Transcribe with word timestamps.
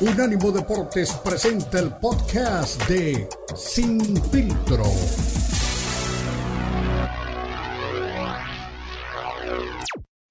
Unánimo 0.00 0.52
Deportes 0.52 1.12
presenta 1.24 1.80
el 1.80 1.90
podcast 2.00 2.88
de 2.88 3.26
Sin 3.56 3.98
Filtro. 4.30 4.84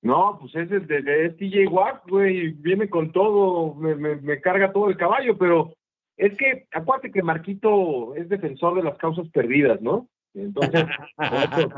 No, 0.02 0.38
pues 0.40 0.56
ese 0.56 0.78
es 0.78 0.88
de, 0.88 1.30
TJ 1.32 1.68
Watt, 1.68 2.08
güey, 2.08 2.52
viene 2.52 2.90
con 2.90 3.12
todo, 3.12 3.76
me, 3.76 3.96
me, 3.96 4.16
me 4.16 4.40
carga 4.40 4.72
todo 4.72 4.90
el 4.90 4.96
caballo, 4.96 5.38
pero 5.38 5.74
es 6.16 6.38
que 6.38 6.68
acuérdate 6.72 7.12
que 7.12 7.22
Marquito 7.22 8.16
es 8.16 8.30
defensor 8.30 8.78
de 8.78 8.84
las 8.84 8.98
causas 8.98 9.28
perdidas, 9.34 9.82
¿no? 9.82 10.08
Entonces, 10.34 10.86
por 11.18 11.34
eso, 11.60 11.70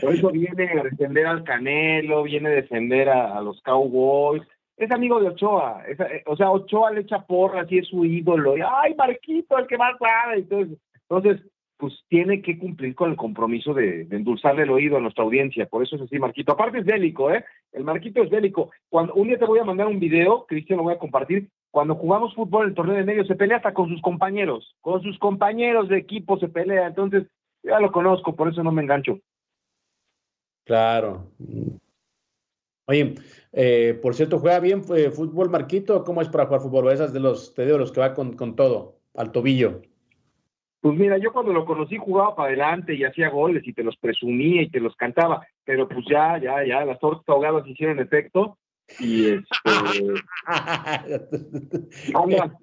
por 0.00 0.14
eso 0.14 0.30
viene 0.30 0.70
a 0.80 0.84
defender 0.84 1.26
al 1.26 1.44
Canelo, 1.44 2.22
viene 2.22 2.48
a 2.48 2.52
defender 2.52 3.10
a 3.10 3.42
los 3.42 3.60
Cowboys, 3.60 4.42
es 4.78 4.90
amigo 4.90 5.20
de 5.20 5.28
Ochoa, 5.28 5.82
eh, 5.86 6.22
o 6.26 6.36
sea, 6.36 6.50
Ochoa 6.50 6.92
le 6.92 7.00
echa 7.00 7.26
porras 7.26 7.70
y 7.70 7.78
es 7.78 7.88
su 7.88 8.04
ídolo, 8.04 8.56
y 8.56 8.60
ay, 8.60 8.94
Marquito, 8.94 9.58
el 9.58 9.66
que 9.66 9.76
más 9.76 9.96
sabe, 9.98 10.38
entonces, 10.38 10.78
entonces, 11.08 11.40
pues 11.76 11.94
tiene 12.08 12.42
que 12.42 12.58
cumplir 12.58 12.94
con 12.94 13.10
el 13.10 13.16
compromiso 13.16 13.72
de, 13.72 14.04
de, 14.04 14.16
endulzarle 14.16 14.62
el 14.62 14.70
oído 14.70 14.96
a 14.96 15.00
nuestra 15.00 15.24
audiencia, 15.24 15.66
por 15.66 15.82
eso 15.82 15.94
es 15.94 16.02
así, 16.02 16.18
Marquito. 16.18 16.52
Aparte 16.52 16.78
es 16.78 16.84
bélico, 16.84 17.30
¿eh? 17.30 17.44
El 17.72 17.84
Marquito 17.84 18.20
es 18.20 18.30
bélico. 18.30 18.70
Cuando 18.88 19.14
un 19.14 19.28
día 19.28 19.38
te 19.38 19.44
voy 19.44 19.60
a 19.60 19.64
mandar 19.64 19.86
un 19.86 20.00
video, 20.00 20.44
Cristian, 20.46 20.78
lo 20.78 20.82
voy 20.82 20.94
a 20.94 20.98
compartir, 20.98 21.48
cuando 21.70 21.94
jugamos 21.94 22.34
fútbol 22.34 22.64
en 22.64 22.68
el 22.70 22.74
torneo 22.74 22.96
de 22.96 23.04
medio 23.04 23.24
se 23.24 23.36
pelea 23.36 23.58
hasta 23.58 23.74
con 23.74 23.88
sus 23.88 24.00
compañeros, 24.00 24.74
con 24.80 25.02
sus 25.02 25.18
compañeros 25.18 25.88
de 25.88 25.98
equipo 25.98 26.38
se 26.38 26.48
pelea, 26.48 26.88
entonces 26.88 27.26
ya 27.62 27.78
lo 27.78 27.92
conozco, 27.92 28.34
por 28.34 28.48
eso 28.48 28.62
no 28.62 28.72
me 28.72 28.82
engancho. 28.82 29.20
Claro. 30.64 31.26
Oye, 32.88 33.16
eh, 33.52 33.98
por 34.00 34.14
cierto, 34.14 34.38
¿juega 34.38 34.60
bien 34.60 34.82
eh, 34.96 35.10
fútbol 35.10 35.50
Marquito? 35.50 36.02
¿Cómo 36.04 36.22
es 36.22 36.28
para 36.30 36.46
jugar 36.46 36.62
fútbol? 36.62 36.90
Esas 36.90 37.12
de 37.12 37.20
los, 37.20 37.54
te 37.54 37.66
digo, 37.66 37.76
los 37.76 37.92
que 37.92 38.00
va 38.00 38.14
con, 38.14 38.34
con 38.34 38.56
todo, 38.56 38.96
al 39.14 39.30
tobillo. 39.30 39.82
Pues 40.80 40.98
mira, 40.98 41.18
yo 41.18 41.30
cuando 41.30 41.52
lo 41.52 41.66
conocí 41.66 41.98
jugaba 41.98 42.34
para 42.34 42.48
adelante 42.48 42.94
y 42.94 43.04
hacía 43.04 43.28
goles 43.28 43.62
y 43.66 43.74
te 43.74 43.82
los 43.82 43.94
presumía 43.98 44.62
y 44.62 44.70
te 44.70 44.80
los 44.80 44.96
cantaba, 44.96 45.46
pero 45.64 45.86
pues 45.86 46.06
ya, 46.08 46.38
ya, 46.38 46.64
ya, 46.64 46.82
las 46.86 46.98
tortas 46.98 47.28
ahogadas 47.28 47.66
hicieron 47.66 47.98
efecto 47.98 48.56
y 49.00 49.26
este 49.26 50.14
anda, 52.14 52.58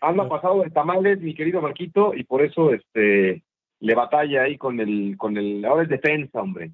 anda 0.00 0.28
pasado 0.28 0.62
de 0.62 0.70
tamales, 0.70 1.20
mi 1.20 1.34
querido 1.34 1.60
Marquito, 1.60 2.14
y 2.14 2.22
por 2.22 2.42
eso 2.42 2.72
este 2.72 3.42
le 3.80 3.94
batalla 3.96 4.42
ahí 4.42 4.56
con 4.56 4.78
el, 4.78 5.16
con 5.16 5.36
el, 5.36 5.64
ahora 5.64 5.82
es 5.82 5.88
defensa, 5.88 6.40
hombre. 6.40 6.70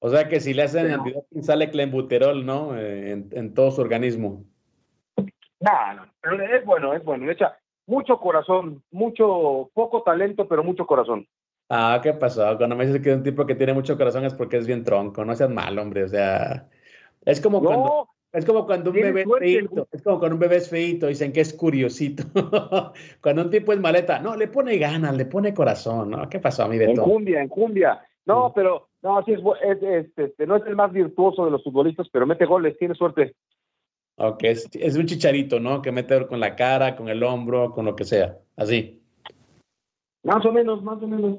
O 0.00 0.10
sea 0.10 0.28
que 0.28 0.40
si 0.40 0.54
le 0.54 0.62
hacen 0.62 0.84
pero, 0.84 0.94
antidoping 0.96 1.42
sale 1.42 1.70
clenbuterol, 1.70 2.46
¿no? 2.46 2.76
Eh, 2.78 3.12
en, 3.12 3.28
en, 3.32 3.54
todo 3.54 3.70
su 3.70 3.80
organismo. 3.80 4.44
No, 5.60 5.94
no, 5.94 6.06
pero 6.20 6.42
es 6.42 6.64
bueno, 6.64 6.94
es 6.94 7.04
bueno. 7.04 7.30
Echa 7.30 7.58
mucho 7.86 8.18
corazón, 8.20 8.82
mucho, 8.90 9.70
poco 9.74 10.02
talento, 10.02 10.46
pero 10.46 10.62
mucho 10.62 10.86
corazón. 10.86 11.26
Ah, 11.70 12.00
¿qué 12.02 12.12
pasó? 12.12 12.56
Cuando 12.56 12.76
me 12.76 12.86
dices 12.86 13.02
que 13.02 13.10
es 13.10 13.16
un 13.16 13.22
tipo 13.22 13.44
que 13.46 13.54
tiene 13.54 13.74
mucho 13.74 13.96
corazón 13.96 14.24
es 14.24 14.34
porque 14.34 14.56
es 14.56 14.66
bien 14.66 14.84
tronco, 14.84 15.24
no 15.24 15.34
seas 15.34 15.50
mal, 15.50 15.78
hombre, 15.78 16.04
o 16.04 16.08
sea, 16.08 16.66
es 17.24 17.40
como 17.40 17.60
no, 17.60 17.68
cuando, 17.68 18.08
es 18.32 18.44
como 18.46 18.66
cuando 18.66 18.90
un 18.90 18.96
bebé 18.96 19.22
es 19.22 19.38
feito, 19.38 19.88
es 19.90 20.02
como 20.02 20.18
cuando 20.18 20.36
un 20.36 20.40
bebé 20.40 20.56
es 20.56 20.70
feito, 20.70 21.06
dicen 21.06 21.32
que 21.32 21.40
es 21.40 21.52
curiosito. 21.52 22.24
cuando 23.22 23.42
un 23.42 23.50
tipo 23.50 23.72
es 23.72 23.80
maleta, 23.80 24.18
no, 24.18 24.36
le 24.36 24.48
pone 24.48 24.78
ganas, 24.78 25.14
le 25.16 25.26
pone 25.26 25.52
corazón, 25.52 26.10
¿no? 26.10 26.28
¿Qué 26.28 26.38
pasó, 26.38 26.66
mi 26.68 26.78
Beto? 26.78 27.02
En 27.02 27.10
cumbia, 27.10 27.42
en 27.42 27.48
cumbia. 27.48 28.02
No, 28.24 28.48
sí. 28.48 28.52
pero, 28.56 28.87
no, 29.02 29.22
sí, 29.24 29.32
es, 29.32 29.40
es, 29.62 29.82
es, 29.82 30.06
este, 30.16 30.46
no 30.46 30.56
es 30.56 30.66
el 30.66 30.76
más 30.76 30.92
virtuoso 30.92 31.44
de 31.44 31.50
los 31.50 31.62
futbolistas, 31.62 32.08
pero 32.12 32.26
mete 32.26 32.46
goles, 32.46 32.76
tiene 32.78 32.94
suerte. 32.94 33.34
Ok, 34.16 34.42
es, 34.44 34.68
es, 34.72 34.96
un 34.96 35.06
chicharito, 35.06 35.60
¿no? 35.60 35.80
Que 35.80 35.92
mete 35.92 36.26
con 36.26 36.40
la 36.40 36.56
cara, 36.56 36.96
con 36.96 37.08
el 37.08 37.22
hombro, 37.22 37.70
con 37.70 37.84
lo 37.84 37.94
que 37.94 38.04
sea, 38.04 38.38
así. 38.56 39.00
Más 40.24 40.44
o 40.44 40.52
menos, 40.52 40.82
más 40.82 41.00
o 41.00 41.06
menos. 41.06 41.38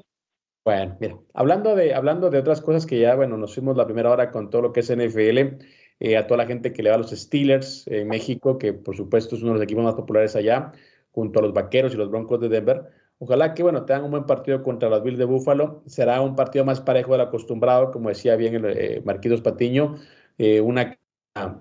Bueno, 0.64 0.96
mira, 1.00 1.18
hablando 1.34 1.74
de, 1.74 1.94
hablando 1.94 2.30
de 2.30 2.38
otras 2.38 2.60
cosas 2.62 2.86
que 2.86 3.00
ya, 3.00 3.14
bueno, 3.14 3.36
nos 3.36 3.54
fuimos 3.54 3.76
la 3.76 3.86
primera 3.86 4.10
hora 4.10 4.30
con 4.30 4.50
todo 4.50 4.62
lo 4.62 4.72
que 4.72 4.80
es 4.80 4.90
NFL, 4.94 5.62
eh, 6.00 6.16
a 6.16 6.26
toda 6.26 6.38
la 6.38 6.46
gente 6.46 6.72
que 6.72 6.82
le 6.82 6.90
va 6.90 6.96
a 6.96 6.98
los 6.98 7.10
Steelers 7.10 7.86
en 7.86 8.08
México, 8.08 8.58
que 8.58 8.72
por 8.72 8.96
supuesto 8.96 9.36
es 9.36 9.42
uno 9.42 9.52
de 9.52 9.58
los 9.58 9.64
equipos 9.64 9.84
más 9.84 9.94
populares 9.94 10.34
allá, 10.36 10.72
junto 11.12 11.38
a 11.38 11.42
los 11.42 11.52
Vaqueros 11.52 11.92
y 11.92 11.96
los 11.96 12.10
Broncos 12.10 12.40
de 12.40 12.48
Denver. 12.48 12.90
Ojalá 13.22 13.52
que, 13.54 13.62
bueno, 13.62 13.84
tengan 13.84 14.04
un 14.04 14.12
buen 14.12 14.24
partido 14.24 14.62
contra 14.62 14.88
los 14.88 15.02
Bills 15.02 15.18
de 15.18 15.26
Buffalo. 15.26 15.82
Será 15.86 16.22
un 16.22 16.34
partido 16.34 16.64
más 16.64 16.80
parejo 16.80 17.12
del 17.12 17.20
acostumbrado, 17.20 17.90
como 17.92 18.08
decía 18.08 18.34
bien 18.34 18.54
el 18.54 18.64
eh, 18.64 19.02
Marquitos 19.04 19.42
Patiño, 19.42 19.96
eh, 20.38 20.60
una 20.62 20.98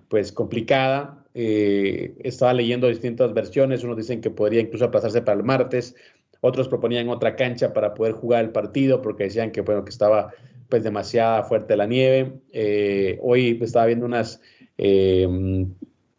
pues 0.07 0.31
complicada. 0.31 1.25
Eh, 1.33 2.15
estaba 2.19 2.53
leyendo 2.53 2.87
distintas 2.87 3.33
versiones, 3.33 3.83
unos 3.83 3.97
dicen 3.97 4.21
que 4.21 4.31
podría 4.31 4.61
incluso 4.61 4.85
aplazarse 4.85 5.21
para 5.21 5.37
el 5.37 5.43
martes, 5.43 5.95
otros 6.41 6.69
proponían 6.69 7.09
otra 7.09 7.35
cancha 7.35 7.73
para 7.73 7.93
poder 7.93 8.13
jugar 8.13 8.45
el 8.45 8.51
partido 8.51 9.01
porque 9.01 9.25
decían 9.25 9.51
que, 9.51 9.61
bueno, 9.61 9.83
que 9.83 9.89
estaba 9.89 10.31
pues 10.69 10.83
demasiada 10.83 11.43
fuerte 11.43 11.75
la 11.75 11.87
nieve. 11.87 12.39
Eh, 12.53 13.19
hoy 13.21 13.59
estaba 13.61 13.87
viendo 13.87 14.05
unas 14.05 14.41
eh, 14.77 15.27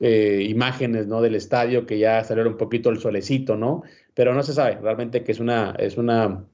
eh, 0.00 0.46
imágenes 0.48 1.06
¿no? 1.06 1.20
del 1.20 1.34
estadio 1.34 1.84
que 1.84 1.98
ya 1.98 2.24
salió 2.24 2.46
un 2.48 2.56
poquito 2.56 2.88
el 2.88 2.98
solecito, 2.98 3.56
¿no? 3.56 3.82
Pero 4.14 4.34
no 4.34 4.42
se 4.42 4.52
sabe 4.52 4.76
realmente 4.76 5.22
que 5.22 5.32
es 5.32 5.40
una, 5.40 5.74
es 5.78 5.96
una, 5.96 6.44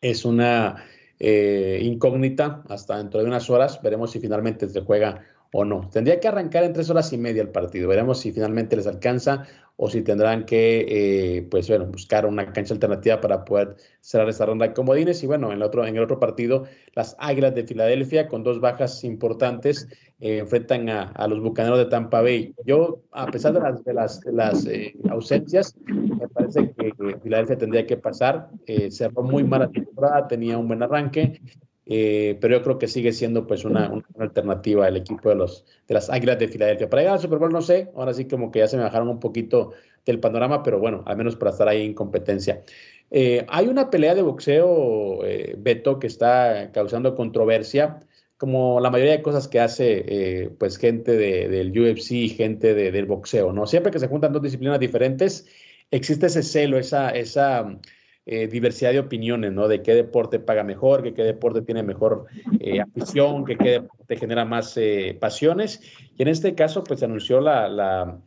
es 0.00 0.24
una 0.24 0.84
incógnita 1.18 2.62
hasta 2.68 2.98
dentro 2.98 3.20
de 3.20 3.26
unas 3.26 3.48
horas. 3.48 3.80
Veremos 3.82 4.10
si 4.10 4.20
finalmente 4.20 4.68
se 4.68 4.80
juega 4.80 5.24
o 5.52 5.64
no. 5.64 5.88
Tendría 5.88 6.20
que 6.20 6.28
arrancar 6.28 6.64
en 6.64 6.72
tres 6.72 6.90
horas 6.90 7.12
y 7.12 7.18
media 7.18 7.42
el 7.42 7.50
partido. 7.50 7.88
Veremos 7.88 8.20
si 8.20 8.32
finalmente 8.32 8.76
les 8.76 8.86
alcanza 8.86 9.46
o 9.76 9.90
si 9.90 10.02
tendrán 10.02 10.44
que, 10.46 10.86
eh, 10.88 11.42
pues 11.50 11.68
bueno, 11.68 11.86
buscar 11.86 12.26
una 12.26 12.52
cancha 12.52 12.74
alternativa 12.74 13.20
para 13.20 13.44
poder 13.44 13.76
cerrar 14.00 14.28
esta 14.28 14.46
ronda 14.46 14.68
de 14.68 14.74
comodines. 14.74 15.22
Y 15.24 15.26
bueno, 15.26 15.48
en 15.48 15.54
el 15.54 15.62
otro, 15.62 15.84
en 15.84 15.96
el 15.96 16.02
otro 16.02 16.20
partido, 16.20 16.64
las 16.94 17.16
Águilas 17.18 17.54
de 17.54 17.64
Filadelfia, 17.64 18.28
con 18.28 18.44
dos 18.44 18.60
bajas 18.60 19.02
importantes, 19.02 19.88
eh, 20.20 20.38
enfrentan 20.38 20.88
a, 20.88 21.26
los 21.28 21.40
Bucaneros 21.40 21.78
de 21.78 21.86
Tampa 21.86 22.22
Bay. 22.22 22.54
Yo, 22.64 23.02
a 23.10 23.26
pesar 23.26 23.52
de 23.52 23.60
las, 23.60 23.84
de 23.84 23.94
las, 23.94 24.24
las 24.26 24.66
eh, 24.66 24.94
ausencias, 25.10 25.76
me 25.86 26.28
parece 26.28 26.72
que 26.72 26.92
Filadelfia 27.22 27.58
tendría 27.58 27.86
que 27.86 27.96
pasar. 27.96 28.48
cerró 28.90 29.22
muy 29.22 29.42
mala 29.42 29.68
temporada, 29.68 30.28
tenía 30.28 30.56
un 30.56 30.68
buen 30.68 30.82
arranque. 30.82 31.40
Eh, 31.86 32.38
pero 32.40 32.56
yo 32.56 32.62
creo 32.62 32.78
que 32.78 32.88
sigue 32.88 33.12
siendo 33.12 33.46
pues 33.46 33.64
una, 33.64 33.90
una, 33.90 34.04
alternativa 34.18 34.88
el 34.88 34.96
equipo 34.96 35.28
de, 35.28 35.34
los, 35.34 35.66
de 35.86 35.94
las 35.94 36.08
Águilas 36.10 36.38
de 36.38 36.48
Filadelfia. 36.48 36.88
Para 36.88 37.02
llegar 37.02 37.14
al 37.16 37.20
Super 37.20 37.38
Bowl 37.38 37.52
no 37.52 37.62
sé, 37.62 37.90
ahora 37.94 38.14
sí 38.14 38.26
como 38.26 38.50
que 38.50 38.60
ya 38.60 38.68
se 38.68 38.76
me 38.76 38.84
bajaron 38.84 39.08
un 39.08 39.20
poquito 39.20 39.72
del 40.06 40.20
panorama, 40.20 40.62
pero 40.62 40.78
bueno, 40.78 41.02
al 41.06 41.16
menos 41.16 41.36
para 41.36 41.50
estar 41.50 41.68
ahí 41.68 41.84
en 41.84 41.94
competencia. 41.94 42.62
Eh, 43.10 43.44
hay 43.48 43.68
una 43.68 43.90
pelea 43.90 44.14
de 44.14 44.22
boxeo, 44.22 45.24
eh, 45.24 45.54
Beto, 45.58 45.98
que 45.98 46.06
está 46.06 46.70
causando 46.72 47.14
controversia, 47.14 48.00
como 48.36 48.80
la 48.80 48.90
mayoría 48.90 49.12
de 49.12 49.22
cosas 49.22 49.48
que 49.48 49.60
hace 49.60 50.04
eh, 50.08 50.50
pues 50.58 50.78
gente 50.78 51.12
de, 51.12 51.48
del 51.48 51.70
UFC 51.78 52.12
y 52.12 52.28
gente 52.28 52.74
de, 52.74 52.90
del 52.90 53.06
boxeo, 53.06 53.52
¿no? 53.52 53.66
Siempre 53.66 53.92
que 53.92 53.98
se 53.98 54.08
juntan 54.08 54.32
dos 54.32 54.42
disciplinas 54.42 54.80
diferentes, 54.80 55.46
existe 55.90 56.26
ese 56.26 56.42
celo, 56.42 56.78
esa... 56.78 57.10
esa 57.10 57.78
eh, 58.26 58.46
diversidad 58.48 58.92
de 58.92 59.00
opiniones, 59.00 59.52
¿no? 59.52 59.68
De 59.68 59.82
qué 59.82 59.94
deporte 59.94 60.38
paga 60.38 60.64
mejor, 60.64 61.02
que 61.02 61.12
qué 61.12 61.22
deporte 61.22 61.60
tiene 61.60 61.82
mejor 61.82 62.24
eh, 62.58 62.80
afición, 62.80 63.44
que 63.44 63.58
qué 63.58 63.70
deporte 63.72 64.16
genera 64.16 64.46
más 64.46 64.74
eh, 64.78 65.14
pasiones. 65.20 65.82
Y 66.16 66.22
en 66.22 66.28
este 66.28 66.54
caso, 66.54 66.82
pues 66.84 67.00
se 67.00 67.04
anunció 67.04 67.42
la, 67.42 67.68
la, 67.68 68.18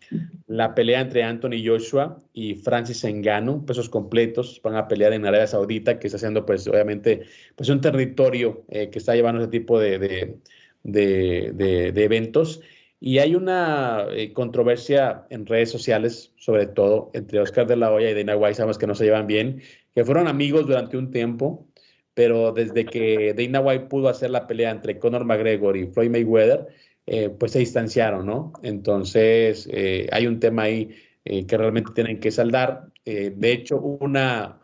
la, 0.45 0.75
pelea 0.75 1.01
entre 1.01 1.23
Anthony 1.23 1.65
Joshua 1.65 2.19
y 2.31 2.53
Francis 2.53 3.03
Ngannou, 3.03 3.65
pesos 3.65 3.89
completos, 3.89 4.61
van 4.63 4.75
a 4.75 4.87
pelear 4.87 5.13
en 5.13 5.25
Arabia 5.25 5.47
Saudita, 5.47 5.97
que 5.97 6.05
está 6.05 6.17
haciendo, 6.17 6.45
pues, 6.45 6.67
obviamente, 6.67 7.23
pues 7.55 7.67
un 7.69 7.81
territorio 7.81 8.65
que 8.69 8.91
está 8.93 9.15
llevando 9.15 9.41
ese 9.41 9.49
tipo 9.49 9.79
de, 9.79 9.97
de, 9.97 10.37
de, 10.83 11.91
de 11.91 12.03
eventos. 12.03 12.61
Y 12.99 13.19
hay 13.19 13.35
una 13.35 14.07
eh, 14.11 14.33
controversia 14.33 15.27
en 15.29 15.45
redes 15.45 15.69
sociales, 15.69 16.33
sobre 16.37 16.65
todo 16.65 17.11
entre 17.13 17.39
Oscar 17.39 17.67
de 17.67 17.75
la 17.75 17.91
Hoya 17.91 18.09
y 18.09 18.15
Dana 18.15 18.35
White, 18.35 18.55
sabemos 18.55 18.79
que 18.79 18.87
no 18.87 18.95
se 18.95 19.05
llevan 19.05 19.27
bien, 19.27 19.61
que 19.97 20.05
fueron 20.05 20.27
amigos 20.27 20.67
durante 20.67 20.95
un 20.95 21.09
tiempo, 21.09 21.67
pero 22.13 22.51
desde 22.51 22.85
que 22.85 23.33
Dana 23.35 23.61
White 23.61 23.85
pudo 23.85 24.09
hacer 24.09 24.29
la 24.29 24.45
pelea 24.45 24.69
entre 24.69 24.99
Conor 24.99 25.25
McGregor 25.25 25.75
y 25.75 25.87
Floyd 25.87 26.11
Mayweather, 26.11 26.67
eh, 27.07 27.29
pues 27.29 27.53
se 27.53 27.57
distanciaron, 27.57 28.27
¿no? 28.27 28.53
Entonces, 28.61 29.67
eh, 29.71 30.07
hay 30.11 30.27
un 30.27 30.39
tema 30.39 30.61
ahí 30.61 30.91
eh, 31.25 31.47
que 31.47 31.57
realmente 31.57 31.93
tienen 31.95 32.19
que 32.19 32.29
saldar. 32.29 32.91
de 33.05 33.51
hecho, 33.51 33.79
una 33.79 34.59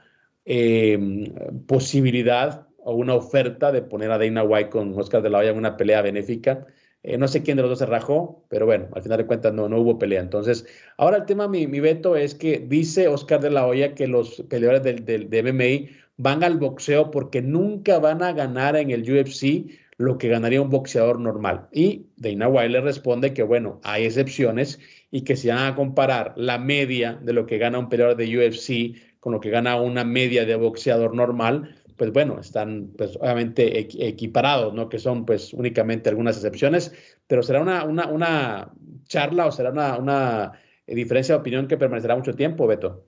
posibilidad 1.65 2.67
o 2.77 2.93
una 2.93 3.15
oferta 3.15 3.71
de 3.71 3.81
poner 3.81 4.11
a 4.11 4.19
Dana 4.19 4.43
White 4.43 4.69
con 4.69 4.93
Oscar 4.99 5.23
de 5.23 5.31
la 5.31 5.39
Hoya 5.39 5.49
en 5.49 5.57
una 5.57 5.77
pelea 5.77 6.03
benéfica 6.03 6.67
eh, 7.03 7.17
no 7.17 7.27
sé 7.27 7.43
quién 7.43 7.57
de 7.57 7.63
los 7.63 7.69
dos 7.69 7.79
se 7.79 7.85
rajó, 7.85 8.45
pero 8.49 8.65
bueno, 8.65 8.87
al 8.93 9.03
final 9.03 9.17
de 9.17 9.25
cuentas 9.25 9.53
no, 9.53 9.67
no 9.67 9.79
hubo 9.79 9.99
pelea. 9.99 10.21
Entonces, 10.21 10.65
ahora 10.97 11.17
el 11.17 11.25
tema, 11.25 11.49
mi, 11.49 11.67
mi 11.67 11.81
veto 11.81 12.15
es 12.15 12.33
que 12.33 12.59
dice 12.59 13.09
Oscar 13.09 13.41
de 13.41 13.51
la 13.51 13.67
Hoya 13.67 13.93
que 13.93 14.07
los 14.07 14.43
peleadores 14.49 14.83
del, 14.83 15.05
del, 15.05 15.29
de 15.29 15.89
van 16.15 16.43
al 16.43 16.57
boxeo 16.57 17.11
porque 17.11 17.41
nunca 17.41 17.99
van 17.99 18.23
a 18.23 18.31
ganar 18.31 18.77
en 18.77 18.91
el 18.91 19.01
UFC 19.01 19.69
lo 19.97 20.17
que 20.17 20.29
ganaría 20.29 20.61
un 20.61 20.69
boxeador 20.69 21.19
normal. 21.19 21.67
Y 21.71 22.07
Dana 22.15 22.47
White 22.47 22.69
le 22.69 22.81
responde 22.81 23.33
que, 23.33 23.43
bueno, 23.43 23.79
hay 23.83 24.05
excepciones 24.05 24.79
y 25.11 25.21
que 25.21 25.35
si 25.35 25.49
van 25.49 25.73
a 25.73 25.75
comparar 25.75 26.33
la 26.37 26.57
media 26.57 27.19
de 27.21 27.33
lo 27.33 27.45
que 27.45 27.57
gana 27.57 27.79
un 27.79 27.89
peleador 27.89 28.15
de 28.15 28.37
UFC 28.37 28.97
con 29.19 29.33
lo 29.33 29.39
que 29.39 29.49
gana 29.49 29.79
una 29.79 30.03
media 30.03 30.45
de 30.45 30.55
boxeador 30.55 31.15
normal, 31.15 31.75
pues 31.97 32.11
bueno, 32.11 32.39
están 32.39 32.89
pues 32.97 33.17
obviamente 33.17 33.79
equiparados, 34.07 34.73
¿no? 34.73 34.89
Que 34.89 34.99
son 34.99 35.25
pues 35.25 35.53
únicamente 35.53 36.09
algunas 36.09 36.35
excepciones, 36.37 36.93
pero 37.27 37.43
será 37.43 37.61
una, 37.61 37.85
una, 37.85 38.07
una 38.07 38.71
charla 39.05 39.47
o 39.47 39.51
será 39.51 39.71
una, 39.71 39.97
una 39.97 40.51
diferencia 40.87 41.35
de 41.35 41.41
opinión 41.41 41.67
que 41.67 41.77
permanecerá 41.77 42.15
mucho 42.15 42.35
tiempo, 42.35 42.67
Beto. 42.67 43.03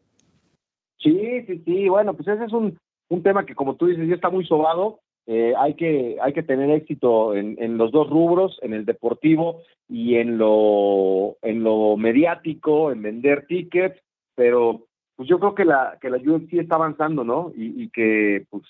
Sí, 0.98 1.42
sí, 1.46 1.62
sí, 1.66 1.90
bueno, 1.90 2.14
pues 2.16 2.28
ese 2.28 2.46
es 2.46 2.54
un, 2.54 2.78
un 3.10 3.24
tema 3.24 3.46
que 3.46 3.56
como 3.56 3.76
tú 3.76 3.88
dices 3.88 4.08
ya 4.08 4.16
está 4.16 4.30
muy 4.30 4.46
sobado, 4.46 5.02
eh, 5.28 5.54
hay, 5.58 5.74
que, 5.74 6.18
hay 6.22 6.34
que 6.34 6.44
tener 6.44 6.70
éxito 6.70 7.36
en, 7.36 7.56
en, 7.60 7.78
los 7.78 7.92
dos 7.92 8.10
rubros, 8.10 8.60
en 8.62 8.74
el 8.74 8.86
deportivo 8.86 9.62
y 9.90 10.16
en 10.16 10.38
lo, 10.38 11.38
en 11.42 11.64
lo 11.64 11.98
mediático, 11.98 12.92
en 12.92 13.02
vender 13.02 13.48
tickets, 13.48 14.00
pero 14.36 14.86
pues 15.15 15.29
yo 15.29 15.39
creo 15.39 15.56
que 15.56 15.65
la, 15.65 15.97
que 16.01 16.09
la 16.09 16.17
UFC 16.17 16.53
está 16.53 16.75
avanzando, 16.75 17.23
¿no? 17.23 17.51
Y, 17.56 17.89
que 17.89 18.45
pues 18.50 18.63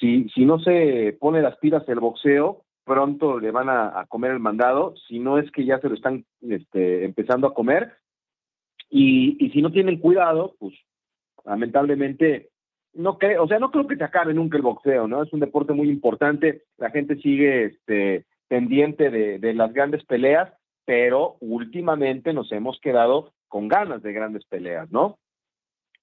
si, 0.00 0.28
si 0.30 0.44
no 0.44 0.58
se 0.58 1.16
pone 1.20 1.42
las 1.42 1.56
pilas 1.58 1.86
el 1.88 2.00
boxeo, 2.00 2.62
pronto 2.84 3.38
le 3.38 3.50
van 3.50 3.68
a, 3.68 4.00
a, 4.00 4.06
comer 4.06 4.32
el 4.32 4.40
mandado, 4.40 4.94
si 5.08 5.18
no 5.18 5.38
es 5.38 5.50
que 5.50 5.64
ya 5.64 5.78
se 5.80 5.88
lo 5.88 5.94
están 5.94 6.24
este, 6.42 7.04
empezando 7.04 7.46
a 7.46 7.54
comer. 7.54 7.92
Y, 8.90 9.36
y 9.44 9.50
si 9.50 9.60
no 9.60 9.72
tienen 9.72 9.98
cuidado, 9.98 10.54
pues 10.58 10.74
lamentablemente 11.44 12.50
no 12.94 13.18
creo, 13.18 13.44
o 13.44 13.48
sea, 13.48 13.58
no 13.58 13.70
creo 13.70 13.86
que 13.86 13.96
se 13.96 14.04
acabe 14.04 14.32
nunca 14.34 14.56
el 14.56 14.62
boxeo, 14.62 15.08
¿no? 15.08 15.22
Es 15.22 15.32
un 15.32 15.40
deporte 15.40 15.72
muy 15.72 15.88
importante, 15.90 16.62
la 16.78 16.90
gente 16.90 17.16
sigue 17.16 17.64
este, 17.64 18.24
pendiente 18.48 19.10
de, 19.10 19.38
de 19.38 19.54
las 19.54 19.72
grandes 19.72 20.04
peleas, 20.04 20.52
pero 20.84 21.36
últimamente 21.40 22.32
nos 22.32 22.52
hemos 22.52 22.78
quedado 22.80 23.32
con 23.48 23.68
ganas 23.68 24.02
de 24.02 24.12
grandes 24.12 24.44
peleas, 24.46 24.90
¿no? 24.90 25.18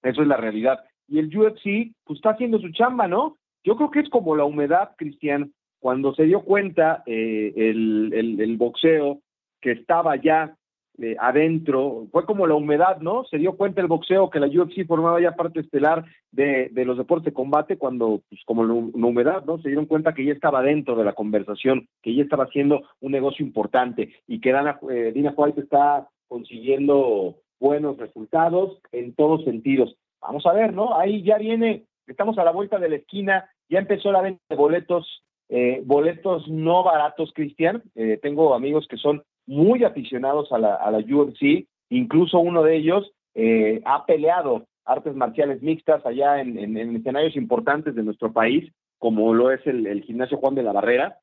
Eso 0.03 0.21
es 0.21 0.27
la 0.27 0.37
realidad. 0.37 0.79
Y 1.07 1.19
el 1.19 1.35
UFC, 1.35 1.93
pues 2.05 2.17
está 2.17 2.31
haciendo 2.31 2.59
su 2.59 2.71
chamba, 2.71 3.07
¿no? 3.07 3.37
Yo 3.63 3.75
creo 3.75 3.91
que 3.91 3.99
es 3.99 4.09
como 4.09 4.35
la 4.35 4.45
humedad, 4.45 4.91
Cristian, 4.97 5.51
cuando 5.79 6.13
se 6.13 6.23
dio 6.23 6.41
cuenta 6.41 7.03
eh, 7.05 7.53
el, 7.55 8.37
el, 8.39 8.57
boxeo 8.57 9.19
que 9.59 9.71
estaba 9.71 10.15
ya 10.15 10.55
eh, 10.99 11.15
adentro, 11.19 12.07
fue 12.11 12.25
como 12.25 12.45
la 12.45 12.53
humedad, 12.53 12.99
¿no? 12.99 13.23
Se 13.25 13.37
dio 13.37 13.57
cuenta 13.57 13.81
el 13.81 13.87
boxeo 13.87 14.29
que 14.29 14.39
la 14.39 14.47
UFC 14.47 14.85
formaba 14.85 15.19
ya 15.19 15.35
parte 15.35 15.59
estelar 15.59 16.05
de, 16.31 16.69
de 16.71 16.85
los 16.85 16.97
deportes 16.97 17.25
de 17.25 17.33
combate 17.33 17.77
cuando, 17.77 18.21
pues 18.29 18.41
como 18.45 18.63
la, 18.63 18.73
la, 18.73 19.05
humedad, 19.07 19.43
¿no? 19.45 19.57
Se 19.59 19.69
dieron 19.69 19.87
cuenta 19.87 20.13
que 20.13 20.25
ya 20.25 20.33
estaba 20.33 20.61
dentro 20.61 20.95
de 20.95 21.03
la 21.03 21.13
conversación, 21.13 21.87
que 22.03 22.13
ya 22.13 22.23
estaba 22.23 22.43
haciendo 22.43 22.83
un 22.99 23.11
negocio 23.11 23.45
importante 23.45 24.13
y 24.27 24.39
que 24.39 24.51
Dana, 24.51 24.79
eh, 24.91 25.11
Dina 25.13 25.33
White 25.35 25.61
está 25.61 26.07
consiguiendo 26.27 27.37
buenos 27.61 27.95
resultados 27.97 28.79
en 28.91 29.13
todos 29.13 29.45
sentidos. 29.45 29.95
Vamos 30.19 30.45
a 30.45 30.51
ver, 30.51 30.73
¿no? 30.73 30.97
Ahí 30.97 31.23
ya 31.23 31.37
viene, 31.37 31.85
estamos 32.07 32.37
a 32.37 32.43
la 32.43 32.51
vuelta 32.51 32.79
de 32.79 32.89
la 32.89 32.95
esquina, 32.97 33.49
ya 33.69 33.79
empezó 33.79 34.11
la 34.11 34.21
venta 34.21 34.41
de 34.49 34.55
boletos, 34.55 35.23
eh, 35.47 35.81
boletos 35.85 36.47
no 36.49 36.83
baratos, 36.83 37.31
Cristian. 37.33 37.83
Eh, 37.95 38.19
tengo 38.21 38.53
amigos 38.55 38.87
que 38.89 38.97
son 38.97 39.23
muy 39.45 39.83
aficionados 39.83 40.51
a 40.51 40.57
la, 40.57 40.75
a 40.75 40.91
la 40.91 40.97
UFC, 40.97 41.67
incluso 41.89 42.39
uno 42.39 42.63
de 42.63 42.77
ellos 42.77 43.11
eh, 43.35 43.81
ha 43.85 44.05
peleado 44.05 44.65
artes 44.83 45.15
marciales 45.15 45.61
mixtas 45.61 46.03
allá 46.05 46.41
en, 46.41 46.57
en, 46.57 46.75
en, 46.77 46.95
escenarios 46.95 47.35
importantes 47.35 47.93
de 47.93 48.03
nuestro 48.03 48.33
país, 48.33 48.71
como 48.97 49.33
lo 49.33 49.51
es 49.51 49.65
el, 49.67 50.03
gimnasio 50.03 50.37
Juan 50.37 50.55
de 50.55 50.63
la 50.63 50.73
Barrera. 50.73 51.19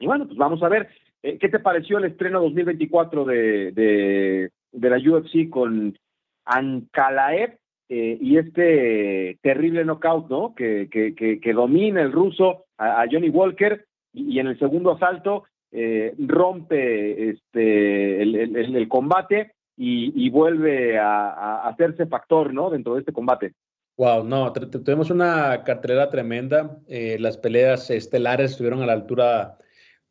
Y 0.00 0.06
bueno, 0.06 0.26
pues 0.26 0.38
vamos 0.38 0.62
a 0.62 0.68
ver, 0.68 0.88
¿qué 1.22 1.48
te 1.48 1.58
pareció 1.60 1.98
el 1.98 2.04
estreno 2.04 2.40
2024 2.40 3.24
de, 3.24 3.72
de, 3.72 4.50
de 4.72 4.90
la 4.90 4.96
UFC 4.96 5.48
con 5.50 5.96
Ankalaev 6.44 7.58
eh, 7.88 8.18
y 8.20 8.36
este 8.36 9.38
terrible 9.42 9.84
knockout, 9.84 10.28
¿no? 10.28 10.54
Que, 10.54 10.88
que, 10.90 11.14
que, 11.14 11.40
que 11.40 11.52
domina 11.52 12.02
el 12.02 12.12
ruso 12.12 12.66
a, 12.76 13.04
Johnny 13.10 13.30
Walker 13.30 13.86
y, 14.12 14.38
en 14.38 14.48
el 14.48 14.58
segundo 14.58 14.92
asalto 14.92 15.44
eh, 15.70 16.14
rompe 16.18 17.30
este 17.30 18.22
el, 18.22 18.34
el, 18.34 18.76
el 18.76 18.88
combate 18.88 19.52
y, 19.76 20.26
y 20.26 20.28
vuelve 20.30 20.98
a, 20.98 21.68
hacerse 21.68 22.06
factor, 22.06 22.52
¿no? 22.52 22.68
Dentro 22.68 22.94
de 22.94 23.00
este 23.00 23.12
combate. 23.12 23.54
Wow, 23.96 24.24
no, 24.24 24.52
tuvimos 24.52 25.10
una 25.10 25.64
cartelera 25.64 26.08
tremenda. 26.08 26.78
Eh, 26.86 27.16
las 27.18 27.36
peleas 27.36 27.90
estelares 27.90 28.52
estuvieron 28.52 28.82
a 28.82 28.86
la 28.86 28.92
altura 28.92 29.58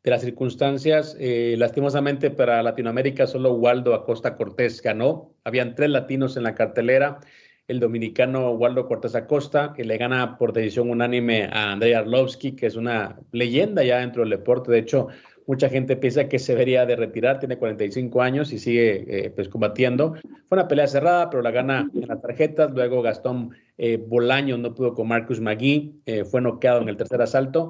de 0.08 0.10
las 0.12 0.22
circunstancias. 0.22 1.16
Eh, 1.20 1.54
lastimosamente 1.58 2.30
para 2.30 2.62
Latinoamérica 2.62 3.26
solo 3.26 3.52
Waldo 3.52 3.94
Acosta 3.94 4.36
Cortés 4.36 4.80
ganó. 4.82 5.34
Habían 5.44 5.74
tres 5.74 5.90
latinos 5.90 6.36
en 6.36 6.44
la 6.44 6.54
cartelera. 6.54 7.20
El 7.66 7.78
dominicano 7.80 8.50
Waldo 8.52 8.86
Cortés 8.86 9.14
Acosta, 9.14 9.74
que 9.76 9.84
le 9.84 9.98
gana 9.98 10.38
por 10.38 10.54
decisión 10.54 10.88
unánime 10.88 11.44
a 11.52 11.72
Andrei 11.72 11.92
Arlovsky, 11.92 12.52
que 12.52 12.64
es 12.66 12.76
una 12.76 13.18
leyenda 13.32 13.84
ya 13.84 13.98
dentro 13.98 14.22
del 14.22 14.30
deporte. 14.30 14.72
De 14.72 14.78
hecho, 14.78 15.08
mucha 15.46 15.68
gente 15.68 15.96
piensa 15.96 16.28
que 16.28 16.38
se 16.38 16.52
debería 16.52 16.86
de 16.86 16.96
retirar, 16.96 17.38
tiene 17.38 17.58
45 17.58 18.22
años 18.22 18.52
y 18.54 18.58
sigue 18.58 19.26
eh, 19.26 19.30
pues 19.30 19.50
combatiendo. 19.50 20.14
Fue 20.46 20.56
una 20.56 20.68
pelea 20.68 20.86
cerrada, 20.86 21.28
pero 21.28 21.42
la 21.42 21.50
gana 21.50 21.90
en 21.94 22.08
las 22.08 22.22
tarjetas. 22.22 22.70
Luego 22.72 23.02
Gastón 23.02 23.50
eh, 23.76 23.96
Bolaño 23.96 24.56
no 24.56 24.74
pudo 24.74 24.94
con 24.94 25.08
Marcus 25.08 25.40
Magui, 25.40 26.00
eh, 26.06 26.24
fue 26.24 26.40
noqueado 26.40 26.80
en 26.80 26.88
el 26.88 26.96
tercer 26.96 27.20
asalto. 27.20 27.68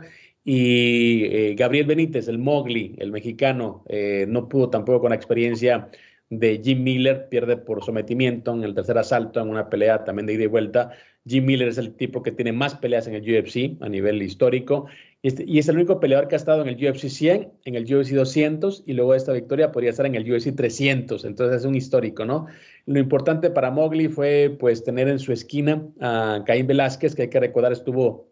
Y 0.51 1.27
eh, 1.27 1.55
Gabriel 1.57 1.85
Benítez, 1.85 2.27
el 2.27 2.39
Mowgli, 2.39 2.95
el 2.97 3.13
mexicano, 3.13 3.85
eh, 3.87 4.25
no 4.27 4.49
pudo 4.49 4.71
tampoco 4.71 5.03
con 5.03 5.11
la 5.11 5.17
experiencia 5.17 5.91
de 6.31 6.59
Jim 6.65 6.83
Miller, 6.83 7.29
pierde 7.29 7.59
por 7.59 7.85
sometimiento 7.85 8.55
en 8.55 8.65
el 8.65 8.75
tercer 8.75 8.97
asalto 8.97 9.43
en 9.43 9.51
una 9.51 9.69
pelea 9.69 10.05
también 10.05 10.25
de 10.25 10.33
ida 10.33 10.45
y 10.45 10.47
vuelta. 10.47 10.93
Jim 11.27 11.45
Miller 11.45 11.69
es 11.69 11.77
el 11.77 11.95
tipo 11.97 12.23
que 12.23 12.33
tiene 12.33 12.53
más 12.53 12.75
peleas 12.77 13.07
en 13.07 13.15
el 13.17 13.25
UFC 13.25 13.77
a 13.83 13.91
nivel 13.91 14.23
histórico 14.23 14.87
y, 15.21 15.29
este, 15.29 15.45
y 15.47 15.59
es 15.59 15.69
el 15.69 15.77
único 15.77 16.01
peleador 16.01 16.29
que 16.29 16.37
ha 16.37 16.39
estado 16.39 16.63
en 16.63 16.69
el 16.69 16.83
UFC 16.83 17.11
100, 17.11 17.53
en 17.67 17.75
el 17.75 17.85
UFC 17.85 18.13
200 18.13 18.85
y 18.87 18.95
luego 18.95 19.15
esta 19.15 19.35
victoria 19.35 19.71
podría 19.71 19.91
estar 19.91 20.07
en 20.07 20.15
el 20.15 20.33
UFC 20.33 20.57
300. 20.57 21.27
Entonces 21.27 21.59
es 21.59 21.67
un 21.67 21.75
histórico, 21.75 22.25
¿no? 22.25 22.47
Lo 22.87 22.99
importante 22.99 23.51
para 23.51 23.71
Mowgli 23.71 24.09
fue 24.09 24.57
pues 24.59 24.83
tener 24.83 25.09
en 25.09 25.19
su 25.19 25.31
esquina 25.31 25.87
a 26.01 26.43
Caín 26.47 26.67
Velázquez, 26.67 27.15
que 27.15 27.23
hay 27.25 27.29
que 27.29 27.39
recordar 27.39 27.73
estuvo 27.73 28.31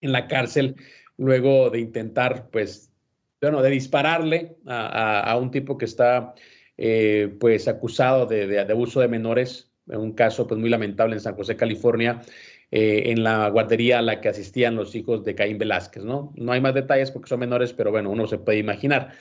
en 0.00 0.12
la 0.12 0.26
cárcel 0.26 0.76
luego 1.16 1.70
de 1.70 1.80
intentar, 1.80 2.48
pues, 2.50 2.92
bueno, 3.40 3.62
de 3.62 3.70
dispararle 3.70 4.56
a, 4.66 5.20
a, 5.20 5.36
un 5.36 5.50
tipo 5.50 5.76
que 5.78 5.84
está, 5.84 6.34
eh, 6.76 7.36
pues, 7.40 7.68
acusado 7.68 8.26
de, 8.26 8.60
abuso 8.60 9.00
de 9.00 9.08
menores, 9.08 9.70
en 9.88 10.00
un 10.00 10.12
caso, 10.12 10.46
pues, 10.46 10.58
muy 10.58 10.70
lamentable 10.70 11.14
en 11.14 11.20
San 11.20 11.34
José, 11.36 11.56
California, 11.56 12.22
eh, 12.70 13.10
en 13.10 13.22
la 13.22 13.48
guardería 13.50 13.98
a 13.98 14.02
la 14.02 14.20
que 14.20 14.28
asistían 14.28 14.76
los 14.76 14.94
hijos 14.94 15.24
de 15.24 15.34
Caín 15.34 15.58
Velázquez, 15.58 16.04
¿no? 16.04 16.32
No 16.36 16.52
hay 16.52 16.60
más 16.60 16.74
detalles 16.74 17.10
porque 17.10 17.28
son 17.28 17.40
menores, 17.40 17.72
pero 17.72 17.90
bueno, 17.90 18.10
uno 18.10 18.26
se 18.26 18.38
puede 18.38 18.58
imaginar. 18.58 19.12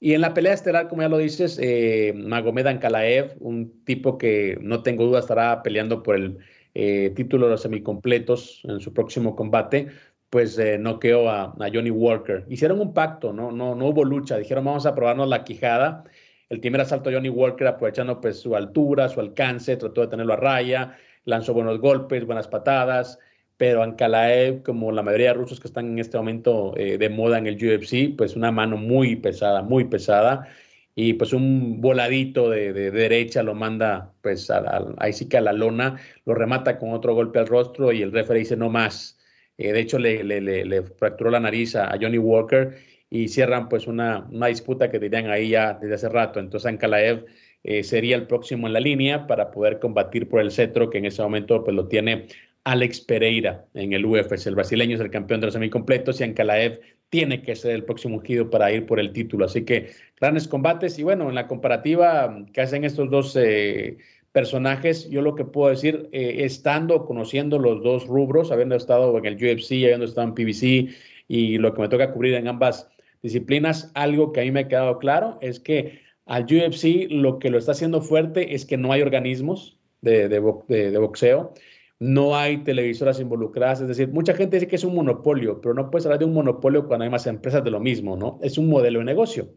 Y 0.00 0.12
en 0.14 0.20
la 0.20 0.34
pelea 0.34 0.52
estelar, 0.52 0.88
como 0.88 1.02
ya 1.02 1.08
lo 1.08 1.18
dices, 1.18 1.58
eh, 1.62 2.12
Magomed 2.14 2.66
Ankalaev, 2.66 3.36
un 3.40 3.84
tipo 3.84 4.18
que 4.18 4.58
no 4.60 4.82
tengo 4.82 5.04
duda 5.04 5.20
estará 5.20 5.62
peleando 5.62 6.02
por 6.02 6.16
el 6.16 6.38
eh, 6.74 7.12
título 7.16 7.46
de 7.46 7.52
los 7.52 7.62
semicompletos 7.62 8.60
en 8.64 8.80
su 8.80 8.92
próximo 8.92 9.34
combate, 9.34 9.88
pues 10.30 10.58
eh, 10.58 10.78
noqueó 10.78 11.28
a, 11.30 11.54
a, 11.58 11.70
Johnny 11.72 11.90
Walker. 11.90 12.44
Hicieron 12.48 12.80
un 12.80 12.92
pacto, 12.92 13.32
¿no? 13.32 13.52
No, 13.52 13.74
no 13.74 13.86
hubo 13.86 14.04
lucha. 14.04 14.38
Dijeron, 14.38 14.64
vamos 14.64 14.86
a 14.86 14.94
probarnos 14.94 15.28
la 15.28 15.44
quijada. 15.44 16.04
El 16.48 16.60
primer 16.60 16.80
asalto 16.80 17.10
a 17.10 17.12
Johnny 17.12 17.28
Walker, 17.28 17.66
aprovechando 17.66 18.20
pues 18.20 18.40
su 18.40 18.54
altura, 18.54 19.08
su 19.08 19.20
alcance, 19.20 19.76
trató 19.76 20.02
de 20.02 20.08
tenerlo 20.08 20.34
a 20.34 20.36
raya, 20.36 20.96
lanzó 21.24 21.54
buenos 21.54 21.80
golpes, 21.80 22.24
buenas 22.24 22.46
patadas, 22.48 23.18
pero 23.56 23.82
Ankalaev, 23.82 24.62
como 24.62 24.92
la 24.92 25.02
mayoría 25.02 25.28
de 25.28 25.34
rusos 25.34 25.58
que 25.60 25.66
están 25.68 25.86
en 25.86 25.98
este 25.98 26.16
momento 26.16 26.74
eh, 26.76 26.98
de 26.98 27.08
moda 27.08 27.38
en 27.38 27.46
el 27.48 27.56
UFC, 27.56 28.16
pues 28.16 28.36
una 28.36 28.52
mano 28.52 28.76
muy 28.76 29.16
pesada, 29.16 29.62
muy 29.62 29.84
pesada, 29.86 30.46
y 30.94 31.14
pues 31.14 31.32
un 31.32 31.80
voladito 31.80 32.48
de, 32.50 32.72
de, 32.72 32.90
de 32.90 33.00
derecha 33.00 33.42
lo 33.42 33.54
manda 33.54 34.14
pues 34.22 34.48
a 34.50 34.60
la, 34.60 34.94
ahí 34.98 35.12
sí 35.12 35.28
que 35.28 35.38
a 35.38 35.40
la 35.40 35.52
lona, 35.52 35.96
lo 36.24 36.34
remata 36.34 36.78
con 36.78 36.92
otro 36.92 37.14
golpe 37.14 37.38
al 37.40 37.46
rostro 37.48 37.92
y 37.92 38.02
el 38.02 38.12
referee 38.12 38.40
dice 38.40 38.56
no 38.56 38.70
más, 38.70 39.15
eh, 39.58 39.72
de 39.72 39.80
hecho, 39.80 39.98
le, 39.98 40.82
fracturó 40.98 41.30
la 41.30 41.40
nariz 41.40 41.76
a, 41.76 41.92
a, 41.92 41.98
Johnny 42.00 42.18
Walker 42.18 42.76
y 43.08 43.28
cierran 43.28 43.68
pues 43.68 43.86
una, 43.86 44.26
una, 44.30 44.48
disputa 44.48 44.90
que 44.90 44.98
tenían 44.98 45.30
ahí 45.30 45.50
ya 45.50 45.74
desde 45.74 45.94
hace 45.94 46.08
rato. 46.08 46.40
Entonces, 46.40 46.66
Ankalaev 46.66 47.24
eh, 47.64 47.82
sería 47.82 48.16
el 48.16 48.26
próximo 48.26 48.66
en 48.66 48.72
la 48.72 48.80
línea 48.80 49.26
para 49.26 49.50
poder 49.50 49.78
combatir 49.78 50.28
por 50.28 50.40
el 50.40 50.50
cetro, 50.50 50.90
que 50.90 50.98
en 50.98 51.06
ese 51.06 51.22
momento 51.22 51.64
pues 51.64 51.74
lo 51.74 51.88
tiene 51.88 52.26
Alex 52.64 53.00
Pereira 53.00 53.64
en 53.74 53.92
el 53.92 54.04
UFC. 54.04 54.46
El 54.46 54.54
brasileño 54.54 54.96
es 54.96 55.00
el 55.00 55.10
campeón 55.10 55.40
de 55.40 55.46
los 55.46 55.54
semicompletos 55.54 56.20
y 56.20 56.24
Ankalaev 56.24 56.80
tiene 57.08 57.42
que 57.42 57.54
ser 57.56 57.72
el 57.72 57.84
próximo 57.84 58.16
ungido 58.16 58.50
para 58.50 58.70
ir 58.72 58.86
por 58.86 59.00
el 59.00 59.12
título. 59.12 59.46
Así 59.46 59.64
que 59.64 59.90
grandes 60.20 60.48
combates 60.48 60.98
y 60.98 61.02
bueno, 61.02 61.28
en 61.28 61.34
la 61.34 61.46
comparativa 61.46 62.44
que 62.52 62.60
hacen 62.60 62.84
estos 62.84 63.10
dos... 63.10 63.36
Eh, 63.36 63.98
personajes, 64.36 65.08
yo 65.08 65.22
lo 65.22 65.34
que 65.34 65.46
puedo 65.46 65.70
decir, 65.70 66.10
eh, 66.12 66.44
estando, 66.44 67.06
conociendo 67.06 67.58
los 67.58 67.82
dos 67.82 68.06
rubros, 68.06 68.52
habiendo 68.52 68.74
estado 68.76 69.16
en 69.16 69.24
el 69.24 69.36
UFC, 69.36 69.70
habiendo 69.84 70.04
estado 70.04 70.28
en 70.28 70.34
PBC 70.34 70.94
y 71.26 71.56
lo 71.56 71.72
que 71.72 71.80
me 71.80 71.88
toca 71.88 72.12
cubrir 72.12 72.34
en 72.34 72.46
ambas 72.46 72.86
disciplinas, 73.22 73.90
algo 73.94 74.32
que 74.32 74.42
a 74.42 74.44
mí 74.44 74.50
me 74.50 74.60
ha 74.60 74.68
quedado 74.68 74.98
claro 74.98 75.38
es 75.40 75.58
que 75.58 76.02
Al 76.26 76.44
UFC 76.44 77.08
lo 77.08 77.38
que 77.38 77.48
lo 77.48 77.56
está 77.56 77.72
haciendo 77.72 78.02
fuerte 78.02 78.54
es 78.54 78.66
que 78.66 78.76
no 78.76 78.92
hay 78.92 79.00
organismos 79.00 79.78
de, 80.02 80.28
de, 80.28 80.90
de 80.90 80.98
boxeo, 80.98 81.54
no 81.98 82.36
hay 82.36 82.58
televisoras 82.58 83.20
involucradas, 83.20 83.80
es 83.80 83.88
decir, 83.88 84.08
mucha 84.08 84.34
gente 84.34 84.56
dice 84.56 84.68
que 84.68 84.76
es 84.76 84.84
un 84.84 84.94
monopolio, 84.94 85.60
pero 85.62 85.72
no 85.72 85.90
puedes 85.90 86.04
hablar 86.04 86.18
de 86.18 86.26
un 86.26 86.34
monopolio 86.34 86.86
cuando 86.86 87.04
hay 87.04 87.10
más 87.10 87.26
empresas 87.26 87.64
de 87.64 87.70
lo 87.70 87.80
mismo, 87.80 88.16
¿no? 88.18 88.38
Es 88.42 88.58
un 88.58 88.68
modelo 88.68 88.98
de 88.98 89.06
negocio. 89.06 89.48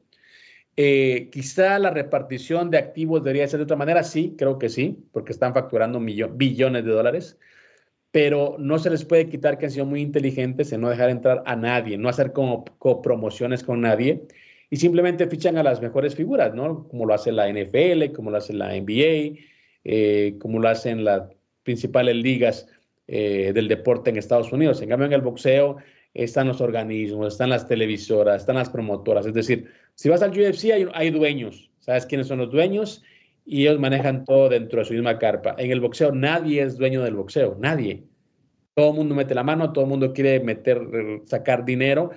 Eh, 0.78 1.30
quizá 1.32 1.78
la 1.80 1.90
repartición 1.90 2.70
de 2.70 2.78
activos 2.78 3.24
debería 3.24 3.48
ser 3.48 3.60
de 3.60 3.66
otra 3.66 3.76
manera, 3.76 4.04
sí, 4.04 4.36
creo 4.38 4.58
que 4.60 4.70
sí, 4.70 4.98
porque 5.12 5.34
están 5.34 5.54
facturando 5.54 6.00
billones 6.00 6.86
de 6.86 6.92
dólares, 6.92 7.38
pero 8.12 8.56
no 8.60 8.80
se 8.80 8.90
les 8.90 9.06
puede 9.06 9.28
quitar 9.28 9.58
que 9.58 9.66
han 9.66 9.72
sido 9.72 9.86
muy 9.86 10.02
inteligentes 10.02 10.72
en 10.72 10.82
no 10.82 10.90
dejar 10.90 11.10
entrar 11.10 11.44
a 11.46 11.56
nadie, 11.56 11.98
no 11.98 12.10
hacer 12.10 12.34
como 12.34 12.66
copromociones 12.80 13.64
con 13.64 13.82
nadie 13.82 14.24
y 14.70 14.78
simplemente 14.78 15.28
fichan 15.28 15.58
a 15.58 15.64
las 15.64 15.82
mejores 15.82 16.16
figuras, 16.16 16.54
¿no? 16.54 16.88
Como 16.88 17.06
lo 17.06 17.14
hace 17.14 17.32
la 17.32 17.50
NFL, 17.50 18.14
como 18.14 18.32
lo 18.32 18.38
hace 18.38 18.54
la 18.54 18.74
NBA, 18.76 19.40
eh, 19.84 20.36
como 20.40 20.60
lo 20.60 20.70
hacen 20.70 21.04
las 21.04 21.24
principales 21.64 22.16
ligas 22.16 22.68
eh, 23.08 23.52
del 23.54 23.68
deporte 23.68 24.10
en 24.10 24.18
Estados 24.18 24.52
Unidos. 24.52 24.82
En 24.82 24.90
cambio, 24.90 25.08
en 25.08 25.14
el 25.14 25.22
boxeo 25.22 25.78
están 26.14 26.48
los 26.48 26.62
organismos, 26.62 27.34
están 27.34 27.50
las 27.50 27.68
televisoras, 27.68 28.42
están 28.42 28.56
las 28.56 28.70
promotoras, 28.70 29.26
es 29.26 29.34
decir, 29.34 29.72
si 30.00 30.08
vas 30.08 30.22
al 30.22 30.32
UFC 30.32 30.72
hay, 30.94 31.10
dueños, 31.10 31.70
¿sabes 31.80 32.06
quiénes 32.06 32.28
son 32.28 32.38
los 32.38 32.50
dueños? 32.50 33.04
Y 33.46 33.64
ellos 33.64 33.82
manejan 33.82 34.24
todo 34.24 34.48
dentro 34.48 34.80
de 34.80 34.86
su 34.86 34.94
misma 34.94 35.20
carpa. 35.20 35.56
En 35.58 35.72
el 35.72 35.82
boxeo 35.82 36.14
nadie 36.14 36.62
es 36.62 36.78
dueño 36.78 37.04
del 37.04 37.16
boxeo, 37.16 37.58
nadie. 37.60 38.06
Todo 38.76 38.92
el 38.92 38.96
mundo 38.96 39.14
mete 39.14 39.36
la 39.36 39.44
mano, 39.44 39.74
todo 39.74 39.84
el 39.84 39.90
mundo 39.90 40.14
quiere 40.14 40.40
meter, 40.40 40.80
sacar 41.26 41.66
dinero. 41.66 42.12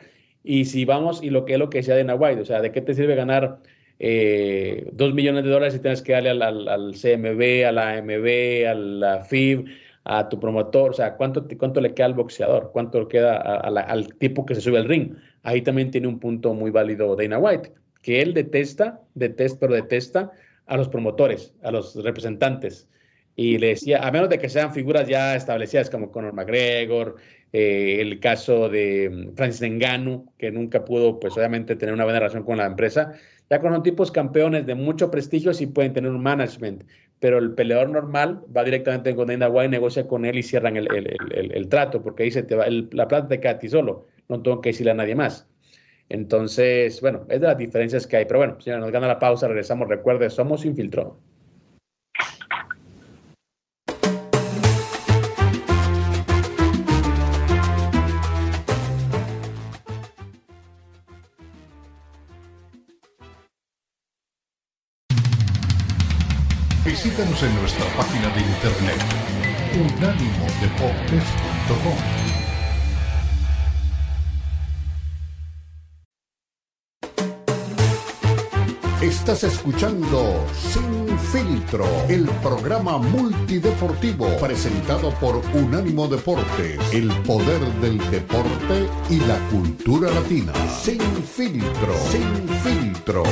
Y 0.45 0.67
si 0.67 0.85
vamos, 0.85 1.25
y 1.25 1.31
lo 1.31 1.45
que 1.45 1.55
es 1.55 1.59
lo 1.59 1.71
que 1.71 1.79
decía 1.79 1.97
de 1.97 2.05
White, 2.15 2.43
o 2.43 2.45
sea, 2.45 2.61
¿de 2.61 2.71
qué 2.71 2.83
te 2.83 2.95
sirve 2.95 3.17
ganar 3.17 3.59
eh, 3.99 4.89
dos 4.93 5.13
millones 5.13 5.43
de 5.43 5.51
dólares 5.51 5.75
si 5.75 5.81
tienes 5.81 6.03
que 6.03 6.13
darle 6.13 6.31
al, 6.31 6.93
CMB, 6.95 7.67
a 7.67 7.73
la 7.73 7.99
AMB, 7.99 8.69
a 8.69 8.75
la 8.75 9.25
FIB, 9.25 9.65
a 10.05 10.29
tu 10.29 10.39
promotor? 10.41 10.91
O 10.91 10.95
sea, 10.95 11.17
¿cuánto, 11.17 11.47
cuánto 11.59 11.81
le 11.81 11.95
queda 11.95 12.07
al 12.07 12.15
boxeador? 12.15 12.71
¿Cuánto 12.73 13.01
le 13.01 13.09
queda 13.09 13.37
al 13.37 14.15
tipo 14.15 14.47
que 14.47 14.55
se 14.55 14.61
sube 14.61 14.79
al 14.79 14.89
ring? 14.89 15.15
ahí 15.43 15.63
también 15.63 15.91
tiene 15.91 16.09
un 16.09 16.19
punto 16.19 16.55
muy 16.55 16.71
válido 16.71 17.17
Dana 17.17 17.39
White, 17.39 17.73
que 18.03 18.23
él 18.23 18.35
detesta, 18.35 19.01
detesta, 19.15 19.59
pero 19.61 19.75
detesta 19.75 20.33
a 20.67 20.77
los 20.77 20.89
promotores, 20.89 21.55
a 21.63 21.71
los 21.71 21.95
representantes. 22.03 22.89
Y 23.35 23.59
le 23.59 23.69
decía, 23.69 24.07
a 24.07 24.11
menos 24.13 24.29
de 24.29 24.39
que 24.39 24.49
sean 24.49 24.75
figuras 24.75 25.09
ya 25.09 25.35
establecidas 25.35 25.89
como 25.89 26.11
Conor 26.11 26.35
McGregor, 26.35 27.17
eh, 27.53 27.99
el 28.01 28.21
caso 28.21 28.69
de 28.69 29.09
mm, 29.11 29.37
Francis 29.37 29.71
Ngannou, 29.71 30.33
que 30.39 30.51
nunca 30.51 30.85
pudo, 30.85 31.19
pues 31.19 31.37
obviamente, 31.37 31.77
tener 31.77 31.95
una 31.95 32.05
buena 32.05 32.19
relación 32.19 32.45
con 32.45 32.59
la 32.59 32.67
empresa, 32.67 33.15
ya 33.49 33.61
con 33.61 33.73
son 33.73 33.83
tipos 33.83 34.11
campeones 34.11 34.67
de 34.67 34.75
mucho 34.75 35.11
prestigio 35.11 35.53
sí 35.53 35.67
pueden 35.67 35.93
tener 35.93 36.11
un 36.11 36.23
management, 36.23 36.85
pero 37.23 37.39
el 37.39 37.55
peleador 37.55 37.89
normal 37.89 38.43
va 38.55 38.65
directamente 38.65 39.15
con 39.15 39.29
Dana 39.29 39.49
White, 39.49 39.71
negocia 39.71 40.07
con 40.07 40.27
él 40.27 40.37
y 40.37 40.43
cierran 40.43 40.77
el, 40.77 40.89
el, 41.31 41.69
trato, 41.69 42.03
porque 42.03 42.25
dice, 42.25 42.43
te 42.43 42.55
va, 42.55 42.67
la 42.69 43.09
plata 43.09 43.29
te 43.29 43.41
queda 43.41 43.53
a 43.53 43.59
ti 43.59 43.69
solo 43.71 44.09
no 44.33 44.43
tengo 44.43 44.61
que 44.61 44.71
decirle 44.71 44.93
a 44.93 44.95
nadie 44.95 45.15
más. 45.15 45.49
Entonces, 46.09 47.01
bueno, 47.01 47.25
es 47.29 47.41
de 47.41 47.47
las 47.47 47.59
diferencias 47.59 48.07
que 48.07 48.17
hay. 48.17 48.25
Pero 48.25 48.41
bueno, 48.41 48.61
si 48.61 48.71
nos 48.71 48.91
gana 48.91 49.07
la 49.07 49.19
pausa, 49.19 49.49
regresamos. 49.49 49.89
Recuerde, 49.89 50.29
somos 50.31 50.65
Infiltró. 50.65 51.19
En 67.41 67.55
nuestra 67.57 67.87
página 67.97 68.29
de 68.29 68.41
internet 68.43 69.01
unánimodeportes.com 69.75 71.97
Estás 79.01 79.45
escuchando 79.45 80.45
Sin 80.53 81.19
Filtro, 81.19 81.87
el 82.09 82.29
programa 82.43 82.99
multideportivo 82.99 84.27
presentado 84.39 85.15
por 85.15 85.41
Unánimo 85.55 86.09
Deportes, 86.09 86.79
el 86.93 87.11
poder 87.23 87.63
del 87.81 87.99
deporte 88.11 88.91
y 89.09 89.21
la 89.21 89.39
cultura 89.49 90.11
latina. 90.11 90.53
Sin 90.69 91.01
Filtro, 91.01 91.95
Sin 92.11 92.47
Filtro. 92.61 93.23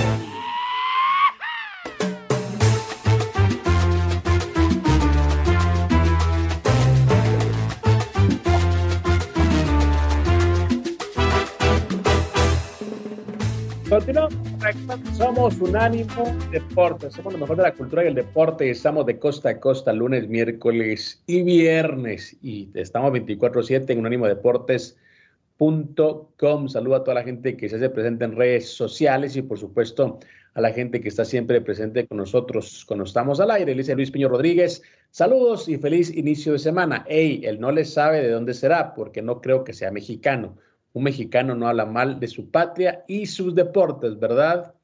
Somos 15.16 15.60
Unánimo 15.60 16.32
Deportes, 16.52 17.12
somos 17.12 17.32
lo 17.32 17.40
mejor 17.40 17.56
de 17.56 17.64
la 17.64 17.74
cultura 17.74 18.04
y 18.04 18.06
el 18.06 18.14
deporte. 18.14 18.70
Estamos 18.70 19.04
de 19.04 19.18
costa 19.18 19.48
a 19.48 19.58
costa 19.58 19.92
lunes, 19.92 20.28
miércoles 20.28 21.20
y 21.26 21.42
viernes. 21.42 22.36
Y 22.40 22.68
estamos 22.74 23.10
24-7 23.10 23.90
en 23.90 23.98
unánimodeportes.com. 23.98 26.68
Saludo 26.68 26.94
a 26.94 27.02
toda 27.02 27.16
la 27.16 27.24
gente 27.24 27.56
que 27.56 27.68
se 27.68 27.74
hace 27.76 27.90
presente 27.90 28.26
en 28.26 28.36
redes 28.36 28.68
sociales 28.68 29.34
y, 29.34 29.42
por 29.42 29.58
supuesto, 29.58 30.20
a 30.54 30.60
la 30.60 30.72
gente 30.72 31.00
que 31.00 31.08
está 31.08 31.24
siempre 31.24 31.60
presente 31.60 32.06
con 32.06 32.18
nosotros 32.18 32.84
cuando 32.86 33.02
estamos 33.02 33.40
al 33.40 33.50
aire. 33.50 33.74
Dice 33.74 33.96
Luis 33.96 34.12
Piño 34.12 34.28
Rodríguez. 34.28 34.82
Saludos 35.10 35.68
y 35.68 35.78
feliz 35.78 36.16
inicio 36.16 36.52
de 36.52 36.60
semana. 36.60 37.04
Ey, 37.08 37.44
él 37.44 37.58
no 37.58 37.72
le 37.72 37.84
sabe 37.84 38.22
de 38.22 38.30
dónde 38.30 38.54
será 38.54 38.94
porque 38.94 39.20
no 39.20 39.40
creo 39.40 39.64
que 39.64 39.72
sea 39.72 39.90
mexicano 39.90 40.56
un 40.92 41.04
mexicano 41.04 41.54
no 41.54 41.68
habla 41.68 41.86
mal 41.86 42.18
de 42.18 42.28
su 42.28 42.50
patria 42.50 43.04
y 43.06 43.26
sus 43.26 43.54
deportes, 43.54 44.18
¿verdad? 44.18 44.74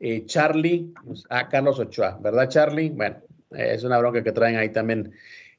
Eh, 0.00 0.24
Charlie, 0.26 0.92
pues, 1.04 1.24
a 1.30 1.48
Carlos 1.48 1.78
Ochoa, 1.78 2.18
¿verdad, 2.20 2.48
Charlie? 2.48 2.90
Bueno, 2.90 3.16
es 3.50 3.84
una 3.84 3.98
bronca 3.98 4.22
que 4.24 4.32
traen 4.32 4.56
ahí 4.56 4.70
también 4.70 5.12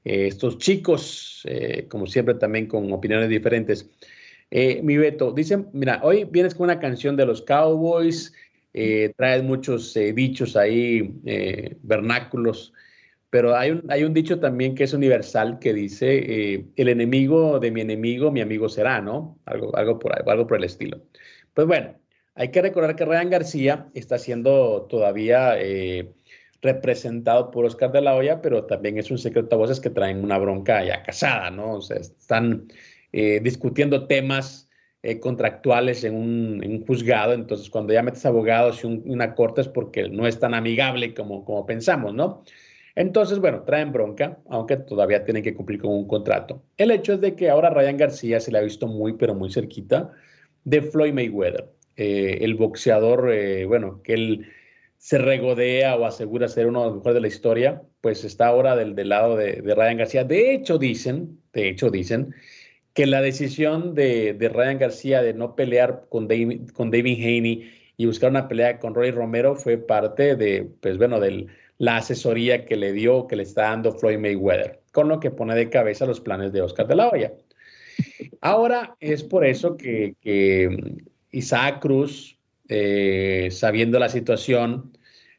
eh, 0.04 0.28
estos 0.28 0.58
chicos, 0.58 1.42
eh, 1.46 1.88
como 1.90 2.06
siempre, 2.08 2.36
también 2.36 2.68
con 2.68 2.92
opiniones 2.92 3.30
diferentes. 3.30 3.90
mi 4.52 4.98
Beto, 4.98 5.32
dicen, 5.32 5.70
mira, 5.74 6.00
hoy 6.04 6.26
vienes 6.26 6.54
con 6.54 6.66
una 6.66 6.80
canción 6.80 7.16
de 7.16 7.26
los 7.26 7.42
Cowboys, 7.42 8.34
traes 9.18 9.42
muchos 9.42 9.94
dichos 9.94 10.56
ahí, 10.58 11.14
vernáculos 11.82 12.74
pero 13.36 13.54
hay 13.54 13.72
un, 13.72 13.84
hay 13.90 14.06
un 14.06 14.14
dicho 14.14 14.40
también 14.40 14.76
que 14.76 14.86
es 14.86 14.94
universal 14.94 15.60
que 15.60 15.74
dice, 15.74 16.54
eh, 16.54 16.68
el 16.78 16.88
enemigo 16.88 17.60
de 17.60 17.70
mi 17.70 17.82
enemigo, 17.82 18.32
mi 18.32 18.40
amigo 18.40 18.70
será, 18.70 19.02
¿no? 19.02 19.38
Algo, 19.44 19.76
algo, 19.76 20.00
por, 20.00 20.18
algo 20.18 20.48
por 20.48 20.58
el 20.58 20.64
estilo. 20.64 21.02
Pues 21.54 21.68
bueno, 21.68 22.00
hay 22.36 22.50
que 22.52 22.62
recordar 22.62 22.96
que 22.96 23.04
Ryan 23.04 23.30
García 23.30 23.90
está 23.94 24.18
siendo 24.20 24.84
todavía 24.84 25.60
eh, 25.60 26.14
representado 26.62 27.52
por 27.52 27.66
Oscar 27.66 27.92
de 27.92 28.00
la 28.00 28.16
Hoya, 28.16 28.42
pero 28.42 28.64
también 28.64 28.98
es 28.98 29.12
un 29.12 29.18
secreto 29.18 29.54
a 29.54 29.60
voces 29.60 29.82
que 29.82 29.90
traen 29.90 30.24
una 30.24 30.38
bronca 30.38 30.86
ya 30.86 31.04
casada, 31.04 31.52
¿no? 31.52 31.74
O 31.74 31.82
sea, 31.82 31.98
están 31.98 32.70
eh, 33.12 33.42
discutiendo 33.44 34.08
temas 34.08 34.70
contractuales 35.20 36.06
en 36.06 36.16
un, 36.16 36.64
en 36.64 36.72
un, 36.72 36.86
juzgado, 36.86 37.34
entonces 37.34 37.70
cuando 37.70 37.92
ya 37.94 38.02
metes 38.02 38.26
abogados 38.26 38.84
y 38.84 38.88
una 38.88 39.36
corte 39.36 39.62
es 39.62 39.68
porque 39.68 40.08
no 40.10 40.26
es 40.26 40.40
tan 40.40 40.54
amigable 40.56 41.14
como, 41.14 41.44
como 41.44 41.66
pensamos, 41.66 42.14
¿no? 42.14 42.44
Entonces, 42.96 43.40
bueno, 43.40 43.64
traen 43.64 43.92
bronca, 43.92 44.40
aunque 44.50 44.78
todavía 44.78 45.26
tienen 45.26 45.44
que 45.44 45.54
cumplir 45.54 45.82
con 45.82 45.92
un 45.92 46.08
contrato. 46.08 46.64
El 46.78 46.92
hecho 46.92 47.14
es 47.14 47.22
de 47.22 47.36
que 47.36 47.50
ahora 47.50 47.70
Ryan 47.70 47.98
García 47.98 48.40
se 48.40 48.52
le 48.52 48.60
ha 48.60 48.62
visto 48.62 48.88
muy, 48.88 49.14
pero 49.14 49.36
muy 49.36 49.52
cerquita 49.52 50.12
de 50.64 50.82
Floyd 50.82 51.14
Mayweather, 51.14 51.70
eh, 51.98 52.40
el 52.42 52.56
boxeador, 52.56 53.32
eh, 53.32 53.66
bueno, 53.66 54.02
que 54.02 54.14
él 54.14 54.48
se 54.98 55.18
regodea 55.18 55.96
o 55.96 56.06
asegura 56.06 56.48
ser 56.48 56.68
uno 56.68 56.82
de 56.82 56.86
los 56.88 56.96
mejores 56.96 57.16
de 57.16 57.22
la 57.22 57.28
historia, 57.28 57.84
pues 58.02 58.24
está 58.24 58.48
ahora 58.48 58.76
del, 58.76 58.96
lado 59.08 59.36
de, 59.36 59.62
Ryan 59.62 59.98
García. 59.98 60.24
De 60.24 60.54
hecho, 60.54 60.78
dicen, 60.78 61.40
de 61.54 61.70
hecho, 61.70 61.90
dicen 61.92 62.34
que 62.94 63.06
la 63.06 63.22
decisión 63.22 63.94
de, 63.94 64.36
Ryan 64.52 64.80
García 64.80 65.22
de 65.22 65.34
no 65.34 65.56
pelear 65.56 66.06
con 66.10 66.28
David, 66.28 66.70
con 66.72 66.92
David 66.92 67.20
Haney 67.20 67.72
y 67.98 68.06
buscar 68.06 68.32
una 68.32 68.48
pelea 68.48 68.80
con 68.80 68.96
Roy 68.96 69.12
Romero 69.12 69.56
fue 69.56 69.78
parte 69.78 70.36
de, 70.36 70.68
pues 70.82 70.98
bueno, 70.98 71.20
del 71.20 71.50
la 71.78 71.98
asesoría 71.98 72.66
que 72.66 72.76
le 72.76 72.94
dio, 72.94 73.28
que 73.28 73.36
le 73.36 73.44
está 73.44 73.64
dando 73.64 73.94
Floyd 73.94 74.18
Mayweather, 74.18 74.82
con 74.92 75.10
lo 75.10 75.20
que 75.20 75.32
pone 75.32 75.56
de 75.56 75.70
cabeza 75.70 76.06
los 76.06 76.22
planes 76.22 76.52
de 76.54 76.62
Oscar 76.62 76.88
de 76.88 76.96
la 76.96 77.10
Hoya. 77.10 77.34
Ahora 78.42 78.96
es 79.00 79.24
por 79.24 79.46
eso 79.46 79.78
que, 79.78 80.16
Isaac 81.32 81.80
Cruz, 81.82 82.38
eh, 82.70 83.50
sabiendo 83.52 84.00
la 84.00 84.10
situación, 84.10 84.98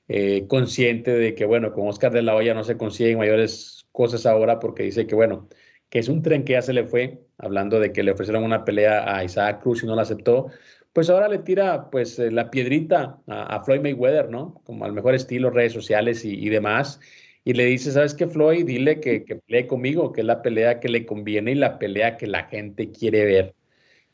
eh, 0.08 0.46
consciente 0.46 1.12
de 1.12 1.34
que, 1.34 1.44
bueno, 1.44 1.72
con 1.72 1.88
Oscar 1.88 2.12
de 2.12 2.22
la 2.22 2.36
Hoya 2.36 2.54
no 2.54 2.64
se 2.64 2.76
consiguen 2.76 3.18
mayores 3.18 3.86
cosas 3.92 4.26
ahora 4.26 4.60
porque 4.60 4.84
dice 4.84 5.06
que, 5.06 5.14
bueno, 5.14 5.48
que 5.88 5.98
es 5.98 6.08
un 6.08 6.22
tren 6.22 6.44
que 6.44 6.52
ya 6.52 6.62
se 6.62 6.72
le 6.72 6.84
fue, 6.84 7.20
hablando 7.38 7.80
de 7.80 7.92
que 7.92 8.02
le 8.02 8.12
ofrecieron 8.12 8.44
una 8.44 8.64
pelea 8.64 9.16
a 9.16 9.24
Isaac 9.24 9.62
Cruz 9.62 9.82
y 9.82 9.86
no 9.86 9.96
la 9.96 10.02
aceptó, 10.02 10.48
pues 10.96 11.10
ahora 11.10 11.28
le 11.28 11.40
tira 11.40 11.90
pues 11.90 12.18
eh, 12.18 12.30
la 12.30 12.50
piedrita 12.50 13.18
a, 13.26 13.62
Floyd 13.62 13.82
Mayweather, 13.82 14.30
¿no? 14.30 14.62
Como 14.64 14.86
al 14.86 14.94
mejor 14.94 15.14
estilo, 15.14 15.50
redes 15.50 15.74
sociales 15.74 16.24
y, 16.24 16.48
demás. 16.48 17.02
Y 17.44 17.52
le 17.52 17.66
dice, 17.66 17.92
¿sabes 17.92 18.14
qué, 18.14 18.26
Floyd? 18.26 18.64
Dile 18.64 18.98
que, 18.98 19.26
que 19.26 19.36
pelee 19.36 19.66
conmigo, 19.66 20.10
que 20.10 20.22
es 20.22 20.26
la 20.26 20.40
pelea 20.40 20.80
que 20.80 20.88
le 20.88 21.04
conviene 21.04 21.52
y 21.52 21.56
la 21.56 21.78
pelea 21.78 22.16
que 22.16 22.26
la 22.26 22.44
gente 22.44 22.92
quiere 22.92 23.26
ver. 23.26 23.54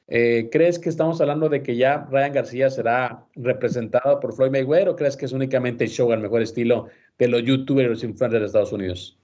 Eh, 0.09 0.49
¿Crees 0.51 0.81
que 0.81 0.89
estamos 0.89 1.21
hablando 1.21 1.49
de 1.49 1.63
que 1.63 1.77
ya 1.77 2.09
Ryan 2.11 2.33
García 2.33 2.69
será 2.69 3.27
representado 3.37 4.19
por 4.19 4.35
Floyd 4.35 4.51
Mayweather 4.51 4.89
o 4.89 4.97
crees 4.97 5.17
que 5.17 5.27
es 5.27 5.33
únicamente 5.33 5.87
show 5.87 6.11
al 6.11 6.19
mejor 6.19 6.43
estilo 6.43 6.89
de 7.17 7.29
los 7.29 7.45
youtubers 7.45 7.87
y 7.87 7.91
los 7.91 8.03
influencers 8.03 8.41
de 8.41 8.47
Estados 8.47 8.73
Unidos? 8.73 9.17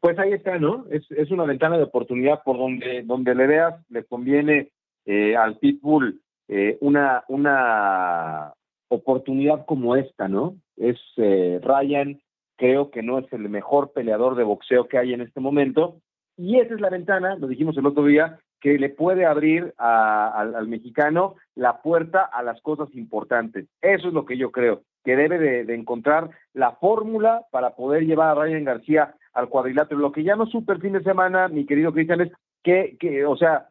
Pues 0.00 0.18
ahí 0.18 0.32
está, 0.32 0.58
¿no? 0.58 0.86
Es, 0.90 1.08
es 1.12 1.30
una 1.30 1.44
ventana 1.44 1.76
de 1.76 1.84
oportunidad 1.84 2.42
por 2.44 2.58
donde, 2.58 3.02
donde 3.04 3.32
le 3.36 3.46
veas, 3.46 3.74
le 3.90 4.02
conviene 4.02 4.72
eh, 5.06 5.36
al 5.36 5.58
Pitbull 5.58 6.20
eh, 6.48 6.76
una, 6.80 7.24
una 7.28 8.52
oportunidad 8.88 9.64
como 9.66 9.96
esta, 9.96 10.28
¿no? 10.28 10.56
Es 10.76 10.98
eh, 11.16 11.60
Ryan, 11.62 12.20
creo 12.56 12.90
que 12.90 13.02
no 13.02 13.18
es 13.18 13.32
el 13.32 13.48
mejor 13.48 13.92
peleador 13.92 14.36
de 14.36 14.44
boxeo 14.44 14.86
que 14.86 14.98
hay 14.98 15.14
en 15.14 15.20
este 15.20 15.40
momento, 15.40 16.00
y 16.36 16.58
esa 16.58 16.74
es 16.74 16.80
la 16.80 16.90
ventana, 16.90 17.36
lo 17.36 17.46
dijimos 17.46 17.76
el 17.76 17.86
otro 17.86 18.04
día, 18.04 18.40
que 18.60 18.78
le 18.78 18.88
puede 18.88 19.26
abrir 19.26 19.74
al, 19.76 20.66
mexicano 20.68 21.34
la 21.54 21.82
puerta 21.82 22.22
a 22.22 22.42
las 22.42 22.60
cosas 22.62 22.88
importantes. 22.94 23.66
Eso 23.82 24.08
es 24.08 24.14
lo 24.14 24.24
que 24.24 24.38
yo 24.38 24.50
creo, 24.50 24.82
que 25.04 25.16
debe 25.16 25.38
de, 25.38 25.74
encontrar 25.74 26.30
la 26.54 26.72
fórmula 26.72 27.44
para 27.50 27.76
poder 27.76 28.04
llevar 28.04 28.30
a 28.30 28.40
Ryan 28.40 28.64
García 28.64 29.14
al 29.34 29.48
cuadrilátero. 29.48 30.00
Lo 30.00 30.12
que 30.12 30.24
ya 30.24 30.34
no 30.34 30.46
supe 30.46 30.72
el 30.72 30.80
fin 30.80 30.94
de 30.94 31.02
semana, 31.02 31.48
mi 31.48 31.66
querido 31.66 31.92
Cristian, 31.92 32.22
es 32.22 32.32
que, 32.62 32.96
que, 32.98 33.26
o 33.26 33.36
sea, 33.36 33.68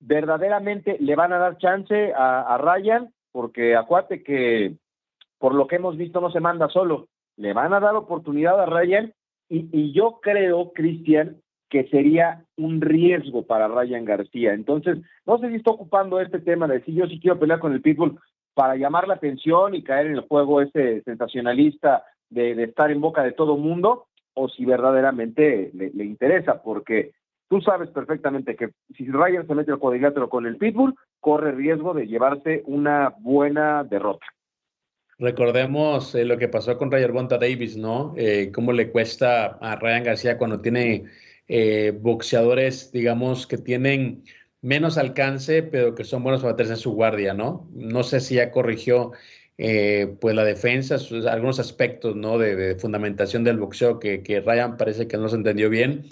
verdaderamente 0.00 0.96
le 1.00 1.16
van 1.16 1.32
a 1.32 1.38
dar 1.38 1.58
chance 1.58 2.12
a, 2.16 2.58
Ryan, 2.58 3.12
porque 3.32 3.76
acuérdate 3.76 4.22
que 4.22 4.76
por 5.38 5.54
lo 5.54 5.66
que 5.66 5.76
hemos 5.76 5.96
visto 5.96 6.20
no 6.20 6.30
se 6.30 6.40
manda 6.40 6.68
solo, 6.68 7.08
le 7.36 7.52
van 7.52 7.72
a 7.72 7.80
dar 7.80 7.94
oportunidad 7.94 8.60
a 8.60 8.66
Ryan 8.66 9.12
y, 9.48 9.68
y 9.72 9.92
yo 9.92 10.18
creo, 10.20 10.72
Cristian, 10.72 11.40
que 11.70 11.84
sería 11.88 12.44
un 12.56 12.80
riesgo 12.80 13.46
para 13.46 13.68
Ryan 13.68 14.04
García. 14.04 14.54
Entonces, 14.54 14.98
no 15.26 15.38
sé 15.38 15.48
si 15.48 15.56
está 15.56 15.70
ocupando 15.70 16.20
este 16.20 16.40
tema 16.40 16.66
de 16.66 16.82
si 16.82 16.94
yo 16.94 17.06
sí 17.06 17.20
quiero 17.20 17.38
pelear 17.38 17.58
con 17.58 17.72
el 17.72 17.82
Pitbull 17.82 18.18
para 18.54 18.76
llamar 18.76 19.06
la 19.06 19.14
atención 19.14 19.74
y 19.74 19.84
caer 19.84 20.06
en 20.06 20.14
el 20.14 20.22
juego 20.22 20.60
ese 20.60 21.02
sensacionalista 21.02 22.04
de, 22.30 22.60
estar 22.64 22.90
en 22.90 23.00
boca 23.00 23.22
de 23.22 23.32
todo 23.32 23.56
mundo, 23.56 24.06
o 24.34 24.48
si 24.48 24.64
verdaderamente 24.64 25.70
le, 25.74 26.04
interesa, 26.04 26.62
porque 26.62 27.12
tú 27.48 27.60
sabes 27.60 27.90
perfectamente 27.90 28.56
que 28.56 28.70
si 28.96 29.06
Ryan 29.10 29.46
se 29.46 29.54
mete 29.54 29.72
al 29.72 29.78
cuadrilátero 29.78 30.28
con 30.28 30.46
el 30.46 30.56
Pitbull, 30.56 30.94
corre 31.20 31.52
riesgo 31.52 31.94
de 31.94 32.06
llevarse 32.06 32.62
una 32.66 33.14
buena 33.20 33.84
derrota. 33.84 34.26
Recordemos 35.18 36.14
eh, 36.14 36.24
lo 36.24 36.38
que 36.38 36.48
pasó 36.48 36.78
con 36.78 36.92
Ryan 36.92 37.12
Bonta 37.12 37.38
Davis, 37.38 37.76
¿no? 37.76 38.14
Eh, 38.16 38.52
cómo 38.54 38.72
le 38.72 38.90
cuesta 38.90 39.58
a 39.60 39.76
Ryan 39.76 40.04
García 40.04 40.38
cuando 40.38 40.60
tiene 40.60 41.06
eh, 41.48 41.92
boxeadores, 41.98 42.92
digamos, 42.92 43.46
que 43.46 43.58
tienen 43.58 44.22
menos 44.60 44.98
alcance, 44.98 45.62
pero 45.62 45.94
que 45.94 46.04
son 46.04 46.22
buenos 46.22 46.42
para 46.42 46.52
meterse 46.52 46.72
en 46.72 46.78
su 46.78 46.92
guardia, 46.92 47.34
¿no? 47.34 47.68
No 47.72 48.02
sé 48.02 48.20
si 48.20 48.36
ya 48.36 48.50
corrigió 48.50 49.12
eh, 49.56 50.14
pues 50.20 50.36
la 50.36 50.44
defensa, 50.44 50.96
algunos 51.28 51.58
aspectos, 51.58 52.14
¿no? 52.14 52.38
De, 52.38 52.76
fundamentación 52.76 53.42
del 53.42 53.58
boxeo 53.58 53.98
que, 53.98 54.42
Ryan 54.44 54.76
parece 54.76 55.08
que 55.08 55.16
no 55.16 55.28
se 55.28 55.36
entendió 55.36 55.68
bien. 55.68 56.04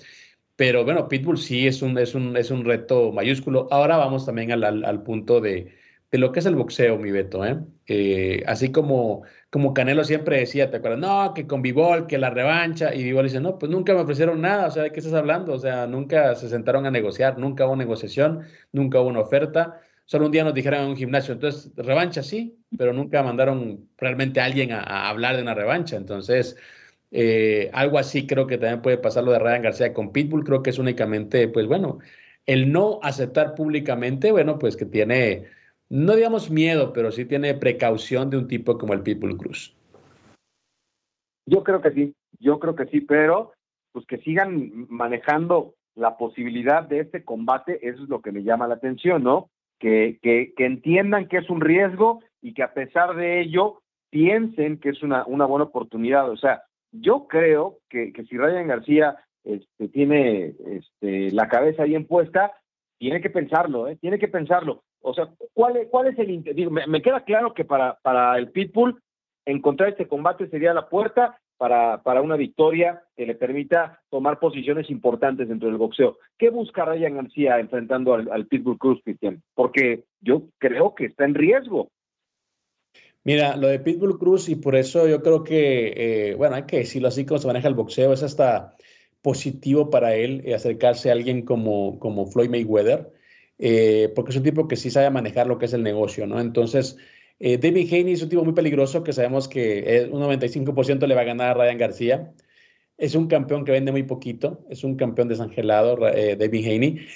Pero 0.56 0.84
bueno, 0.84 1.08
Pitbull 1.08 1.38
sí 1.38 1.66
es 1.66 1.82
un, 1.82 1.98
es 1.98 2.14
un, 2.14 2.36
es 2.36 2.50
un 2.50 2.64
reto 2.64 3.12
mayúsculo. 3.12 3.68
Ahora 3.70 3.96
vamos 3.98 4.26
también 4.26 4.52
al 4.52 5.02
punto 5.02 5.40
de, 5.40 5.74
de 6.10 6.18
lo 6.18 6.32
que 6.32 6.40
es 6.40 6.46
el 6.46 6.54
boxeo, 6.54 6.98
mi 6.98 7.10
Beto. 7.10 7.44
¿eh? 7.44 7.58
¿eh? 7.86 8.42
así 8.46 8.70
como, 8.70 9.22
como 9.50 9.74
Canelo 9.74 10.04
siempre 10.04 10.38
decía, 10.38 10.70
¿te 10.70 10.78
acuerdas? 10.78 11.00
No, 11.00 11.34
que 11.34 11.46
con 11.46 11.62
Bivol, 11.62 12.06
que 12.06 12.18
la 12.18 12.30
revancha. 12.30 12.94
Y 12.94 13.02
Bivol 13.02 13.24
dice, 13.24 13.40
no, 13.40 13.58
pues 13.58 13.70
nunca 13.70 13.94
me 13.94 14.00
ofrecieron 14.00 14.40
nada. 14.40 14.66
O 14.68 14.70
sea, 14.70 14.84
¿de 14.84 14.92
qué 14.92 15.00
estás 15.00 15.14
hablando? 15.14 15.52
O 15.52 15.58
sea, 15.58 15.86
nunca 15.86 16.34
se 16.34 16.48
sentaron 16.48 16.86
a 16.86 16.90
negociar, 16.90 17.38
nunca 17.38 17.66
hubo 17.66 17.76
negociación, 17.76 18.42
nunca 18.72 19.00
hubo 19.00 19.08
una 19.08 19.20
oferta. 19.20 19.80
Solo 20.04 20.26
un 20.26 20.32
día 20.32 20.44
nos 20.44 20.54
dijeron 20.54 20.84
en 20.84 20.90
un 20.90 20.96
gimnasio, 20.96 21.34
entonces, 21.34 21.72
revancha 21.76 22.22
sí, 22.22 22.56
pero 22.78 22.92
nunca 22.92 23.24
mandaron 23.24 23.88
realmente 23.98 24.40
a 24.40 24.44
alguien 24.44 24.70
a, 24.70 25.08
hablar 25.08 25.34
de 25.36 25.42
una 25.42 25.54
revancha. 25.54 25.96
Entonces, 25.96 26.56
eh, 27.18 27.70
algo 27.72 27.98
así 27.98 28.26
creo 28.26 28.46
que 28.46 28.58
también 28.58 28.82
puede 28.82 28.98
pasar 28.98 29.24
lo 29.24 29.32
de 29.32 29.38
Ryan 29.38 29.62
García 29.62 29.94
con 29.94 30.12
Pitbull. 30.12 30.44
Creo 30.44 30.62
que 30.62 30.68
es 30.68 30.78
únicamente, 30.78 31.48
pues 31.48 31.66
bueno, 31.66 32.00
el 32.44 32.70
no 32.70 33.00
aceptar 33.02 33.54
públicamente, 33.54 34.32
bueno, 34.32 34.58
pues 34.58 34.76
que 34.76 34.84
tiene 34.84 35.46
no 35.88 36.14
digamos 36.14 36.50
miedo, 36.50 36.92
pero 36.92 37.10
sí 37.10 37.24
tiene 37.24 37.54
precaución 37.54 38.28
de 38.28 38.36
un 38.36 38.48
tipo 38.48 38.76
como 38.76 38.92
el 38.92 39.02
People 39.02 39.34
Cruz. 39.38 39.74
Yo 41.46 41.64
creo 41.64 41.80
que 41.80 41.92
sí, 41.92 42.14
yo 42.38 42.58
creo 42.58 42.76
que 42.76 42.84
sí, 42.86 43.00
pero 43.00 43.52
pues 43.92 44.04
que 44.04 44.18
sigan 44.18 44.86
manejando 44.90 45.74
la 45.94 46.18
posibilidad 46.18 46.82
de 46.82 47.00
este 47.00 47.24
combate, 47.24 47.78
eso 47.88 48.02
es 48.02 48.10
lo 48.10 48.20
que 48.20 48.30
me 48.30 48.42
llama 48.42 48.68
la 48.68 48.74
atención, 48.74 49.22
¿no? 49.22 49.48
Que, 49.78 50.18
que, 50.20 50.52
que 50.54 50.66
entiendan 50.66 51.28
que 51.28 51.38
es 51.38 51.48
un 51.48 51.62
riesgo 51.62 52.20
y 52.42 52.52
que 52.52 52.62
a 52.62 52.74
pesar 52.74 53.16
de 53.16 53.40
ello 53.40 53.80
piensen 54.10 54.78
que 54.80 54.90
es 54.90 55.02
una, 55.02 55.24
una 55.24 55.46
buena 55.46 55.64
oportunidad. 55.64 56.28
O 56.30 56.36
sea, 56.36 56.64
yo 56.92 57.26
creo 57.28 57.78
que, 57.88 58.12
que 58.12 58.24
si 58.24 58.36
Ryan 58.36 58.68
García 58.68 59.16
este, 59.44 59.88
tiene 59.88 60.54
este, 60.66 61.30
la 61.30 61.48
cabeza 61.48 61.84
bien 61.84 62.06
puesta, 62.06 62.52
tiene 62.98 63.20
que 63.20 63.30
pensarlo, 63.30 63.88
¿eh? 63.88 63.96
tiene 63.96 64.18
que 64.18 64.28
pensarlo. 64.28 64.82
O 65.00 65.14
sea, 65.14 65.28
¿cuál 65.54 65.76
es, 65.76 65.88
cuál 65.88 66.08
es 66.08 66.18
el 66.18 66.42
digo, 66.42 66.70
me, 66.70 67.02
queda 67.02 67.20
claro 67.20 67.54
que 67.54 67.64
para, 67.64 67.98
para 68.02 68.36
el 68.38 68.50
Pitbull 68.50 69.00
encontrar 69.44 69.90
este 69.90 70.08
combate 70.08 70.48
sería 70.48 70.74
la 70.74 70.88
puerta 70.88 71.38
para, 71.56 72.02
para 72.02 72.22
una 72.22 72.36
victoria 72.36 73.02
que 73.16 73.26
le 73.26 73.34
permita 73.34 74.00
tomar 74.10 74.38
posiciones 74.38 74.90
importantes 74.90 75.48
dentro 75.48 75.68
del 75.68 75.78
boxeo. 75.78 76.18
¿Qué 76.38 76.50
busca 76.50 76.84
Ryan 76.84 77.16
García 77.16 77.58
enfrentando 77.58 78.14
al, 78.14 78.46
Pitbull 78.46 78.78
Cruz, 78.78 79.00
Cristian? 79.04 79.42
Porque 79.54 80.04
yo 80.20 80.48
creo 80.58 80.94
que 80.94 81.06
está 81.06 81.24
en 81.24 81.34
riesgo. 81.34 81.90
Mira, 83.26 83.56
lo 83.56 83.66
de 83.66 83.80
Pitbull 83.80 84.20
Cruz, 84.20 84.48
y 84.48 84.54
por 84.54 84.76
eso 84.76 85.08
yo 85.08 85.20
creo 85.20 85.42
que, 85.42 86.30
eh, 86.30 86.34
bueno, 86.36 86.54
hay 86.54 86.62
que 86.62 86.78
decirlo 86.78 87.08
así 87.08 87.26
como 87.26 87.40
se 87.40 87.48
maneja 87.48 87.66
el 87.66 87.74
boxeo, 87.74 88.12
es 88.12 88.22
hasta 88.22 88.76
positivo 89.20 89.90
para 89.90 90.14
él 90.14 90.44
acercarse 90.54 91.10
a 91.10 91.12
alguien 91.14 91.42
como, 91.42 91.98
como 91.98 92.26
Floyd 92.26 92.50
Mayweather. 92.50 93.10
Eh, 93.58 94.12
porque 94.14 94.30
es 94.30 94.36
un 94.36 94.44
tipo 94.44 94.68
que 94.68 94.76
sí 94.76 94.90
sabe 94.90 95.10
manejar 95.10 95.48
lo 95.48 95.58
que 95.58 95.64
es 95.64 95.72
el 95.72 95.82
negocio, 95.82 96.24
¿no? 96.28 96.40
Entonces, 96.40 96.98
eh, 97.40 97.58
David 97.58 97.92
Haney 97.92 98.12
es 98.12 98.22
un 98.22 98.28
tipo 98.28 98.44
muy 98.44 98.54
peligroso 98.54 99.02
que 99.02 99.12
sabemos 99.12 99.48
que 99.48 100.08
un 100.12 100.20
95% 100.20 101.04
le 101.08 101.14
va 101.16 101.22
a 101.22 101.24
ganar 101.24 101.48
a 101.50 101.54
Ryan 101.54 101.78
García. 101.78 102.32
Es 102.96 103.16
un 103.16 103.26
campeón 103.26 103.64
que 103.64 103.72
vende 103.72 103.90
muy 103.90 104.04
poquito, 104.04 104.64
es 104.70 104.84
un 104.84 104.94
campeón 104.96 105.26
desangelado, 105.26 105.98
eh, 106.08 106.36
David 106.36 106.64
Haney. 106.64 107.06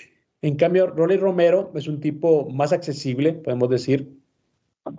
En 0.43 0.57
cambio, 0.57 0.89
Rolly 0.89 1.19
Romero 1.19 1.71
es 1.77 1.87
un 1.87 2.01
tipo 2.01 2.51
más 2.51 2.73
accesible, 2.73 3.33
podemos 3.35 3.71
decir, 3.71 4.20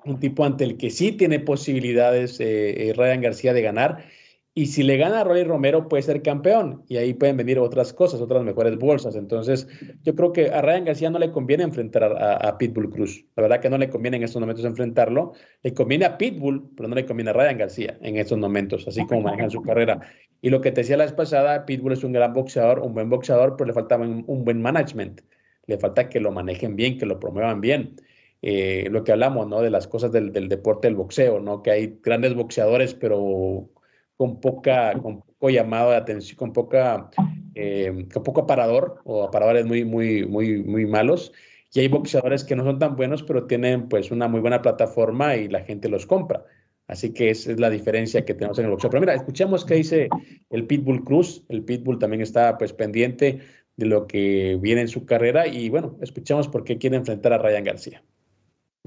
un 0.05 0.19
tipo 0.19 0.45
ante 0.45 0.63
el 0.63 0.77
que 0.77 0.89
sí 0.89 1.11
tiene 1.11 1.39
posibilidades 1.39 2.39
Ryan 2.39 3.21
García 3.21 3.53
de 3.53 3.61
ganar 3.61 4.05
y 4.53 4.65
si 4.65 4.83
le 4.83 4.97
gana 4.97 5.21
a 5.21 5.23
Romero, 5.23 5.87
puede 5.87 6.03
ser 6.03 6.21
campeón. 6.21 6.83
Y 6.89 6.97
ahí 6.97 7.13
pueden 7.13 7.37
venir 7.37 7.57
otras 7.57 7.93
cosas, 7.93 8.19
otras 8.19 8.43
mejores 8.43 8.77
bolsas. 8.77 9.15
Entonces, 9.15 9.65
yo 10.03 10.13
creo 10.13 10.33
que 10.33 10.49
a 10.49 10.61
Ryan 10.61 10.83
García 10.83 11.09
no 11.09 11.19
le 11.19 11.31
conviene 11.31 11.63
enfrentar 11.63 12.03
a, 12.03 12.57
Pitbull 12.57 12.89
Cruz. 12.89 13.25
La 13.37 13.43
verdad 13.43 13.61
que 13.61 13.69
no 13.69 13.77
le 13.77 13.89
conviene 13.89 14.17
en 14.17 14.23
estos 14.23 14.41
momentos 14.41 14.65
enfrentarlo. 14.65 15.31
Le 15.63 15.73
conviene 15.73 16.03
a 16.03 16.17
Pitbull, 16.17 16.69
pero 16.75 16.89
no 16.89 16.95
le 16.95 17.05
conviene 17.05 17.29
a 17.29 17.33
Ryan 17.33 17.57
García 17.57 17.97
en 18.01 18.17
estos 18.17 18.37
momentos, 18.37 18.85
así 18.89 19.05
como 19.07 19.21
manejan 19.21 19.51
su 19.51 19.61
carrera. 19.61 20.01
Y 20.41 20.49
lo 20.49 20.59
que 20.59 20.73
te 20.73 20.81
decía 20.81 20.97
la 20.97 21.05
vez 21.05 21.13
pasada, 21.13 21.65
Pitbull 21.65 21.93
es 21.93 22.03
un 22.03 22.11
gran 22.11 22.33
boxeador, 22.33 22.79
un 22.79 22.93
buen 22.93 23.09
boxeador, 23.09 23.55
pero 23.55 23.67
le 23.67 23.73
falta 23.73 23.95
un, 23.97 24.43
buen 24.43 24.61
management. 24.61 25.21
Le 25.65 25.77
falta 25.77 26.09
que 26.09 26.19
lo 26.19 26.31
manejen 26.33 26.75
bien, 26.75 26.97
que 26.97 27.05
lo 27.05 27.21
promuevan 27.21 27.61
bien. 27.61 27.95
Eh, 28.41 28.87
lo 28.89 29.03
que 29.03 29.11
hablamos, 29.11 29.47
¿no? 29.47 29.61
De 29.61 29.69
las 29.69 29.87
cosas 29.87 30.11
del, 30.11 30.31
deporte 30.31 30.87
del 30.87 30.95
boxeo, 30.95 31.39
¿no? 31.39 31.61
Que 31.61 31.71
hay 31.71 31.99
grandes 32.01 32.33
boxeadores, 32.33 32.93
pero 32.95 33.69
con 34.17 34.39
poca, 34.39 34.93
con 35.01 35.21
poco 35.21 35.49
llamado 35.49 35.91
de 35.91 35.97
atención, 35.97 36.37
con 36.37 36.53
poca, 36.53 37.09
eh, 37.55 38.07
con 38.13 38.23
poco 38.23 38.41
aparador 38.41 39.01
o 39.03 39.23
aparadores 39.23 39.65
muy, 39.65 39.85
muy, 39.85 40.25
muy, 40.25 40.63
muy 40.63 40.85
malos. 40.85 41.31
Y 41.73 41.79
hay 41.79 41.87
boxeadores 41.87 42.43
que 42.43 42.55
no 42.55 42.63
son 42.63 42.79
tan 42.79 42.95
buenos, 42.95 43.23
pero 43.23 43.45
tienen 43.47 43.87
pues 43.87 44.11
una 44.11 44.27
muy 44.27 44.41
buena 44.41 44.61
plataforma 44.61 45.35
y 45.35 45.47
la 45.47 45.61
gente 45.61 45.87
los 45.87 46.05
compra. 46.05 46.45
Así 46.87 47.13
que 47.13 47.29
esa 47.29 47.51
es 47.51 47.59
la 47.59 47.69
diferencia 47.69 48.25
que 48.25 48.33
tenemos 48.33 48.59
en 48.59 48.65
el 48.65 48.71
boxeo. 48.71 48.89
Pero 48.89 49.01
mira, 49.01 49.13
escuchemos 49.13 49.63
qué 49.63 49.75
dice 49.75 50.09
el 50.49 50.65
Pitbull 50.67 51.03
Cruz. 51.05 51.45
El 51.47 51.63
Pitbull 51.63 51.99
también 51.99 52.21
está 52.21 52.57
pues 52.57 52.73
pendiente 52.73 53.39
de 53.77 53.85
lo 53.85 54.07
que 54.07 54.57
viene 54.61 54.81
en 54.81 54.87
su 54.89 55.05
carrera 55.05 55.47
y 55.47 55.69
bueno, 55.69 55.97
escuchemos 56.01 56.49
por 56.49 56.63
qué 56.63 56.77
quiere 56.77 56.97
enfrentar 56.97 57.33
a 57.33 57.37
Ryan 57.37 57.63
García. 57.63 58.03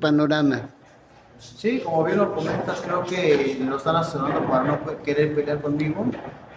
Panorama. 0.00 0.70
Sí, 1.38 1.80
como 1.84 2.02
bien 2.02 2.18
lo 2.18 2.34
comentas, 2.34 2.80
creo 2.80 3.04
que 3.04 3.56
lo 3.64 3.76
están 3.76 3.94
asesorando 3.94 4.44
para 4.46 4.64
no 4.64 5.02
querer 5.04 5.34
pelear 5.34 5.60
conmigo 5.60 6.04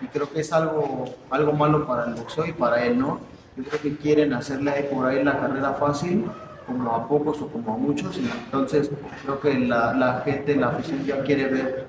y 0.01 0.07
creo 0.07 0.31
que 0.31 0.39
es 0.39 0.51
algo, 0.51 1.05
algo 1.29 1.53
malo 1.53 1.85
para 1.85 2.05
el 2.05 2.15
boxeo 2.15 2.47
y 2.47 2.53
para 2.53 2.83
él, 2.83 2.97
¿no? 2.97 3.19
Yo 3.55 3.63
creo 3.63 3.81
que 3.81 3.97
quieren 3.97 4.33
hacerle 4.33 4.71
por 4.91 5.05
ahí 5.05 5.23
la 5.23 5.39
carrera 5.39 5.73
fácil 5.73 6.25
como 6.65 6.95
a 6.95 7.07
pocos 7.07 7.39
o 7.41 7.47
como 7.47 7.75
a 7.75 7.77
muchos. 7.77 8.17
Y 8.17 8.27
entonces 8.27 8.89
creo 9.23 9.39
que 9.39 9.59
la, 9.59 10.21
gente, 10.25 10.55
la 10.55 10.69
afición 10.69 11.05
ya 11.05 11.23
quiere 11.23 11.45
ver, 11.45 11.87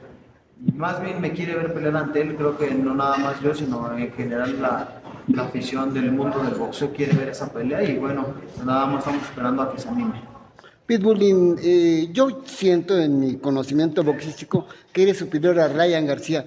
más 0.74 1.00
bien 1.02 1.18
me 1.20 1.32
quiere 1.32 1.54
ver 1.54 1.72
pelear 1.72 1.96
ante 1.96 2.20
él. 2.20 2.37
Creo 2.37 2.58
que 2.58 2.70
no 2.72 2.94
nada 2.94 3.16
más 3.16 3.40
yo, 3.40 3.54
sino 3.54 3.96
en 3.96 4.12
general 4.12 4.61
la 4.61 5.42
afición 5.42 5.94
del 5.94 6.12
mundo 6.12 6.40
del 6.40 6.56
boxeo 6.56 6.92
quiere 6.92 7.14
ver 7.16 7.28
esa 7.30 7.50
pelea. 7.50 7.82
Y 7.82 7.96
bueno, 7.98 8.26
nada 8.64 8.84
más 8.84 8.98
estamos 8.98 9.22
esperando 9.22 9.62
a 9.62 9.72
que 9.72 9.78
se 9.78 9.88
anime. 9.88 10.38
Pitbull, 10.88 11.59
eh, 11.62 12.09
yo 12.14 12.40
siento 12.46 12.98
en 12.98 13.20
mi 13.20 13.37
conocimiento 13.37 14.03
boxístico 14.03 14.64
que 14.90 15.03
eres 15.03 15.18
superior 15.18 15.61
a 15.61 15.68
Ryan 15.68 16.07
García. 16.07 16.46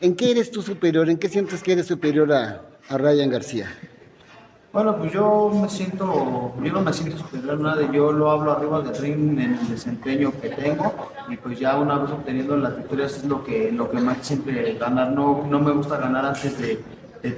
¿En 0.00 0.14
qué 0.14 0.30
eres 0.30 0.52
tú 0.52 0.62
superior? 0.62 1.10
¿En 1.10 1.18
qué 1.18 1.28
sientes 1.28 1.60
que 1.60 1.72
eres 1.72 1.86
superior 1.86 2.32
a, 2.32 2.62
a 2.88 2.98
Ryan 2.98 3.28
García? 3.30 3.66
Bueno, 4.72 4.96
pues 4.96 5.12
yo 5.12 5.50
me 5.52 5.68
siento, 5.68 6.54
yo 6.62 6.72
no 6.72 6.82
me 6.82 6.92
siento 6.92 7.18
superior 7.18 7.54
a 7.54 7.56
nadie, 7.56 7.88
yo 7.92 8.12
lo 8.12 8.30
hablo 8.30 8.52
arriba 8.52 8.80
del 8.80 8.96
ring 8.96 9.40
en 9.40 9.54
el 9.54 9.68
desempeño 9.68 10.32
que 10.40 10.50
tengo 10.50 10.94
y 11.28 11.36
pues 11.36 11.58
ya 11.58 11.76
una 11.76 11.98
vez 11.98 12.12
obteniendo 12.12 12.56
las 12.56 12.76
victorias 12.76 13.16
es 13.16 13.24
lo 13.24 13.42
que, 13.42 13.72
lo 13.72 13.90
que 13.90 13.98
más 13.98 14.18
siempre 14.20 14.74
ganar, 14.74 15.10
no, 15.10 15.44
no 15.48 15.58
me 15.58 15.72
gusta 15.72 15.96
ganar 15.96 16.26
antes 16.26 16.56
de, 16.60 16.80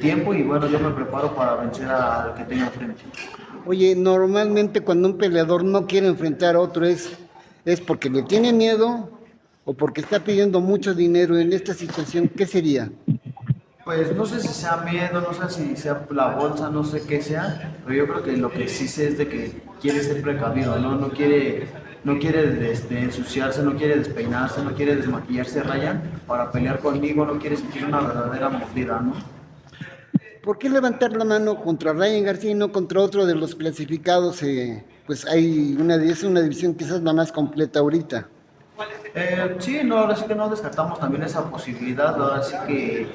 tiempo 0.01 0.35
y 0.35 0.42
bueno, 0.42 0.66
yo 0.66 0.81
me 0.81 0.90
preparo 0.90 1.35
para 1.35 1.55
vencer 1.55 1.88
al 1.88 2.35
que 2.35 2.44
tenga 2.44 2.66
enfrente. 2.66 3.03
Oye, 3.66 3.96
normalmente 3.96 4.81
cuando 4.83 5.09
un 5.09 5.18
peleador 5.18 5.64
no 5.64 5.88
quiere 5.88 6.07
enfrentar 6.07 6.55
a 6.55 6.61
otro 6.61 6.87
es, 6.87 7.11
es 7.64 7.81
porque 7.81 8.09
le 8.09 8.22
tiene 8.22 8.52
miedo 8.52 9.11
o 9.64 9.74
porque 9.74 10.02
está 10.02 10.20
pidiendo 10.20 10.61
mucho 10.61 10.94
dinero 10.94 11.37
en 11.37 11.52
esta 11.52 11.74
situación, 11.74 12.29
¿qué 12.29 12.46
sería? 12.46 12.92
Pues 13.85 14.14
no 14.14 14.24
sé 14.24 14.40
si 14.40 14.48
sea 14.48 14.76
miedo, 14.79 15.20
no 15.20 15.33
sé 15.33 15.52
si 15.52 15.76
sea 15.76 16.07
la 16.11 16.37
bolsa, 16.37 16.70
no 16.70 16.85
sé 16.85 17.02
qué 17.09 17.20
sea, 17.20 17.74
pero 17.85 17.96
yo 17.96 18.07
creo 18.07 18.22
que 18.22 18.37
lo 18.37 18.50
que 18.52 18.68
sí 18.68 18.87
sé 18.87 19.09
es 19.09 19.18
de 19.18 19.26
que 19.26 19.52
quiere 19.81 20.00
ser 20.00 20.22
precavido, 20.22 20.79
¿no? 20.79 20.94
No 20.94 21.11
quiere, 21.11 21.66
no 22.05 22.20
quiere 22.20 22.70
este, 22.70 23.00
ensuciarse, 23.00 23.64
no 23.64 23.74
quiere 23.76 23.96
despeinarse, 23.96 24.62
no 24.62 24.74
quiere 24.74 24.94
desmaquillarse 24.94 25.64
Ryan 25.64 26.02
para 26.24 26.52
pelear 26.52 26.79
conmigo, 26.79 27.26
no 27.26 27.38
quiere 27.40 27.57
sentir 27.57 27.85
una 27.85 28.00
verdadera 28.00 28.48
mordida, 28.48 29.00
¿no? 29.00 29.36
¿Por 30.46 30.59
qué 30.59 30.70
levantar 30.70 31.11
la 31.16 31.24
mano 31.24 31.61
contra 31.61 31.92
Ryan 31.92 32.22
García 32.22 32.52
y 32.52 32.54
no 32.54 32.70
contra 32.70 33.00
otro 33.00 33.26
de 33.26 33.35
los 33.35 33.56
clasificados? 33.56 34.44
Eh, 34.44 34.85
pues 35.04 35.26
hay 35.26 35.76
una, 35.76 35.96
es 35.96 36.22
una 36.22 36.40
división 36.40 36.74
quizás 36.74 37.02
la 37.02 37.12
más 37.12 37.32
completa 37.32 37.80
ahorita. 37.80 38.28
Eh, 39.12 39.56
sí, 39.59 39.80
no, 39.82 39.98
ahora 39.98 40.14
sí 40.14 40.24
que 40.24 40.37
no 40.37 40.48
descartamos 40.48 41.00
también 41.00 41.24
esa 41.24 41.50
posibilidad, 41.50 42.14
ahora 42.14 42.44
sí 42.44 42.54
que 42.64 43.09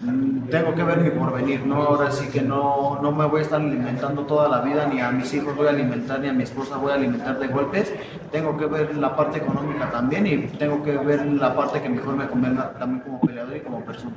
Mm, 0.00 0.48
tengo 0.48 0.76
que 0.76 0.84
ver 0.84 0.98
mi 0.98 1.10
porvenir, 1.10 1.66
¿no? 1.66 1.82
Ahora 1.82 2.12
sí 2.12 2.28
que 2.28 2.40
no, 2.40 3.00
no 3.02 3.10
me 3.10 3.26
voy 3.26 3.40
a 3.40 3.42
estar 3.42 3.60
alimentando 3.60 4.22
toda 4.26 4.48
la 4.48 4.60
vida, 4.60 4.86
ni 4.86 5.00
a 5.00 5.10
mis 5.10 5.34
hijos 5.34 5.56
voy 5.56 5.66
a 5.66 5.70
alimentar, 5.70 6.20
ni 6.20 6.28
a 6.28 6.32
mi 6.32 6.44
esposa 6.44 6.76
voy 6.76 6.92
a 6.92 6.94
alimentar 6.94 7.36
de 7.40 7.48
golpes. 7.48 7.92
Tengo 8.30 8.56
que 8.56 8.66
ver 8.66 8.96
la 8.96 9.16
parte 9.16 9.38
económica 9.38 9.90
también 9.90 10.26
y 10.26 10.36
tengo 10.56 10.84
que 10.84 10.96
ver 10.98 11.26
la 11.26 11.54
parte 11.56 11.82
que 11.82 11.88
mejor 11.88 12.14
me 12.14 12.28
convenga 12.28 12.74
también 12.78 13.00
como 13.02 13.20
peleador 13.20 13.56
y 13.56 13.60
como 13.60 13.84
persona. 13.84 14.14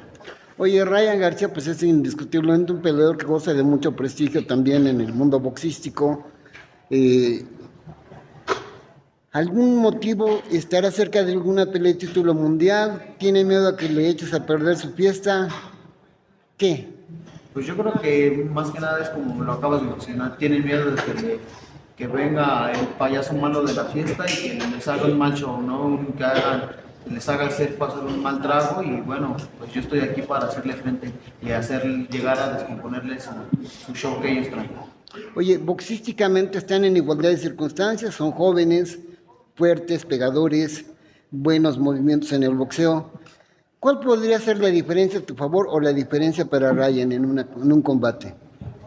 Oye, 0.63 0.85
Ryan 0.85 1.19
García, 1.19 1.51
pues 1.51 1.65
es 1.65 1.81
indiscutiblemente 1.81 2.71
un 2.71 2.83
peleador 2.83 3.17
que 3.17 3.25
goza 3.25 3.51
de 3.51 3.63
mucho 3.63 3.95
prestigio 3.95 4.45
también 4.45 4.85
en 4.85 5.01
el 5.01 5.11
mundo 5.11 5.39
boxístico. 5.39 6.27
Eh, 6.87 7.43
¿Algún 9.31 9.77
motivo 9.77 10.43
estará 10.51 10.91
cerca 10.91 11.23
de 11.23 11.31
alguna 11.31 11.65
pelea 11.65 11.97
título 11.97 12.35
mundial? 12.35 13.15
¿Tiene 13.17 13.43
miedo 13.43 13.69
a 13.69 13.75
que 13.75 13.89
le 13.89 14.07
eches 14.07 14.35
a 14.35 14.45
perder 14.45 14.77
su 14.77 14.91
fiesta? 14.91 15.47
¿Qué? 16.57 16.93
Pues 17.55 17.65
yo 17.65 17.75
creo 17.75 17.93
que 17.93 18.47
más 18.53 18.69
que 18.69 18.79
nada 18.79 19.01
es 19.01 19.09
como 19.09 19.43
lo 19.43 19.53
acabas 19.53 19.81
de 19.81 19.87
mencionar, 19.87 20.37
tiene 20.37 20.59
miedo 20.59 20.91
de 20.91 21.39
que, 21.97 22.05
venga 22.05 22.71
el 22.71 22.85
payaso 22.99 23.33
malo 23.33 23.63
de 23.63 23.73
la 23.73 23.85
fiesta 23.85 24.25
y 24.29 24.59
que 24.59 24.67
les 24.75 24.87
haga 24.87 25.05
un 25.05 25.17
mal 25.17 25.33
show, 25.33 25.59
¿no? 25.59 26.05
Que 26.15 26.23
les 27.09 27.27
haga 27.29 27.47
hacer 27.47 27.77
pasar 27.77 28.05
un 28.05 28.21
mal 28.21 28.41
trago 28.41 28.83
y 28.83 29.01
bueno, 29.01 29.35
pues 29.57 29.73
yo 29.73 29.81
estoy 29.81 29.99
aquí 29.99 30.21
para 30.21 30.47
hacerle 30.47 30.73
frente 30.73 31.11
y 31.41 31.51
hacer 31.51 31.83
llegar 32.09 32.39
a 32.39 32.53
descomponerle 32.53 33.19
su, 33.19 33.31
su 33.85 33.93
show 33.93 34.21
que 34.21 34.31
ellos 34.31 34.49
traen. 34.49 34.69
Oye, 35.35 35.57
boxísticamente 35.57 36.57
están 36.57 36.85
en 36.85 36.95
igualdad 36.95 37.29
de 37.29 37.37
circunstancias, 37.37 38.13
son 38.15 38.31
jóvenes, 38.31 38.99
fuertes, 39.55 40.05
pegadores, 40.05 40.85
buenos 41.29 41.77
movimientos 41.77 42.31
en 42.33 42.43
el 42.43 42.55
boxeo. 42.55 43.11
¿Cuál 43.79 43.99
podría 43.99 44.39
ser 44.39 44.59
la 44.59 44.67
diferencia 44.67 45.19
a 45.19 45.23
tu 45.23 45.35
favor 45.35 45.67
o 45.69 45.79
la 45.79 45.91
diferencia 45.91 46.45
para 46.45 46.71
Ryan 46.71 47.11
en, 47.11 47.25
una, 47.25 47.41
en 47.41 47.71
un 47.71 47.81
combate? 47.81 48.35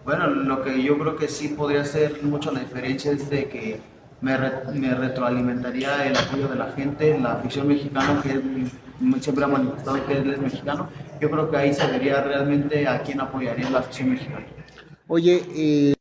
Bueno, 0.05 0.29
lo 0.29 0.63
que 0.63 0.83
yo 0.83 0.99
creo 0.99 1.17
que 1.17 1.29
sí 1.29 1.49
podría 1.49 1.85
ser 1.85 2.23
mucho 2.23 2.53
la 2.53 2.61
diferencia 2.61 3.11
es 3.11 3.29
de 3.29 3.49
que 3.49 3.81
me, 4.25 4.39
me 4.73 4.95
retroalimentaría 4.95 6.07
el 6.07 6.17
apoyo 6.17 6.49
de 6.49 6.57
la 6.57 6.73
gente, 6.73 7.19
la 7.21 7.35
afición 7.35 7.69
mexicana, 7.69 8.23
que 8.23 8.41
siempre 9.21 9.45
ha 9.45 9.49
manifestado 9.49 10.07
que 10.07 10.17
él 10.17 10.33
es 10.33 10.41
mexicano. 10.41 10.89
Yo 11.21 11.31
creo 11.31 11.51
que 11.51 11.57
ahí 11.59 11.75
se 11.75 11.87
vería 11.87 12.23
realmente 12.23 12.89
a 12.89 13.03
quién 13.03 13.21
apoyaría 13.21 13.69
la 13.69 13.81
afición 13.81 14.11
mexicana. 14.11 14.47
Oye, 15.09 15.43
eh, 15.55 15.95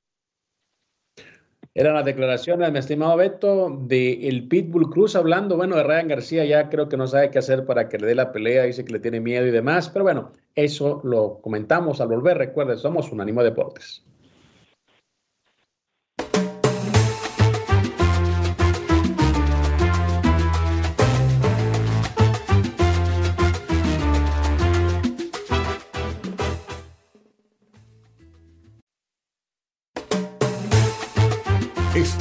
eran 1.73 1.95
las 1.95 2.05
declaraciones, 2.05 2.71
mi 2.71 2.79
estimado 2.79 3.17
Beto, 3.17 3.77
de 3.87 4.29
el 4.29 4.47
Pitbull 4.47 4.89
Cruz 4.89 5.17
hablando, 5.17 5.57
bueno, 5.57 5.75
de 5.75 5.83
Ryan 5.83 6.07
García 6.07 6.45
ya 6.45 6.69
creo 6.69 6.87
que 6.87 6.95
no 6.95 7.07
sabe 7.07 7.29
qué 7.29 7.39
hacer 7.39 7.65
para 7.65 7.89
que 7.89 7.97
le 7.97 8.07
dé 8.07 8.15
la 8.15 8.31
pelea, 8.31 8.63
dice 8.63 8.85
que 8.85 8.93
le 8.93 8.99
tiene 8.99 9.19
miedo 9.19 9.45
y 9.45 9.51
demás, 9.51 9.89
pero 9.89 10.03
bueno, 10.03 10.31
eso 10.55 11.01
lo 11.03 11.39
comentamos 11.41 11.99
al 11.99 12.07
volver, 12.07 12.37
recuerden, 12.37 12.77
somos 12.77 13.11
un 13.11 13.19
ánimo 13.19 13.43
deportes. 13.43 14.05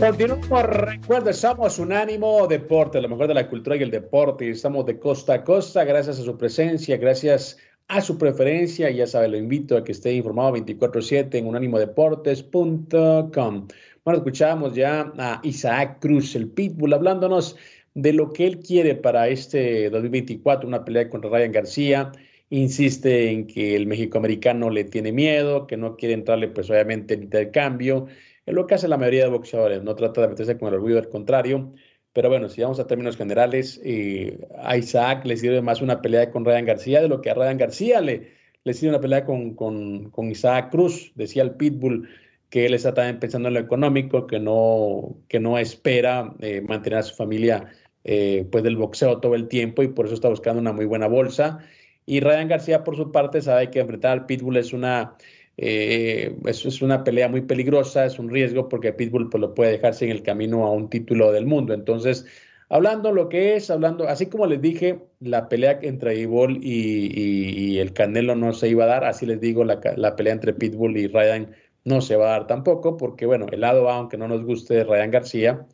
Continuamos, 0.00 0.62
recuerda, 0.62 1.32
somos 1.34 1.78
Unánimo 1.78 2.46
Deporte, 2.46 3.02
lo 3.02 3.10
mejor 3.10 3.28
de 3.28 3.34
la 3.34 3.50
cultura 3.50 3.76
y 3.76 3.82
el 3.82 3.90
deporte. 3.90 4.48
Estamos 4.48 4.86
de 4.86 4.98
costa 4.98 5.34
a 5.34 5.44
costa, 5.44 5.84
gracias 5.84 6.18
a 6.18 6.22
su 6.22 6.38
presencia, 6.38 6.96
gracias 6.96 7.58
a 7.86 8.00
su 8.00 8.16
preferencia. 8.16 8.90
Ya 8.90 9.06
sabe, 9.06 9.28
lo 9.28 9.36
invito 9.36 9.76
a 9.76 9.84
que 9.84 9.92
esté 9.92 10.14
informado 10.14 10.56
24-7 10.56 11.34
en 11.34 11.46
unánimodeportes.com. 11.46 13.68
Bueno, 14.02 14.18
escuchamos 14.18 14.74
ya 14.74 15.12
a 15.18 15.40
Isaac 15.42 15.98
Cruz, 16.00 16.34
el 16.34 16.48
Pitbull, 16.48 16.94
hablándonos 16.94 17.58
de 17.92 18.14
lo 18.14 18.32
que 18.32 18.46
él 18.46 18.60
quiere 18.60 18.94
para 18.94 19.28
este 19.28 19.90
2024, 19.90 20.66
una 20.66 20.82
pelea 20.82 21.10
contra 21.10 21.28
Ryan 21.28 21.52
García. 21.52 22.10
Insiste 22.48 23.30
en 23.30 23.46
que 23.46 23.76
el 23.76 23.86
mexicoamericano 23.86 24.70
le 24.70 24.84
tiene 24.84 25.12
miedo, 25.12 25.66
que 25.66 25.76
no 25.76 25.96
quiere 25.96 26.14
entrarle, 26.14 26.48
pues 26.48 26.70
obviamente, 26.70 27.12
en 27.12 27.24
intercambio 27.24 28.06
es 28.50 28.54
lo 28.54 28.66
que 28.66 28.74
hace 28.74 28.88
la 28.88 28.96
mayoría 28.96 29.24
de 29.24 29.30
boxeadores, 29.30 29.82
no 29.82 29.94
trata 29.94 30.20
de 30.22 30.28
meterse 30.28 30.58
con 30.58 30.68
el 30.68 30.74
orgullo 30.74 30.96
del 30.96 31.08
contrario. 31.08 31.72
Pero 32.12 32.28
bueno, 32.28 32.48
si 32.48 32.60
vamos 32.60 32.80
a 32.80 32.86
términos 32.86 33.16
generales, 33.16 33.80
eh, 33.84 34.46
a 34.58 34.76
Isaac 34.76 35.24
le 35.24 35.36
sirve 35.36 35.62
más 35.62 35.80
una 35.80 36.02
pelea 36.02 36.30
con 36.30 36.44
Ryan 36.44 36.66
García 36.66 37.00
de 37.00 37.08
lo 37.08 37.20
que 37.20 37.30
a 37.30 37.34
Ryan 37.34 37.56
García 37.56 38.00
le, 38.00 38.32
le 38.64 38.74
sirve 38.74 38.90
una 38.90 39.00
pelea 39.00 39.24
con, 39.24 39.54
con, 39.54 40.10
con 40.10 40.30
Isaac 40.30 40.70
Cruz. 40.70 41.12
Decía 41.14 41.42
el 41.42 41.52
Pitbull 41.52 42.08
que 42.50 42.66
él 42.66 42.74
está 42.74 42.92
también 42.94 43.20
pensando 43.20 43.48
en 43.48 43.54
lo 43.54 43.60
económico, 43.60 44.26
que 44.26 44.40
no, 44.40 45.18
que 45.28 45.38
no 45.38 45.56
espera 45.58 46.34
eh, 46.40 46.60
mantener 46.62 46.98
a 46.98 47.02
su 47.04 47.14
familia 47.14 47.70
eh, 48.02 48.46
pues 48.50 48.64
del 48.64 48.76
boxeo 48.76 49.20
todo 49.20 49.34
el 49.36 49.46
tiempo 49.46 49.82
y 49.82 49.88
por 49.88 50.06
eso 50.06 50.14
está 50.14 50.28
buscando 50.28 50.60
una 50.60 50.72
muy 50.72 50.86
buena 50.86 51.06
bolsa. 51.06 51.60
Y 52.06 52.20
Ryan 52.20 52.48
García, 52.48 52.82
por 52.82 52.96
su 52.96 53.12
parte, 53.12 53.40
sabe 53.40 53.70
que 53.70 53.78
enfrentar 53.78 54.12
al 54.12 54.26
Pitbull 54.26 54.56
es 54.56 54.72
una 54.72 55.16
eh, 55.62 56.34
es 56.46 56.80
una 56.80 57.04
pelea 57.04 57.28
muy 57.28 57.42
peligrosa, 57.42 58.06
es 58.06 58.18
un 58.18 58.30
riesgo 58.30 58.70
porque 58.70 58.94
Pitbull 58.94 59.28
pues, 59.28 59.42
lo 59.42 59.54
puede 59.54 59.72
dejarse 59.72 60.06
en 60.06 60.10
el 60.10 60.22
camino 60.22 60.66
a 60.66 60.70
un 60.72 60.88
título 60.88 61.32
del 61.32 61.44
mundo. 61.44 61.74
Entonces, 61.74 62.24
hablando 62.70 63.12
lo 63.12 63.28
que 63.28 63.56
es, 63.56 63.70
hablando, 63.70 64.08
así 64.08 64.24
como 64.26 64.46
les 64.46 64.62
dije, 64.62 65.00
la 65.20 65.50
pelea 65.50 65.78
entre 65.82 66.18
Ivol 66.18 66.60
y, 66.62 67.78
el 67.78 67.92
Canelo 67.92 68.34
no 68.36 68.54
se 68.54 68.70
iba 68.70 68.84
a 68.84 68.86
dar, 68.86 69.04
así 69.04 69.26
les 69.26 69.38
digo, 69.38 69.62
la, 69.64 69.80
pelea 70.16 70.32
entre 70.32 70.54
Pitbull 70.54 70.96
y 70.96 71.08
Ryan 71.08 71.54
no 71.84 72.00
se 72.00 72.16
va 72.16 72.28
a 72.28 72.38
dar 72.38 72.46
tampoco, 72.46 72.96
porque 72.96 73.26
bueno, 73.26 73.44
el 73.52 73.60
lado 73.60 73.90
A, 73.90 73.96
aunque 73.96 74.16
no 74.16 74.28
nos 74.28 74.42
guste 74.42 74.82
Ryan 74.84 75.10
García, 75.10 75.66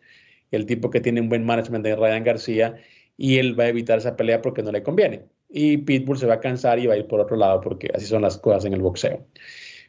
el 0.50 0.66
tipo 0.66 0.90
que 0.90 1.00
tiene 1.00 1.20
un 1.20 1.28
buen 1.28 1.44
management 1.44 1.84
de 1.84 1.94
Ryan 1.94 2.24
García, 2.24 2.76
y 3.16 3.38
él 3.38 3.58
va 3.58 3.64
a 3.64 3.68
evitar 3.68 3.98
esa 3.98 4.16
pelea 4.16 4.42
porque 4.42 4.62
no 4.64 4.72
le 4.72 4.82
conviene. 4.82 5.26
Y 5.48 5.78
Pitbull 5.78 6.18
se 6.18 6.26
va 6.26 6.34
a 6.34 6.40
cansar 6.40 6.80
y 6.80 6.86
va 6.88 6.94
a 6.94 6.96
ir 6.96 7.06
por 7.06 7.20
otro 7.20 7.36
lado 7.36 7.60
porque 7.60 7.88
así 7.94 8.06
son 8.06 8.22
las 8.22 8.36
cosas 8.38 8.64
en 8.64 8.72
el 8.74 8.82
boxeo. 8.82 9.24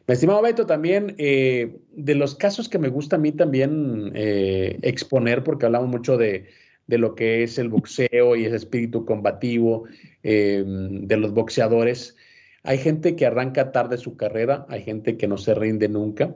Mi 0.08 0.14
estimado 0.14 0.40
Beto, 0.40 0.64
también 0.64 1.14
eh, 1.18 1.76
de 1.92 2.14
los 2.14 2.34
casos 2.34 2.70
que 2.70 2.78
me 2.78 2.88
gusta 2.88 3.16
a 3.16 3.18
mí 3.18 3.30
también 3.30 4.10
eh, 4.14 4.78
exponer, 4.80 5.44
porque 5.44 5.66
hablamos 5.66 5.90
mucho 5.90 6.16
de, 6.16 6.46
lo 6.86 7.14
que 7.14 7.42
es 7.42 7.58
el 7.58 7.68
boxeo 7.68 8.34
y 8.34 8.46
ese 8.46 8.56
espíritu 8.56 9.04
combativo 9.04 9.84
eh, 10.22 10.64
de 10.66 11.16
los 11.18 11.34
boxeadores. 11.34 12.16
Hay 12.62 12.78
gente 12.78 13.16
que 13.16 13.26
arranca 13.26 13.70
tarde 13.70 13.98
su 13.98 14.16
carrera, 14.16 14.64
hay 14.70 14.82
gente 14.82 15.18
que 15.18 15.28
no 15.28 15.36
se 15.36 15.54
rinde 15.54 15.90
nunca. 15.90 16.34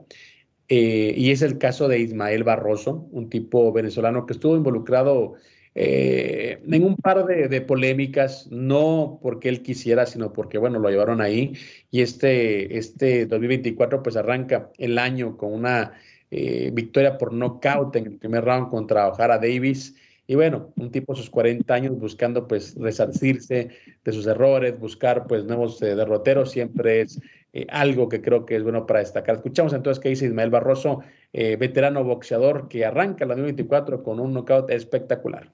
y 0.68 1.30
es 1.30 1.40
el 1.40 1.56
caso 1.56 1.88
de 1.88 2.00
Ismael 2.00 2.44
Barroso, 2.44 3.08
un 3.10 3.30
tipo 3.30 3.72
venezolano 3.72 4.26
que 4.26 4.34
estuvo 4.34 4.54
involucrado 4.54 5.36
eh, 5.74 6.60
en 6.66 6.84
un 6.84 6.96
par 6.96 7.24
de, 7.24 7.60
polémicas, 7.62 8.48
no 8.50 9.18
porque 9.22 9.48
él 9.48 9.62
quisiera, 9.62 10.06
sino 10.06 10.32
porque, 10.32 10.58
bueno, 10.58 10.78
lo 10.78 10.90
llevaron 10.90 11.20
ahí. 11.20 11.54
Y 11.90 12.02
este, 12.02 12.78
este 12.78 13.26
2024 13.26 14.02
pues 14.02 14.16
arranca 14.16 14.70
el 14.78 14.98
año 14.98 15.36
con 15.36 15.52
una 15.52 15.94
eh, 16.30 16.70
victoria 16.72 17.18
por 17.18 17.32
nocaut 17.32 17.94
en 17.96 18.06
el 18.06 18.18
primer 18.18 18.44
round 18.44 18.70
contra 18.70 19.08
O'Hara 19.08 19.38
Davis. 19.38 19.94
Y 20.26 20.34
bueno, 20.34 20.72
un 20.76 20.90
tipo 20.90 21.12
a 21.12 21.16
sus 21.16 21.28
40 21.30 21.74
años 21.74 21.98
buscando 21.98 22.46
pues 22.48 22.74
resarcirse 22.76 23.68
de 24.04 24.12
sus 24.12 24.26
errores, 24.26 24.78
buscar 24.78 25.26
pues 25.26 25.44
nuevos 25.44 25.82
eh, 25.82 25.94
derroteros, 25.94 26.52
siempre 26.52 27.02
es 27.02 27.20
eh, 27.52 27.66
algo 27.70 28.08
que 28.08 28.22
creo 28.22 28.46
que 28.46 28.56
es 28.56 28.62
bueno 28.62 28.86
para 28.86 29.00
destacar. 29.00 29.36
Escuchamos 29.36 29.72
entonces 29.72 30.00
qué 30.02 30.10
dice 30.10 30.26
Ismael 30.26 30.50
Barroso, 30.50 31.00
veterano 31.32 32.04
boxeador 32.04 32.68
que 32.68 32.84
arranca 32.84 33.24
el 33.24 33.28
2024 33.28 34.02
con 34.02 34.20
un 34.20 34.32
knockout 34.34 34.70
espectacular 34.70 35.50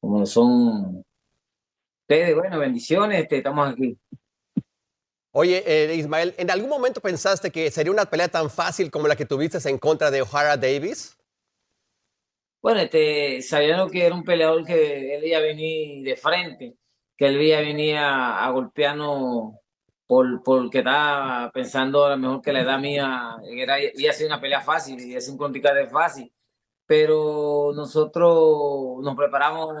como 0.00 0.24
son 0.26 1.04
ustedes, 2.02 2.34
bueno, 2.34 2.58
bendiciones, 2.58 3.22
este, 3.22 3.38
estamos 3.38 3.68
aquí. 3.68 3.98
Oye, 5.32 5.62
eh, 5.66 5.94
Ismael, 5.94 6.34
¿en 6.38 6.50
algún 6.50 6.70
momento 6.70 7.00
pensaste 7.00 7.50
que 7.50 7.70
sería 7.70 7.92
una 7.92 8.06
pelea 8.06 8.28
tan 8.28 8.48
fácil 8.48 8.90
como 8.90 9.06
la 9.06 9.16
que 9.16 9.26
tuviste 9.26 9.58
en 9.68 9.78
contra 9.78 10.10
de 10.10 10.22
O'Hara 10.22 10.56
Davis? 10.56 11.16
Bueno, 12.62 12.80
este, 12.80 13.42
sabiendo 13.42 13.88
que 13.88 14.06
era 14.06 14.14
un 14.14 14.24
peleador 14.24 14.64
que 14.64 15.14
él 15.16 15.24
iba 15.24 15.38
a 15.38 15.42
venir 15.42 16.02
de 16.04 16.16
frente, 16.16 16.76
que 17.16 17.26
él 17.26 17.40
iba 17.40 17.58
a 17.58 17.60
venir 17.60 17.96
a, 17.98 18.50
golpearnos 18.50 19.54
por, 20.06 20.42
porque 20.42 20.78
estaba 20.78 21.50
pensando 21.52 22.06
a 22.06 22.10
lo 22.10 22.16
mejor 22.16 22.42
que 22.42 22.52
la 22.52 22.62
edad 22.62 22.80
mía 22.80 23.36
era, 23.48 23.78
iba 23.80 24.10
a 24.10 24.14
ser 24.14 24.26
una 24.26 24.40
pelea 24.40 24.62
fácil, 24.62 24.98
iba 24.98 25.18
a 25.18 25.20
ser 25.20 25.34
un 25.38 25.52
de 25.52 25.88
fácil 25.88 26.32
pero 26.88 27.72
nosotros 27.74 29.02
nos 29.02 29.14
preparamos 29.14 29.76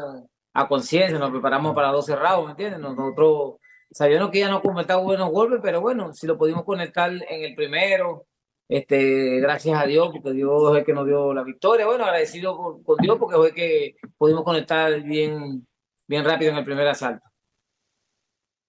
a 0.52 0.68
conciencia, 0.68 1.18
nos 1.18 1.30
preparamos 1.30 1.74
para 1.74 1.88
dos 1.88 2.04
cerrados, 2.04 2.44
¿me 2.44 2.50
entiendes? 2.50 2.80
Nosotros 2.80 3.54
sabíamos 3.90 4.30
que 4.30 4.40
ya 4.40 4.50
no 4.50 4.60
conectaba 4.60 5.02
buenos 5.02 5.30
golpes, 5.30 5.60
pero 5.62 5.80
bueno, 5.80 6.12
si 6.12 6.26
lo 6.26 6.36
pudimos 6.36 6.64
conectar 6.64 7.10
en 7.10 7.44
el 7.44 7.54
primero, 7.54 8.26
este, 8.68 9.40
gracias 9.40 9.80
a 9.80 9.86
Dios, 9.86 10.10
porque 10.12 10.32
Dios 10.32 10.70
es 10.70 10.80
el 10.80 10.84
que 10.84 10.92
nos 10.92 11.06
dio 11.06 11.32
la 11.32 11.44
victoria. 11.44 11.86
Bueno, 11.86 12.04
agradecido 12.04 12.82
con, 12.84 12.98
Dios 12.98 13.16
porque 13.18 13.36
fue 13.36 13.54
que 13.54 13.96
pudimos 14.18 14.44
conectar 14.44 15.00
bien, 15.00 15.66
bien 16.06 16.24
rápido 16.26 16.50
en 16.50 16.58
el 16.58 16.64
primer 16.66 16.88
asalto. 16.88 17.24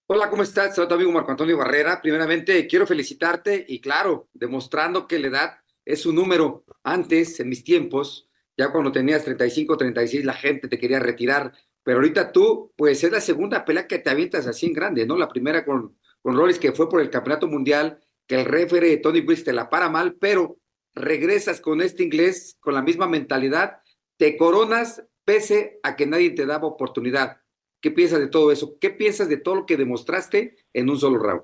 Hola, 0.08 0.30
¿cómo 0.30 0.44
estás? 0.44 0.74
Soy 0.74 0.88
tu 0.88 0.94
amigo 0.94 1.12
Marco 1.12 1.32
Antonio 1.32 1.58
Barrera. 1.58 2.02
Primeramente, 2.02 2.66
quiero 2.68 2.88
felicitarte 2.88 3.66
y 3.68 3.82
claro, 3.82 4.30
demostrando 4.32 5.06
que 5.06 5.20
la 5.20 5.28
edad 5.28 5.58
es 5.84 6.06
un 6.06 6.16
número. 6.16 6.64
Antes, 6.84 7.38
en 7.42 7.50
mis 7.50 7.66
tiempos, 7.66 8.29
ya 8.60 8.74
cuando 8.74 8.92
tenías 8.92 9.24
35, 9.24 9.78
36, 9.78 10.26
la 10.26 10.34
gente 10.34 10.68
te 10.68 10.78
quería 10.78 11.00
retirar. 11.00 11.54
Pero 11.82 12.00
ahorita 12.00 12.34
tú, 12.34 12.74
pues 12.76 13.02
es 13.06 13.10
la 13.10 13.22
segunda 13.22 13.64
pelea 13.64 13.88
que 13.88 14.00
te 14.00 14.10
avientas 14.10 14.48
así 14.48 14.66
en 14.66 14.74
grande, 14.74 15.06
¿no? 15.06 15.16
La 15.16 15.30
primera 15.30 15.64
con, 15.64 15.98
con 16.22 16.36
Rollins, 16.36 16.60
que 16.60 16.74
fue 16.74 16.90
por 16.90 17.00
el 17.00 17.10
campeonato 17.10 17.48
mundial, 17.48 18.02
que 18.28 18.36
el 18.36 18.44
refere 18.44 18.98
Tony 18.98 19.22
Wills 19.22 19.46
te 19.46 19.54
la 19.54 19.70
para 19.70 19.88
mal, 19.88 20.16
pero 20.20 20.58
regresas 20.94 21.62
con 21.62 21.82
este 21.82 22.04
inglés, 22.04 22.58
con 22.60 22.74
la 22.74 22.82
misma 22.82 23.08
mentalidad, 23.08 23.78
te 24.18 24.36
coronas 24.36 25.06
pese 25.24 25.80
a 25.82 25.96
que 25.96 26.06
nadie 26.06 26.32
te 26.32 26.46
daba 26.46 26.68
oportunidad. 26.68 27.38
¿Qué 27.80 27.92
piensas 27.92 28.20
de 28.20 28.28
todo 28.28 28.52
eso? 28.52 28.78
¿Qué 28.78 28.90
piensas 28.90 29.30
de 29.30 29.38
todo 29.38 29.56
lo 29.56 29.66
que 29.66 29.78
demostraste 29.78 30.58
en 30.74 30.90
un 30.90 30.98
solo 30.98 31.18
round? 31.18 31.44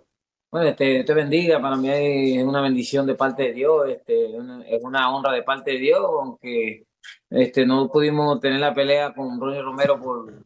Bueno, 0.51 0.67
este, 0.67 1.05
te 1.05 1.13
bendiga, 1.13 1.61
para 1.61 1.77
mí 1.77 1.89
es 1.89 2.43
una 2.43 2.61
bendición 2.61 3.05
de 3.05 3.15
parte 3.15 3.43
de 3.43 3.53
Dios, 3.53 3.87
este, 3.87 4.35
es 4.67 4.83
una 4.83 5.15
honra 5.15 5.31
de 5.31 5.43
parte 5.43 5.71
de 5.71 5.77
Dios, 5.77 6.01
aunque 6.01 6.85
este, 7.29 7.65
no 7.65 7.89
pudimos 7.89 8.39
tener 8.39 8.59
la 8.59 8.73
pelea 8.73 9.13
con 9.13 9.39
Ronnie 9.39 9.61
Romero 9.61 9.99
por, 9.99 10.45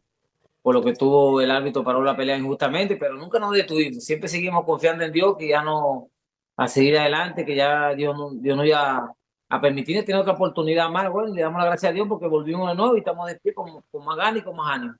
por 0.62 0.74
lo 0.74 0.82
que 0.82 0.92
tuvo 0.92 1.40
el 1.40 1.50
árbitro 1.50 1.84
paró 1.84 2.02
la 2.02 2.16
pelea 2.16 2.36
injustamente, 2.36 2.96
pero 2.96 3.14
nunca 3.14 3.38
nos 3.38 3.52
detuvimos. 3.52 4.04
Siempre 4.04 4.28
seguimos 4.28 4.64
confiando 4.64 5.04
en 5.04 5.12
Dios 5.12 5.36
que 5.38 5.48
ya 5.48 5.62
no 5.62 6.10
a 6.56 6.68
seguir 6.68 6.98
adelante, 6.98 7.44
que 7.46 7.56
ya 7.56 7.94
Dios 7.94 8.16
no, 8.16 8.30
Dios 8.32 8.56
no 8.56 8.64
iba 8.64 9.14
a 9.48 9.60
permitirnos 9.60 10.04
tener 10.04 10.20
otra 10.20 10.34
oportunidad 10.34 10.90
más. 10.90 11.10
Bueno, 11.10 11.34
le 11.34 11.40
damos 11.40 11.60
la 11.60 11.68
gracia 11.68 11.88
a 11.88 11.92
Dios 11.92 12.06
porque 12.06 12.26
volvimos 12.26 12.68
de 12.68 12.76
nuevo 12.76 12.94
y 12.94 12.98
estamos 12.98 13.26
de 13.28 13.36
pie 13.36 13.54
con, 13.54 13.82
con 13.90 14.04
más 14.04 14.16
ganas 14.16 14.40
y 14.40 14.44
con 14.44 14.56
más 14.56 14.76
ánimo. 14.76 14.94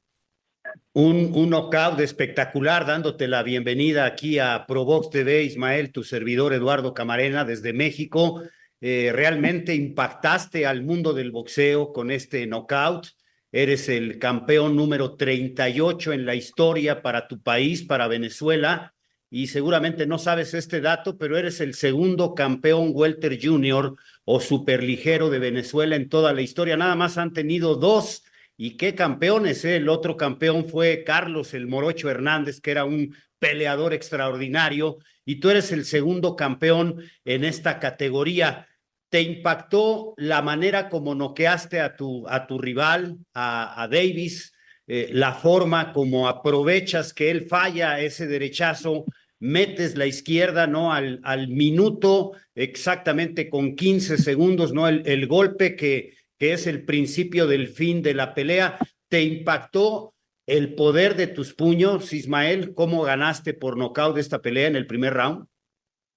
Un, 0.92 1.33
un 1.35 1.51
knockout 1.51 2.01
espectacular, 2.01 2.87
dándote 2.87 3.29
la 3.29 3.42
bienvenida 3.42 4.07
aquí 4.07 4.38
a 4.38 4.66
Provox 4.66 5.11
TV, 5.11 5.42
Ismael, 5.42 5.92
tu 5.92 6.03
servidor 6.03 6.53
Eduardo 6.53 6.94
Camarena 6.94 7.44
desde 7.44 7.73
México. 7.73 8.42
Eh, 8.81 9.11
realmente 9.12 9.75
impactaste 9.75 10.66
al 10.66 10.83
mundo 10.83 11.12
del 11.12 11.31
boxeo 11.31 11.93
con 11.93 12.11
este 12.11 12.47
knockout. 12.47 13.09
Eres 13.53 13.88
el 13.88 14.19
campeón 14.19 14.77
número 14.77 15.16
38 15.16 16.12
en 16.12 16.25
la 16.25 16.35
historia 16.35 17.03
para 17.03 17.29
tu 17.29 17.43
país, 17.43 17.83
para 17.83 18.09
Venezuela. 18.09 18.95
Y 19.29 19.49
seguramente 19.49 20.07
no 20.07 20.19
sabes 20.19 20.55
este 20.55 20.81
dato, 20.81 21.19
pero 21.19 21.37
eres 21.37 21.61
el 21.61 21.75
segundo 21.75 22.35
campeón 22.35 22.90
welter 22.95 23.38
junior 23.40 23.97
o 24.25 24.40
superligero 24.40 25.31
de 25.31 25.38
Venezuela 25.38 25.95
en 25.95 26.09
toda 26.09 26.33
la 26.33 26.43
historia. 26.43 26.77
Nada 26.77 26.97
más 26.97 27.19
han 27.19 27.33
tenido 27.33 27.77
dos. 27.77 28.25
Y 28.57 28.77
qué 28.77 28.95
campeones, 28.95 29.64
¿eh? 29.64 29.77
El 29.77 29.88
otro 29.88 30.16
campeón 30.16 30.66
fue 30.66 31.05
Carlos 31.05 31.55
el 31.55 31.66
Morocho 31.66 32.11
Hernández, 32.11 32.61
que 32.61 32.73
era 32.73 32.85
un 32.85 33.14
peleador 33.38 33.95
extraordinario. 33.95 34.99
Y 35.25 35.37
tú 35.37 35.51
eres 35.51 35.71
el 35.73 35.85
segundo 35.85 36.35
campeón 36.35 36.97
en 37.25 37.45
esta 37.45 37.79
categoría. 37.79 38.66
¿Te 39.11 39.20
impactó 39.23 40.14
la 40.16 40.40
manera 40.40 40.88
como 40.88 41.16
noqueaste 41.16 41.81
a 41.81 41.96
tu, 41.96 42.27
a 42.29 42.46
tu 42.46 42.59
rival, 42.59 43.18
a, 43.35 43.88
Davis? 43.90 44.55
Eh, 44.87 45.11
la 45.12 45.35
forma 45.35 45.92
como 45.92 46.29
aprovechas 46.29 47.12
que 47.12 47.31
él 47.31 47.46
falla 47.46 48.01
ese 48.01 48.29
derechazo, 48.29 49.05
metes 49.40 49.96
la 49.96 50.07
izquierda, 50.07 50.68
¿no? 50.68 50.92
Al, 50.92 51.20
al 51.25 51.49
minuto, 51.49 52.33
exactamente 52.55 53.51
con 53.51 53.75
15 53.75 54.16
segundos, 54.16 54.73
¿no? 54.73 54.87
El, 54.87 55.03
el 55.07 55.27
golpe 55.27 55.75
que, 55.75 56.14
que 56.38 56.53
es 56.53 56.68
el 56.68 56.85
principio 56.85 57.49
del 57.49 57.66
fin 57.68 58.03
de 58.03 58.14
la 58.14 58.33
pelea. 58.33 58.79
¿Te 59.09 59.23
impactó 59.23 60.14
el 60.46 60.75
poder 60.75 61.16
de 61.16 61.27
tus 61.27 61.53
puños, 61.53 62.12
Ismael? 62.12 62.75
¿Cómo 62.75 63.03
ganaste 63.03 63.55
por 63.55 63.77
nocaut 63.77 64.16
esta 64.18 64.40
pelea 64.40 64.68
en 64.68 64.77
el 64.77 64.87
primer 64.87 65.14
round? 65.14 65.46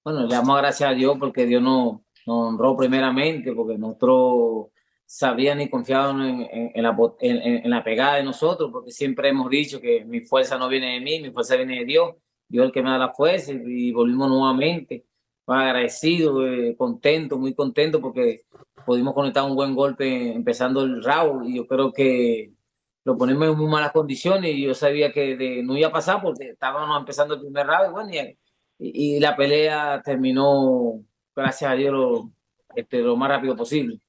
Bueno, 0.03 0.27
le 0.27 0.33
damos 0.35 0.57
gracias 0.57 0.89
a 0.89 0.93
Dios 0.93 1.17
porque 1.19 1.45
Dios 1.45 1.61
no, 1.61 2.03
nos 2.25 2.49
honró 2.49 2.75
primeramente 2.75 3.53
porque 3.53 3.77
nosotros 3.77 4.67
sabían 5.05 5.61
y 5.61 5.69
confiaban 5.69 6.21
en, 6.21 6.71
en, 6.73 6.83
la, 6.83 6.97
en, 7.19 7.69
la, 7.69 7.83
pegada 7.83 8.15
de 8.15 8.23
nosotros, 8.23 8.71
porque 8.71 8.91
siempre 8.91 9.29
hemos 9.29 9.49
dicho 9.49 9.79
que 9.79 10.03
mi 10.05 10.21
fuerza 10.21 10.57
no 10.57 10.67
viene 10.67 10.93
de 10.93 11.01
mí, 11.01 11.21
mi 11.21 11.31
fuerza 11.31 11.55
viene 11.55 11.79
de 11.79 11.85
Dios, 11.85 12.15
Dios 12.47 12.63
es 12.63 12.67
el 12.67 12.73
que 12.73 12.81
me 12.81 12.89
da 12.89 12.97
la 12.97 13.13
fuerza 13.13 13.51
y, 13.53 13.91
volvimos 13.91 14.29
nuevamente, 14.29 15.05
agradecido, 15.45 16.47
eh, 16.47 16.75
contento, 16.77 17.37
muy 17.37 17.53
contento 17.53 18.01
porque 18.01 18.45
pudimos 18.85 19.13
conectar 19.13 19.43
un 19.43 19.55
buen 19.55 19.75
golpe 19.75 20.31
empezando 20.31 20.81
el 20.83 21.03
round 21.03 21.49
y 21.49 21.57
yo 21.57 21.67
creo 21.67 21.91
que 21.91 22.53
lo 23.03 23.17
ponemos 23.17 23.49
en 23.49 23.57
muy 23.57 23.67
malas 23.67 23.91
condiciones 23.91 24.51
y 24.51 24.63
yo 24.63 24.73
sabía 24.73 25.11
que 25.11 25.61
no 25.63 25.77
iba 25.77 25.89
a 25.89 25.91
pasar 25.91 26.21
porque 26.21 26.49
estábamos 26.51 26.97
empezando 26.97 27.35
el 27.35 27.41
primer 27.41 27.67
round 27.67 27.89
y, 27.89 27.91
bueno, 27.91 28.11
y 28.79 29.19
la 29.19 29.35
pelea 29.35 30.01
terminó 30.03 31.03
gracias 31.35 31.71
a 31.71 31.75
Dios, 31.75 31.93
lo, 31.93 32.31
este, 32.75 32.99
lo 32.99 33.15
más 33.15 33.29
rápido 33.29 33.55
posible. 33.55 33.99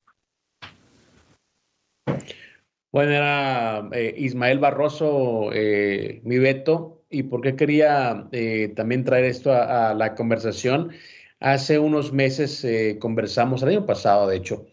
Bueno, 2.94 3.10
era 3.10 3.88
eh, 3.90 4.14
Ismael 4.18 4.60
Barroso, 4.60 5.50
eh, 5.52 6.20
mi 6.22 6.38
veto, 6.38 7.02
y 7.10 7.24
por 7.24 7.40
qué 7.40 7.56
quería 7.56 8.28
eh, 8.30 8.72
también 8.76 9.02
traer 9.02 9.24
esto 9.24 9.52
a, 9.52 9.94
la 9.94 10.14
conversación. 10.14 10.92
Hace 11.40 11.80
unos 11.80 12.12
meses 12.12 12.64
conversamos, 13.00 13.62
el 13.62 13.70
año 13.70 13.86
pasado, 13.86 14.28
de 14.28 14.36
hecho, 14.36 14.66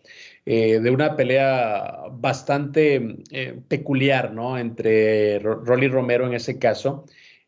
de 0.46 0.90
una 0.92 1.16
pelea 1.16 2.04
bastante 2.12 3.18
peculiar, 3.68 4.34
¿no? 4.34 4.58
Entre 4.58 5.40
Rolly 5.40 5.88
Romero 5.88 6.28
en 6.28 6.34
ese 6.36 6.60
caso 6.60 7.06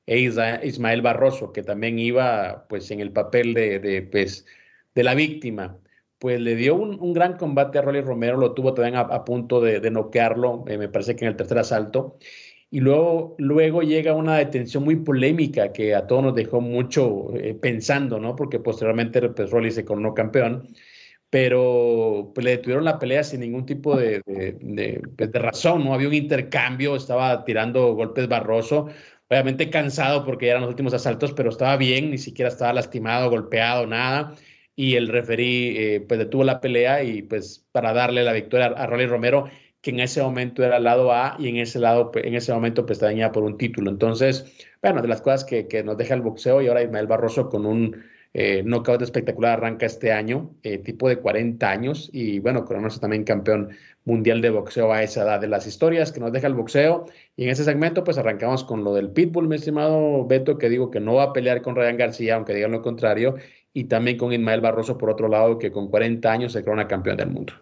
e 0.08 0.20
Ismael 0.20 1.02
Barroso, 1.02 1.54
que 1.54 1.64
también 1.64 2.00
iba, 2.00 2.66
pues, 2.68 2.92
en 2.92 3.00
el 3.00 3.12
papel 3.12 3.54
de, 3.54 3.80
de 3.80 4.02
pues, 4.02 4.46
de 4.96 5.04
la 5.04 5.16
víctima, 5.16 5.80
pues 6.24 6.40
le 6.40 6.56
dio 6.56 6.76
un, 6.76 7.12
gran 7.12 7.36
combate 7.36 7.80
a 7.80 7.82
Rolly 7.82 8.00
Romero, 8.00 8.38
lo 8.38 8.54
tuvo 8.54 8.74
también 8.74 8.96
a, 8.96 9.26
punto 9.26 9.60
de, 9.60 9.92
noquearlo, 9.92 10.64
eh, 10.68 10.78
me 10.78 10.88
parece 10.88 11.18
que 11.18 11.26
en 11.26 11.32
el 11.32 11.36
tercer 11.36 11.58
asalto. 11.58 12.18
Y 12.70 12.80
luego, 12.80 13.36
luego 13.40 13.82
llega 13.82 14.14
una 14.16 14.38
detención 14.38 14.86
muy 14.86 14.96
polémica 14.96 15.74
que 15.74 15.94
a 15.94 16.08
todos 16.08 16.24
nos 16.24 16.36
dejó 16.36 16.62
mucho 16.62 17.36
eh, 17.36 17.54
pensando, 17.56 18.20
¿no? 18.20 18.38
Porque 18.38 18.60
posteriormente 18.60 19.22
pues, 19.30 19.52
Rolly 19.52 19.72
se 19.72 19.84
coronó 19.84 20.14
campeón, 20.14 20.70
pero 21.30 22.32
pues, 22.34 22.46
le 22.46 22.52
detuvieron 22.52 22.86
la 22.86 23.00
pelea 23.00 23.26
sin 23.26 23.42
ningún 23.42 23.66
tipo 23.66 23.98
de, 23.98 24.22
de, 24.26 25.02
pues, 25.18 25.30
de, 25.30 25.40
razón, 25.40 25.84
¿no? 25.84 25.94
Había 25.94 26.08
un 26.08 26.14
intercambio, 26.14 26.96
estaba 26.96 27.44
tirando 27.44 27.96
golpes 27.96 28.30
barroso, 28.30 28.88
obviamente 29.28 29.70
cansado 29.70 30.24
porque 30.24 30.46
ya 30.46 30.54
eran 30.54 30.62
los 30.62 30.70
últimos 30.72 30.94
asaltos, 30.94 31.34
pero 31.34 31.50
estaba 31.50 31.76
bien, 31.76 32.12
ni 32.12 32.18
siquiera 32.18 32.48
estaba 32.48 32.72
lastimado, 32.72 33.30
golpeado, 33.30 33.86
nada 33.88 34.36
y 34.76 34.96
el 34.96 35.08
referí 35.08 35.76
eh, 35.78 36.06
pues 36.08 36.20
detuvo 36.20 36.44
la 36.44 36.62
pelea 36.62 37.04
y 37.04 37.22
pues 37.22 37.66
para 37.72 37.94
darle 37.94 38.24
la 38.24 38.34
victoria 38.34 38.68
a, 38.68 38.88
Rolly 38.88 39.06
Romero, 39.06 39.50
que 39.82 39.92
en 39.92 40.00
ese 40.00 40.22
momento 40.22 40.64
era 40.64 40.80
lado 40.80 41.12
A 41.12 41.36
y 41.40 41.50
en 41.50 41.58
ese 41.58 41.80
lado, 41.80 42.12
pues, 42.12 42.26
en 42.26 42.36
ese 42.36 42.54
momento 42.54 42.86
pues 42.86 43.02
estaba 43.02 43.32
por 43.32 43.44
un 43.44 43.58
título. 43.58 43.92
Entonces, 43.92 44.46
bueno, 44.82 45.02
de 45.02 45.08
las 45.08 45.22
cosas 45.22 45.44
que, 45.44 45.68
que 45.68 45.84
nos 45.84 45.98
deja 45.98 46.14
el 46.14 46.22
boxeo 46.22 46.62
y 46.62 46.68
ahora 46.68 46.84
Ismael 46.84 47.08
Barroso 47.08 47.50
con 47.50 47.66
un 47.66 48.04
eh, 48.36 48.64
knockout 48.64 49.02
espectacular 49.04 49.60
arranca 49.60 49.86
este 49.86 50.12
año, 50.12 50.56
eh, 50.64 50.80
tipo 50.80 51.08
de 51.08 51.18
40 51.20 51.70
años 51.70 52.10
y 52.12 52.40
bueno, 52.40 52.66
coronándose 52.66 53.00
también 53.00 53.26
campeón 53.26 53.70
mundial 54.06 54.42
de 54.42 54.50
boxeo 54.50 54.92
a 54.92 55.04
esa 55.04 55.22
edad 55.24 55.40
de 55.40 55.48
las 55.48 55.68
historias 55.68 56.12
que 56.12 56.20
nos 56.20 56.32
deja 56.32 56.48
el 56.48 56.56
boxeo. 56.56 57.06
Y 57.36 57.44
en 57.44 57.52
ese 57.52 57.64
segmento, 57.64 58.04
pues 58.04 58.18
arrancamos 58.18 58.64
con 58.64 58.84
lo 58.84 58.96
del 58.96 59.12
Pitbull, 59.12 59.48
mi 59.48 59.56
estimado 59.56 60.26
Beto, 60.26 60.58
que 60.58 60.70
digo 60.70 60.90
que 60.90 61.00
no 61.00 61.14
va 61.16 61.26
a 61.26 61.34
pelear 61.34 61.62
con 61.62 61.76
Ryan 61.76 61.98
García, 61.98 62.36
aunque 62.36 62.56
digan 62.56 62.72
lo 62.72 62.82
contrario, 62.82 63.36
y 63.74 63.86
también 63.86 64.18
con 64.18 64.32
Ismael 64.32 64.62
Barroso, 64.62 64.98
por 64.98 65.10
otro 65.10 65.28
lado, 65.28 65.58
que 65.58 65.72
con 65.72 65.90
40 65.90 66.32
años 66.32 66.52
se 66.52 66.64
corona 66.64 66.88
campeón 66.88 67.18
del 67.18 67.30
mundo. 67.30 67.54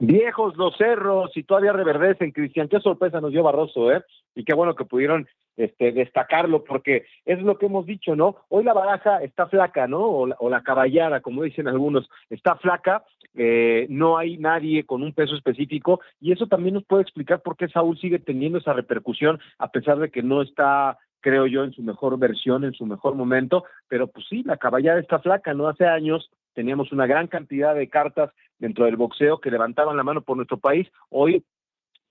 Viejos 0.00 0.56
los 0.56 0.76
cerros 0.76 1.36
y 1.36 1.44
todavía 1.44 1.72
reverdecen, 1.72 2.32
Cristian. 2.32 2.68
Qué 2.68 2.80
sorpresa 2.80 3.20
nos 3.20 3.30
dio 3.30 3.42
Barroso, 3.42 3.92
¿eh? 3.92 4.02
Y 4.34 4.44
qué 4.44 4.52
bueno 4.52 4.74
que 4.74 4.84
pudieron 4.84 5.28
este, 5.56 5.92
destacarlo, 5.92 6.64
porque 6.64 7.04
es 7.24 7.40
lo 7.40 7.58
que 7.58 7.66
hemos 7.66 7.86
dicho, 7.86 8.16
¿no? 8.16 8.36
Hoy 8.48 8.64
la 8.64 8.72
baraja 8.72 9.22
está 9.22 9.46
flaca, 9.46 9.86
¿no? 9.86 10.00
O 10.00 10.26
la, 10.26 10.36
o 10.40 10.50
la 10.50 10.62
caballada, 10.62 11.20
como 11.20 11.42
dicen 11.42 11.68
algunos, 11.68 12.08
está 12.28 12.56
flaca, 12.56 13.04
eh, 13.36 13.86
no 13.88 14.18
hay 14.18 14.36
nadie 14.36 14.84
con 14.84 15.02
un 15.02 15.12
peso 15.12 15.36
específico, 15.36 16.00
y 16.20 16.32
eso 16.32 16.48
también 16.48 16.74
nos 16.74 16.84
puede 16.84 17.02
explicar 17.02 17.40
por 17.42 17.56
qué 17.56 17.68
Saúl 17.68 17.98
sigue 17.98 18.18
teniendo 18.18 18.58
esa 18.58 18.72
repercusión, 18.72 19.38
a 19.58 19.70
pesar 19.70 19.98
de 19.98 20.10
que 20.10 20.22
no 20.22 20.42
está 20.42 20.98
creo 21.24 21.46
yo, 21.46 21.64
en 21.64 21.72
su 21.72 21.82
mejor 21.82 22.18
versión, 22.18 22.64
en 22.64 22.74
su 22.74 22.84
mejor 22.84 23.14
momento, 23.14 23.64
pero 23.88 24.08
pues 24.08 24.26
sí, 24.28 24.42
la 24.42 24.58
caballada 24.58 25.00
está 25.00 25.20
flaca, 25.20 25.54
¿no? 25.54 25.68
Hace 25.68 25.86
años 25.86 26.30
teníamos 26.52 26.92
una 26.92 27.06
gran 27.06 27.28
cantidad 27.28 27.74
de 27.74 27.88
cartas 27.88 28.30
dentro 28.58 28.84
del 28.84 28.96
boxeo 28.96 29.38
que 29.38 29.50
levantaban 29.50 29.96
la 29.96 30.02
mano 30.02 30.20
por 30.20 30.36
nuestro 30.36 30.58
país, 30.58 30.86
hoy 31.08 31.42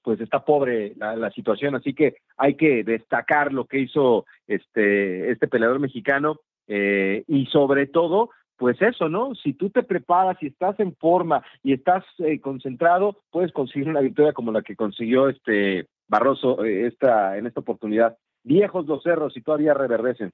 pues 0.01 0.19
está 0.19 0.43
pobre 0.43 0.95
la, 0.97 1.29
situación, 1.29 1.75
así 1.75 1.93
que 1.93 2.15
hay 2.37 2.55
que 2.55 2.83
destacar 2.83 3.53
lo 3.53 3.65
que 3.65 3.81
hizo 3.81 4.25
este, 4.47 5.31
este 5.31 5.47
peleador 5.47 5.79
mexicano 5.79 6.39
eh, 6.67 7.23
y 7.27 7.45
sobre 7.45 7.85
todo, 7.85 8.31
pues 8.57 8.81
eso, 8.81 9.09
¿no? 9.09 9.35
Si 9.35 9.53
tú 9.53 9.69
te 9.69 9.83
preparas 9.83 10.37
y 10.41 10.47
estás 10.47 10.77
en 10.79 10.95
forma 10.95 11.43
y 11.61 11.71
estás 11.73 12.03
eh, 12.17 12.41
concentrado, 12.41 13.21
puedes 13.29 13.53
conseguir 13.53 13.87
una 13.87 14.01
victoria 14.01 14.33
como 14.33 14.51
la 14.51 14.63
que 14.63 14.75
consiguió 14.75 15.29
este 15.29 15.87
Barroso 16.07 16.63
eh, 16.65 16.87
esta, 16.87 17.37
en 17.37 17.47
esta 17.47 17.61
oportunidad 17.61 18.17
viejos 18.43 18.85
los 18.85 19.03
cerros 19.03 19.35
y 19.35 19.41
todavía 19.41 19.73
reverdecen. 19.73 20.31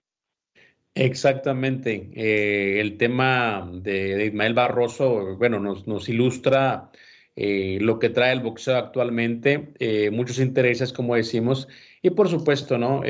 Exactamente. 0.95 2.09
Eh, 2.13 2.81
el 2.81 2.97
tema 2.97 3.69
de, 3.71 4.25
Ismael 4.25 4.53
Barroso, 4.53 5.37
bueno, 5.37 5.59
nos, 5.59 6.09
ilustra 6.09 6.89
eh, 7.35 7.77
lo 7.79 7.99
que 7.99 8.09
trae 8.09 8.33
el 8.33 8.41
boxeo 8.41 8.75
actualmente, 8.75 9.73
eh, 9.79 10.09
muchos 10.11 10.39
intereses, 10.39 10.91
como 10.91 11.15
decimos, 11.15 11.67
y 12.01 12.09
por 12.09 12.27
supuesto, 12.27 12.77
¿no? 12.77 13.01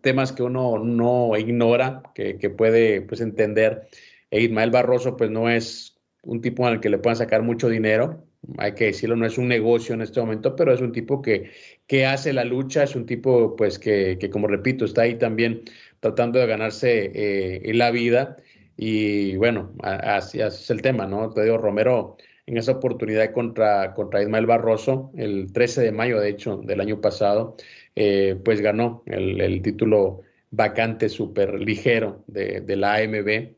temas 0.00 0.32
que 0.32 0.42
uno 0.42 0.78
no 0.78 1.36
ignora, 1.36 2.02
que, 2.14 2.38
que 2.38 2.50
puede 2.50 3.02
pues, 3.02 3.20
entender. 3.20 3.88
E 4.30 4.42
Ismael 4.42 4.70
Barroso, 4.70 5.16
pues 5.16 5.30
no 5.30 5.50
es 5.50 5.98
un 6.22 6.40
tipo 6.40 6.66
al 6.66 6.80
que 6.80 6.90
le 6.90 6.98
puedan 6.98 7.16
sacar 7.16 7.42
mucho 7.42 7.68
dinero, 7.68 8.24
hay 8.58 8.74
que 8.74 8.86
decirlo, 8.86 9.16
no 9.16 9.26
es 9.26 9.38
un 9.38 9.48
negocio 9.48 9.94
en 9.94 10.02
este 10.02 10.20
momento, 10.20 10.56
pero 10.56 10.72
es 10.72 10.80
un 10.80 10.92
tipo 10.92 11.22
que, 11.22 11.50
que 11.86 12.06
hace 12.06 12.32
la 12.32 12.44
lucha, 12.44 12.84
es 12.84 12.96
un 12.96 13.06
tipo, 13.06 13.56
pues, 13.56 13.78
que, 13.78 14.16
que 14.18 14.30
como 14.30 14.46
repito, 14.46 14.84
está 14.84 15.02
ahí 15.02 15.16
también 15.16 15.62
tratando 16.00 16.38
de 16.38 16.46
ganarse 16.46 17.12
eh, 17.14 17.74
la 17.74 17.90
vida. 17.90 18.36
Y 18.76 19.36
bueno, 19.36 19.72
así, 19.82 20.40
es 20.40 20.70
el 20.70 20.80
tema, 20.82 21.06
¿no? 21.06 21.30
Te 21.30 21.42
digo, 21.44 21.58
Romero 21.58 22.16
en 22.46 22.56
esa 22.56 22.72
oportunidad 22.72 23.32
contra, 23.32 23.94
contra 23.94 24.22
Ismael 24.22 24.46
Barroso, 24.46 25.12
el 25.16 25.52
13 25.52 25.82
de 25.82 25.92
mayo, 25.92 26.18
de 26.18 26.30
hecho, 26.30 26.56
del 26.56 26.80
año 26.80 27.00
pasado, 27.00 27.56
eh, 27.94 28.36
pues 28.44 28.60
ganó 28.60 29.02
el, 29.06 29.40
el 29.40 29.62
título 29.62 30.22
vacante 30.50 31.08
súper 31.08 31.60
ligero 31.60 32.24
de, 32.26 32.60
de 32.60 32.76
la 32.76 32.96
AMB. 32.96 33.54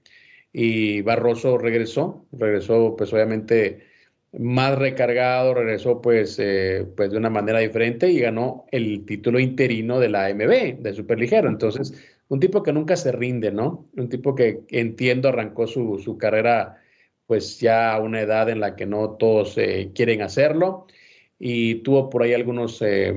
Y 0.52 1.00
Barroso 1.02 1.56
regresó, 1.56 2.26
regresó 2.32 2.94
pues 2.96 3.12
obviamente 3.12 3.91
más 4.38 4.78
recargado, 4.78 5.54
regresó 5.54 6.00
pues, 6.00 6.38
eh, 6.38 6.86
pues 6.96 7.10
de 7.10 7.18
una 7.18 7.30
manera 7.30 7.58
diferente 7.58 8.10
y 8.10 8.20
ganó 8.20 8.66
el 8.70 9.04
título 9.04 9.38
interino 9.38 10.00
de 10.00 10.08
la 10.08 10.26
AMB, 10.26 10.80
de 10.80 10.94
superligero. 10.94 11.48
Entonces, 11.48 11.94
un 12.28 12.40
tipo 12.40 12.62
que 12.62 12.72
nunca 12.72 12.96
se 12.96 13.12
rinde, 13.12 13.52
¿no? 13.52 13.88
Un 13.96 14.08
tipo 14.08 14.34
que 14.34 14.62
entiendo 14.70 15.28
arrancó 15.28 15.66
su, 15.66 15.98
su 15.98 16.16
carrera 16.16 16.78
pues 17.26 17.60
ya 17.60 17.94
a 17.94 18.00
una 18.00 18.20
edad 18.20 18.48
en 18.48 18.60
la 18.60 18.76
que 18.76 18.86
no 18.86 19.10
todos 19.12 19.56
eh, 19.58 19.90
quieren 19.94 20.22
hacerlo 20.22 20.86
y 21.38 21.76
tuvo 21.76 22.10
por 22.10 22.22
ahí 22.22 22.34
algunos, 22.34 22.80
eh, 22.82 23.14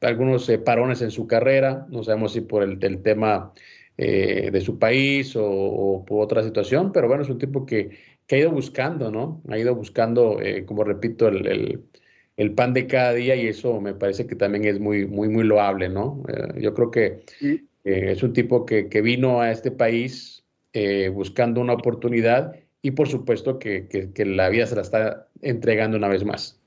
algunos 0.00 0.50
parones 0.64 1.02
en 1.02 1.10
su 1.10 1.26
carrera, 1.26 1.86
no 1.90 2.02
sabemos 2.02 2.32
si 2.32 2.42
por 2.42 2.62
el, 2.62 2.78
tema 3.02 3.52
de 3.96 4.60
su 4.60 4.78
país 4.78 5.34
o, 5.36 5.44
o, 5.46 6.04
por 6.04 6.22
otra 6.22 6.42
situación, 6.42 6.92
pero 6.92 7.08
bueno, 7.08 7.22
es 7.22 7.30
un 7.30 7.38
tipo 7.38 7.64
que 7.64 8.15
que 8.26 8.36
ha 8.36 8.38
ido 8.38 8.50
buscando, 8.50 9.10
¿no? 9.10 9.42
Ha 9.48 9.58
ido 9.58 9.74
buscando, 9.74 10.40
eh, 10.40 10.64
como 10.64 10.84
repito, 10.84 11.28
el, 11.28 11.84
el, 12.36 12.54
pan 12.54 12.74
de 12.74 12.86
cada 12.86 13.12
día 13.12 13.36
y 13.36 13.46
eso 13.46 13.80
me 13.80 13.94
parece 13.94 14.26
que 14.26 14.34
también 14.34 14.64
es 14.64 14.80
muy, 14.80 15.06
muy, 15.06 15.28
muy 15.28 15.44
loable, 15.44 15.88
¿no? 15.88 16.22
Eh, 16.28 16.60
yo 16.60 16.74
creo 16.74 16.90
que 16.90 17.24
eh, 17.40 17.60
es 17.84 18.22
un 18.22 18.32
tipo 18.32 18.66
que, 18.66 18.88
que, 18.88 19.00
vino 19.00 19.40
a 19.40 19.50
este 19.50 19.70
país 19.70 20.42
buscando 21.14 21.62
una 21.62 21.72
oportunidad 21.72 22.54
y 22.82 22.90
por 22.90 23.08
supuesto 23.08 23.58
que, 23.58 23.88
que, 23.88 24.24
la 24.26 24.50
vida 24.50 24.66
se 24.66 24.76
la 24.76 24.82
está 24.82 25.26
entregando 25.40 25.96
una 25.96 26.08
vez 26.08 26.22
más. 26.22 26.60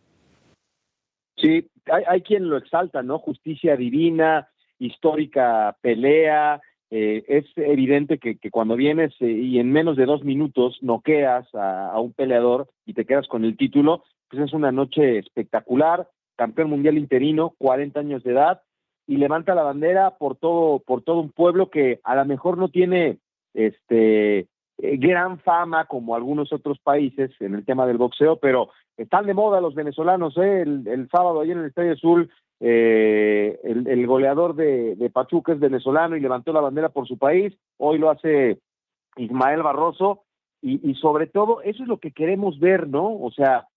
Sí, 1.38 1.70
hay, 1.86 2.04
hay 2.08 2.22
quien 2.24 2.50
lo 2.50 2.58
exalta, 2.58 3.04
¿no? 3.04 3.20
Justicia 3.20 3.76
divina, 3.76 4.50
histórica 4.80 5.78
pelea, 5.82 6.60
eh, 6.92 7.24
es 7.28 7.46
evidente 7.56 8.18
que, 8.18 8.38
cuando 8.50 8.76
vienes 8.76 9.14
eh, 9.20 9.30
y 9.30 9.60
en 9.60 9.72
menos 9.72 9.96
de 9.96 10.06
dos 10.06 10.24
minutos 10.24 10.80
noqueas 10.82 11.48
a, 11.54 12.00
un 12.00 12.14
peleador 12.14 12.68
y 12.86 12.94
te 12.94 13.06
quedas 13.06 13.28
con 13.28 13.46
el 13.46 13.58
título, 13.58 14.04
pues 14.30 14.44
es 14.44 14.54
una 14.54 14.72
noche 14.72 15.20
espectacular, 15.20 16.08
campeón 16.36 16.70
mundial 16.70 16.98
interino, 16.98 17.54
40 17.60 18.00
años 18.00 18.24
de 18.24 18.32
edad, 18.32 18.62
y 19.06 19.18
levanta 19.18 19.56
la 19.56 19.64
bandera 19.64 20.18
por 20.18 20.36
todo, 20.36 20.80
por 20.80 21.04
todo 21.04 21.20
un 21.20 21.32
pueblo 21.32 21.70
que 21.70 22.00
a 22.04 22.16
lo 22.16 22.26
mejor 22.26 22.58
no 22.58 22.70
tiene 22.70 23.20
este 23.54 24.40
eh, 24.40 24.48
gran 24.78 25.40
fama 25.40 25.86
como 25.86 26.16
algunos 26.16 26.54
otros 26.54 26.80
países 26.80 27.32
en 27.40 27.54
el 27.54 27.66
tema 27.66 27.86
del 27.86 27.98
boxeo, 27.98 28.38
pero 28.38 28.70
están 28.98 29.26
de 29.26 29.34
moda 29.34 29.62
los 29.62 29.76
venezolanos, 29.76 30.38
el, 30.38 30.88
el 30.88 31.08
sábado 31.10 31.42
ayer 31.42 31.56
en 31.56 31.64
el 31.64 31.70
Estadio 31.70 31.94
Azul 31.94 32.30
eh, 32.60 33.60
el, 33.64 34.06
goleador 34.06 34.56
de, 34.56 35.10
Pachuca 35.14 35.54
es 35.54 35.60
venezolano 35.60 36.16
y 36.16 36.20
levantó 36.20 36.52
la 36.52 36.62
bandera 36.62 36.90
por 36.90 37.08
su 37.08 37.18
país, 37.18 37.54
hoy 37.78 37.98
lo 37.98 38.10
hace 38.10 38.60
Ismael 39.16 39.64
Barroso, 39.64 40.24
y, 40.62 40.94
sobre 40.96 41.28
todo 41.28 41.62
eso 41.62 41.84
es 41.84 41.88
lo 41.88 42.00
que 42.00 42.12
queremos 42.12 42.60
ver, 42.60 42.90
¿no? 42.90 43.16
O 43.16 43.32
sea, 43.32 43.70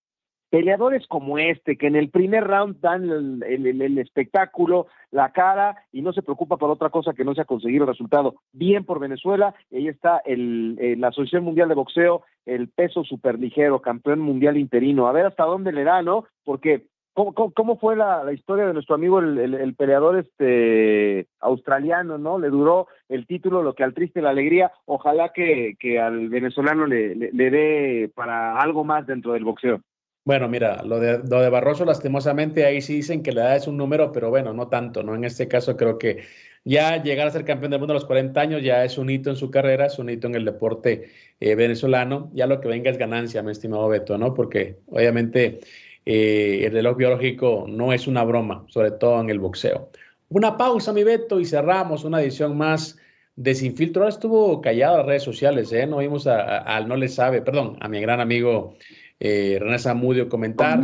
peleadores 0.51 1.07
como 1.07 1.39
este, 1.39 1.79
que 1.79 1.87
en 1.87 1.95
el 1.95 2.11
primer 2.11 2.43
round 2.43 2.81
dan 2.81 3.09
el, 3.09 3.99
espectáculo, 3.99 4.89
la 5.13 5.31
cara 5.31 5.77
y 5.93 6.03
no 6.03 6.13
se 6.13 6.23
preocupa 6.23 6.57
por 6.57 6.71
otra 6.71 6.91
cosa 6.91 7.15
que 7.15 7.25
no 7.25 7.35
sea 7.35 7.45
conseguir 7.45 7.83
el 7.83 7.87
resultado. 7.87 8.35
Bien 8.53 8.85
por 8.85 8.99
Venezuela, 8.99 9.55
ahí 9.73 9.87
está 9.87 10.21
el, 10.25 11.01
la 11.01 11.09
Asociación 11.09 11.45
Mundial 11.45 11.69
de 11.69 11.77
Boxeo, 11.77 12.23
el 12.47 12.69
peso 12.69 13.05
superligero, 13.05 13.81
campeón 13.81 14.19
mundial 14.19 14.57
interino. 14.57 15.07
A 15.07 15.13
ver 15.13 15.27
hasta 15.27 15.45
dónde 15.45 15.71
le 15.71 15.85
da, 15.85 16.03
¿no? 16.03 16.25
Porque 16.45 16.89
¿Cómo, 17.15 17.77
fue 17.79 17.95
la, 17.95 18.33
historia 18.33 18.67
de 18.67 18.73
nuestro 18.73 18.95
amigo 18.95 19.19
el, 19.19 19.39
el, 19.39 19.75
peleador 19.75 20.17
este 20.17 21.27
australiano, 21.41 22.17
no? 22.17 22.39
Le 22.39 22.49
duró 22.49 22.89
el 23.11 23.27
título, 23.27 23.63
lo 23.63 23.75
que 23.75 23.85
al 23.85 23.93
triste 23.93 24.23
la 24.23 24.31
alegría. 24.31 24.73
Ojalá 24.87 25.31
que, 25.35 25.77
al 26.01 26.31
venezolano 26.31 26.87
le, 26.87 27.15
le, 27.15 27.51
dé 27.51 28.11
para 28.15 28.59
algo 28.59 28.85
más 28.85 29.07
dentro 29.07 29.35
del 29.35 29.45
boxeo. 29.45 29.83
Bueno, 30.25 30.49
mira, 30.49 30.83
lo 30.85 31.01
de, 31.01 31.19
lo 31.19 31.41
de 31.41 31.51
Barroso, 31.51 31.85
lastimosamente, 31.85 32.65
ahí 32.65 32.81
sí 32.81 32.95
dicen 32.95 33.23
que 33.23 33.33
la 33.33 33.43
edad 33.43 33.57
es 33.57 33.67
un 33.67 33.77
número, 33.77 34.13
pero 34.13 34.31
bueno, 34.31 34.55
no 34.55 34.69
tanto, 34.69 35.03
¿no? 35.03 35.15
En 35.15 35.25
este 35.25 35.49
caso 35.49 35.77
creo 35.77 35.99
que 35.99 36.23
ya 36.65 37.03
llegar 37.03 37.27
a 37.27 37.31
ser 37.31 37.45
campeón 37.45 37.73
del 37.73 37.81
mundo 37.81 37.93
a 37.93 37.97
los 37.97 38.05
40 38.05 38.41
años 38.41 38.63
ya 38.63 38.85
es 38.85 38.97
un 38.97 39.11
hito 39.11 39.31
en 39.31 39.37
su 39.37 39.51
carrera, 39.51 39.87
es 39.87 39.99
un 39.99 40.09
hito 40.09 40.29
en 40.29 40.37
el 40.37 40.45
deporte 40.45 41.11
eh, 41.41 41.55
venezolano. 41.57 42.31
Ya 42.35 42.47
lo 42.47 42.61
que 42.61 42.69
venga 42.69 42.91
es 42.91 42.99
ganancia, 42.99 43.43
mi 43.43 43.51
estimado 43.51 43.89
Beto, 43.89 44.17
¿no? 44.17 44.33
Porque 44.33 44.79
obviamente 44.87 45.59
eh, 46.05 46.63
el 46.65 46.73
reloj 46.73 46.97
biológico 46.97 47.67
no 47.69 47.93
es 47.93 48.07
una 48.07 48.25
broma, 48.25 48.65
sobre 48.69 48.91
todo 48.91 49.21
en 49.21 49.31
el 49.31 49.39
boxeo. 49.39 49.91
Una 50.29 50.57
pausa, 50.57 50.93
mi 50.93 51.05
Beto, 51.05 51.39
y 51.39 51.45
cerramos 51.45 52.05
una 52.05 52.21
edición 52.21 52.57
más 52.57 52.99
de 53.37 53.55
Sin 53.55 53.77
Filtro. 53.77 54.03
Ahora 54.03 54.15
estuvo 54.15 54.61
callado 54.61 54.95
en 54.95 54.99
las 54.99 55.07
redes 55.07 55.23
sociales, 55.23 55.73
¿eh? 55.73 55.87
No 55.87 55.99
vimos 55.99 56.27
al 56.27 56.89
No 56.89 56.97
Le 56.97 57.09
Sabe, 57.09 57.43
perdón, 57.43 57.77
a 57.81 57.89
mi 57.89 58.01
gran 58.01 58.21
amigo 58.21 58.75
eh, 59.21 59.59
René 59.61 59.79
Zamudio 59.79 60.29
comentar. 60.29 60.81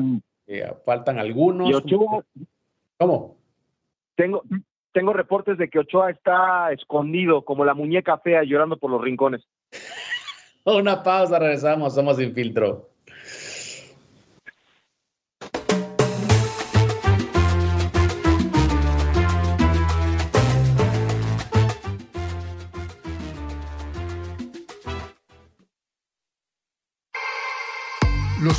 faltan 0.84 1.18
algunos. 1.18 1.82
¿Cómo? 2.98 3.38
Tengo, 4.16 4.42
tengo 4.92 5.12
reportes 5.12 5.58
de 5.58 5.68
que 5.68 5.78
Ochoa 5.78 6.10
está 6.10 6.72
escondido 6.72 7.44
como 7.44 7.64
la 7.64 7.74
muñeca 7.74 8.18
fea 8.18 8.42
llorando 8.42 8.76
por 8.76 8.90
los 8.90 9.00
rincones. 9.00 9.46
Una 10.64 11.02
pausa, 11.02 11.38
regresamos, 11.38 11.94
somos 11.94 12.16
sin 12.16 12.34
filtro. 12.34 12.90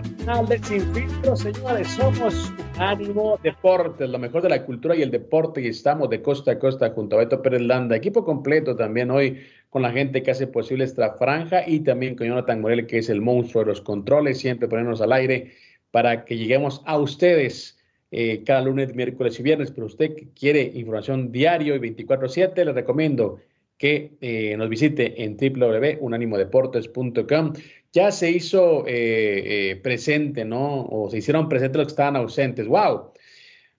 Final 0.00 0.46
de 0.46 0.58
Sin 0.58 0.94
Filtro, 0.94 1.36
señores. 1.36 1.88
Somos 1.88 2.52
Ánimo 2.78 3.38
Deportes, 3.42 4.08
lo 4.08 4.18
mejor 4.18 4.42
de 4.42 4.48
la 4.48 4.64
cultura 4.64 4.96
y 4.96 5.02
el 5.02 5.10
deporte. 5.10 5.60
Y 5.60 5.66
estamos 5.66 6.08
de 6.08 6.22
costa 6.22 6.52
a 6.52 6.58
costa 6.58 6.90
junto 6.90 7.16
a 7.16 7.20
Beto 7.20 7.42
Pérez 7.42 7.62
Landa. 7.62 7.96
Equipo 7.96 8.24
completo 8.24 8.76
también 8.76 9.10
hoy 9.10 9.40
con 9.68 9.82
la 9.82 9.92
gente 9.92 10.22
que 10.22 10.30
hace 10.30 10.46
posible 10.46 10.84
esta 10.84 11.14
franja 11.14 11.64
y 11.66 11.80
también 11.80 12.14
con 12.14 12.26
Jonathan 12.26 12.60
Morel, 12.60 12.86
que 12.86 12.98
es 12.98 13.10
el 13.10 13.20
monstruo 13.20 13.64
de 13.64 13.70
los 13.70 13.80
controles, 13.80 14.38
siempre 14.38 14.68
ponernos 14.68 15.00
al 15.00 15.12
aire 15.12 15.52
para 15.90 16.24
que 16.24 16.36
lleguemos 16.36 16.82
a 16.86 16.98
ustedes. 16.98 17.78
Eh, 18.10 18.42
cada 18.44 18.60
lunes, 18.60 18.94
miércoles 18.94 19.40
y 19.40 19.42
viernes, 19.42 19.70
pero 19.70 19.86
usted 19.86 20.14
que 20.14 20.28
quiere 20.38 20.70
información 20.74 21.32
diario 21.32 21.74
y 21.74 21.78
24/7, 21.78 22.64
le 22.64 22.72
recomiendo 22.72 23.40
que 23.78 24.12
eh, 24.20 24.54
nos 24.56 24.68
visite 24.68 25.24
en 25.24 25.36
www.unanimodeportes.com 25.36 27.52
ya 27.92 28.10
se 28.10 28.30
hizo 28.30 28.86
eh, 28.86 29.70
eh, 29.70 29.76
presente, 29.76 30.44
¿no? 30.44 30.86
O 30.86 31.10
se 31.10 31.18
hicieron 31.18 31.48
presentes 31.48 31.78
los 31.78 31.86
que 31.88 31.92
estaban 31.92 32.16
ausentes. 32.16 32.66
¡Wow! 32.66 33.12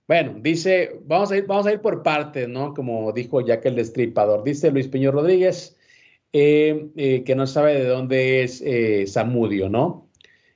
Bueno, 0.08 0.36
dice, 0.42 1.00
vamos 1.06 1.32
a 1.32 1.38
ir, 1.38 1.48
vamos 1.48 1.66
a 1.66 1.74
ir 1.74 1.82
por 1.82 2.04
partes, 2.04 2.48
¿no? 2.48 2.74
Como 2.74 3.12
dijo 3.12 3.42
Jack 3.42 3.66
el 3.66 3.76
Destripador. 3.76 4.44
Dice 4.44 4.72
Luis 4.72 4.88
Peño 4.88 5.12
Rodríguez, 5.12 5.78
eh, 6.34 7.24
que 7.26 7.36
no 7.36 7.48
sabe 7.48 7.74
de 7.76 7.86
dónde 7.86 8.44
es 8.44 8.64
Zamudio, 9.12 9.70
¿no? 9.70 10.10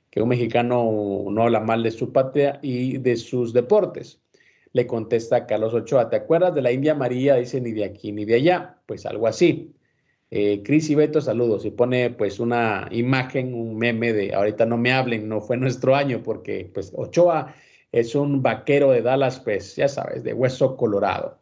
Que 0.10 0.22
un 0.22 0.30
mexicano 0.30 1.26
no 1.30 1.44
habla 1.44 1.60
mal 1.62 1.84
de 1.84 1.92
su 1.92 2.12
patria 2.12 2.60
y 2.62 2.98
de 2.98 3.16
sus 3.16 3.54
deportes. 3.54 4.22
Le 4.74 4.86
contesta 4.86 5.48
Carlos 5.48 5.74
Ochoa, 5.74 6.10
¿te 6.10 6.18
acuerdas 6.18 6.54
de 6.54 6.62
la 6.62 6.72
India 6.72 6.94
María? 6.94 7.36
Dice, 7.36 7.62
ni 7.62 7.72
de 7.72 7.86
aquí 7.86 8.12
ni 8.12 8.26
de 8.26 8.36
allá. 8.36 8.78
Pues 8.86 9.06
algo 9.06 9.28
así. 9.28 9.74
Eh, 10.30 10.62
Cris 10.64 10.90
y 10.90 10.96
Beto, 10.96 11.22
saludos. 11.22 11.66
Y 11.66 11.72
pone 11.72 12.10
pues 12.10 12.40
una 12.40 12.88
imagen, 12.92 13.54
un 13.54 13.78
meme 13.78 14.14
de 14.14 14.34
ahorita 14.34 14.66
no 14.66 14.78
me 14.78 14.92
hablen, 14.92 15.30
no 15.30 15.42
fue 15.42 15.58
nuestro 15.58 15.96
año, 15.96 16.22
porque 16.24 16.70
pues 16.74 16.92
Ochoa 16.96 17.56
es 17.92 18.16
un 18.16 18.42
vaquero 18.42 18.92
de 18.92 19.02
Dallas, 19.02 19.40
pues 19.40 19.76
ya 19.76 19.88
sabes, 19.88 20.24
de 20.24 20.34
hueso 20.34 20.76
colorado. 20.76 21.40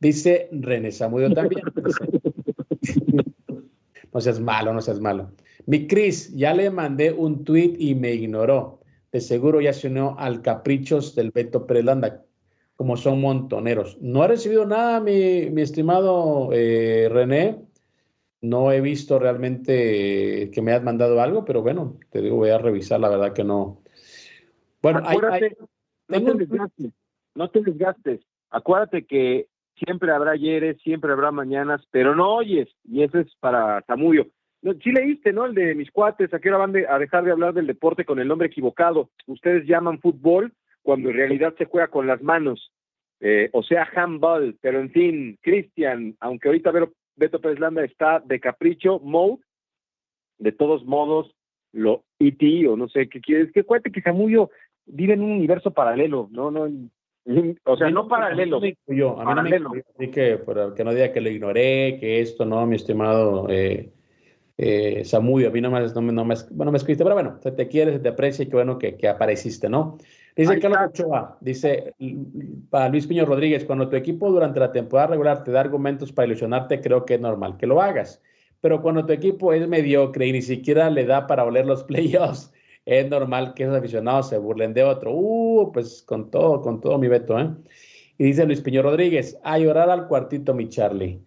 Dice 0.00 0.48
René 0.50 0.90
Samudio 0.90 1.32
también. 1.32 1.62
no 4.12 4.20
seas 4.20 4.40
malo, 4.40 4.72
no 4.72 4.80
seas 4.80 5.00
malo. 5.00 5.30
Mi 5.66 5.86
Cris, 5.86 6.34
ya 6.34 6.54
le 6.54 6.70
mandé 6.70 7.12
un 7.12 7.44
tweet 7.44 7.76
y 7.78 7.94
me 7.94 8.12
ignoró. 8.12 8.80
De 9.12 9.20
seguro 9.20 9.60
ya 9.60 9.72
se 9.72 9.88
unió 9.88 10.18
al 10.18 10.42
caprichos 10.42 11.14
del 11.14 11.30
Beto 11.30 11.66
Prelanda, 11.66 12.24
como 12.76 12.96
son 12.96 13.20
montoneros. 13.20 13.98
No 14.00 14.22
ha 14.22 14.28
recibido 14.28 14.66
nada, 14.66 15.00
mi, 15.00 15.50
mi 15.50 15.62
estimado 15.62 16.48
eh, 16.52 17.08
René. 17.12 17.60
No 18.42 18.72
he 18.72 18.80
visto 18.80 19.20
realmente 19.20 20.50
que 20.52 20.62
me 20.62 20.72
hayas 20.72 20.82
mandado 20.82 21.20
algo, 21.22 21.44
pero 21.44 21.62
bueno, 21.62 21.96
te 22.10 22.20
digo, 22.20 22.36
voy 22.36 22.50
a 22.50 22.58
revisar, 22.58 22.98
la 22.98 23.08
verdad 23.08 23.32
que 23.32 23.44
no. 23.44 23.80
Bueno, 24.82 24.98
Acuérdate, 24.98 25.56
no, 26.08 26.24
te 26.24 26.34
desgastes, 26.34 26.92
no 27.36 27.50
te 27.50 27.60
desgastes. 27.60 28.20
Acuérdate 28.50 29.06
que 29.06 29.46
siempre 29.76 30.10
habrá 30.10 30.32
ayeres, 30.32 30.80
siempre 30.82 31.12
habrá 31.12 31.30
mañanas, 31.30 31.86
pero 31.92 32.16
no 32.16 32.34
oyes, 32.34 32.68
y 32.84 33.04
eso 33.04 33.20
es 33.20 33.32
para 33.38 33.80
Samudio. 33.86 34.26
sí 34.82 34.90
leíste, 34.90 35.32
¿no? 35.32 35.46
El 35.46 35.54
de 35.54 35.76
mis 35.76 35.92
cuates, 35.92 36.34
¿a 36.34 36.40
qué 36.40 36.48
hora 36.48 36.66
van 36.66 36.76
a 36.88 36.98
dejar 36.98 37.24
de 37.24 37.30
hablar 37.30 37.54
del 37.54 37.68
deporte 37.68 38.04
con 38.04 38.18
el 38.18 38.26
nombre 38.26 38.48
equivocado? 38.48 39.10
Ustedes 39.26 39.66
llaman 39.66 40.00
fútbol 40.00 40.52
cuando 40.82 41.10
en 41.10 41.16
realidad 41.16 41.54
se 41.56 41.66
juega 41.66 41.86
con 41.88 42.08
las 42.08 42.20
manos, 42.22 42.72
eh, 43.20 43.50
o 43.52 43.62
sea, 43.62 43.88
handball, 43.94 44.58
pero 44.60 44.80
en 44.80 44.90
fin, 44.90 45.38
Cristian, 45.40 46.16
aunque 46.18 46.48
ahorita 46.48 46.72
veo 46.72 46.92
Beto 47.16 47.40
Pérez 47.40 47.58
Landa 47.58 47.84
está 47.84 48.20
de 48.20 48.40
capricho 48.40 48.98
mode. 49.00 49.42
De 50.38 50.52
todos 50.52 50.84
modos, 50.84 51.34
lo 51.72 52.04
E.T. 52.18 52.66
o 52.68 52.76
no 52.76 52.88
sé 52.88 53.08
qué 53.08 53.20
quieres. 53.20 53.52
Que 53.52 53.64
cuente 53.64 53.92
que 53.92 54.02
Samuyo 54.02 54.50
vive 54.86 55.14
en 55.14 55.22
un 55.22 55.32
universo 55.32 55.70
paralelo, 55.70 56.28
¿no? 56.32 56.50
no 56.50 56.68
o 57.64 57.76
sea, 57.76 57.90
no 57.90 58.08
paralelo. 58.08 58.60
Yo, 58.88 59.20
a 59.20 59.24
mí 59.24 59.34
no 59.34 59.42
me 59.42 59.56
así 59.56 60.10
que, 60.10 60.40
que 60.76 60.84
no 60.84 60.92
diga 60.92 61.12
que 61.12 61.20
lo 61.20 61.30
ignoré, 61.30 61.98
que 62.00 62.20
esto, 62.20 62.44
no, 62.44 62.66
mi 62.66 62.76
estimado 62.76 63.46
eh, 63.48 63.92
eh, 64.58 65.04
Samudio, 65.04 65.48
a 65.48 65.52
mí 65.52 65.60
no 65.60 65.70
me, 65.70 65.80
no, 65.80 66.02
me, 66.02 66.12
no 66.12 66.24
me, 66.24 66.34
bueno, 66.50 66.72
me 66.72 66.78
escribiste, 66.78 67.04
pero 67.04 67.14
bueno, 67.14 67.38
se 67.40 67.52
te 67.52 67.68
quiere, 67.68 67.92
se 67.92 68.00
te 68.00 68.08
aprecia 68.08 68.42
y 68.42 68.48
qué 68.48 68.56
bueno 68.56 68.78
que, 68.78 68.96
que 68.96 69.08
apareciste, 69.08 69.68
¿no? 69.68 69.98
Dice 70.34 70.60
Carlos 70.60 70.80
Ochoa, 70.88 71.36
dice 71.40 71.94
para 72.70 72.88
Luis 72.88 73.06
Piño 73.06 73.26
Rodríguez, 73.26 73.64
cuando 73.64 73.88
tu 73.88 73.96
equipo 73.96 74.30
durante 74.30 74.60
la 74.60 74.72
temporada 74.72 75.08
regular 75.08 75.44
te 75.44 75.52
da 75.52 75.60
argumentos 75.60 76.10
para 76.10 76.26
ilusionarte, 76.26 76.80
creo 76.80 77.04
que 77.04 77.14
es 77.14 77.20
normal 77.20 77.58
que 77.58 77.66
lo 77.66 77.82
hagas. 77.82 78.22
Pero 78.62 78.80
cuando 78.80 79.04
tu 79.04 79.12
equipo 79.12 79.52
es 79.52 79.68
mediocre 79.68 80.26
y 80.26 80.32
ni 80.32 80.40
siquiera 80.40 80.88
le 80.88 81.04
da 81.04 81.26
para 81.26 81.44
oler 81.44 81.66
los 81.66 81.84
playoffs, 81.84 82.50
es 82.86 83.08
normal 83.10 83.52
que 83.54 83.64
esos 83.64 83.76
aficionados 83.76 84.30
se 84.30 84.38
burlen 84.38 84.72
de 84.72 84.84
otro. 84.84 85.12
Uh, 85.12 85.70
pues 85.72 86.02
con 86.02 86.30
todo, 86.30 86.62
con 86.62 86.80
todo 86.80 86.98
mi 86.98 87.08
veto, 87.08 87.38
¿eh? 87.38 87.50
Y 88.16 88.24
dice 88.24 88.46
Luis 88.46 88.60
Piño 88.60 88.82
Rodríguez, 88.82 89.38
a 89.42 89.58
llorar 89.58 89.90
al 89.90 90.06
cuartito, 90.06 90.54
mi 90.54 90.68
Charlie, 90.68 91.20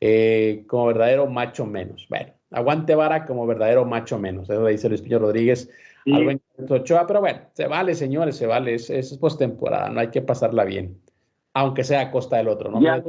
eh, 0.00 0.64
como 0.66 0.86
verdadero 0.86 1.26
macho 1.26 1.66
menos. 1.66 2.06
Bueno, 2.08 2.32
aguante 2.50 2.94
vara 2.94 3.26
como 3.26 3.46
verdadero 3.46 3.84
macho 3.84 4.18
menos. 4.18 4.48
Eso 4.48 4.64
dice 4.66 4.88
Luis 4.88 5.02
Piño 5.02 5.18
Rodríguez 5.18 5.68
algo 6.06 6.30
en 6.30 6.40
Ochoa, 6.68 7.06
pero 7.06 7.20
bueno, 7.20 7.40
se 7.52 7.66
vale, 7.66 7.94
señores, 7.94 8.36
se 8.36 8.46
vale, 8.46 8.74
es, 8.74 8.90
es 8.90 9.16
postemporada, 9.18 9.88
no 9.88 10.00
hay 10.00 10.08
que 10.08 10.22
pasarla 10.22 10.64
bien, 10.64 11.00
aunque 11.54 11.84
sea 11.84 12.02
a 12.02 12.10
costa 12.10 12.36
del 12.36 12.48
otro, 12.48 12.70
¿no? 12.70 12.80
Ya, 12.80 13.02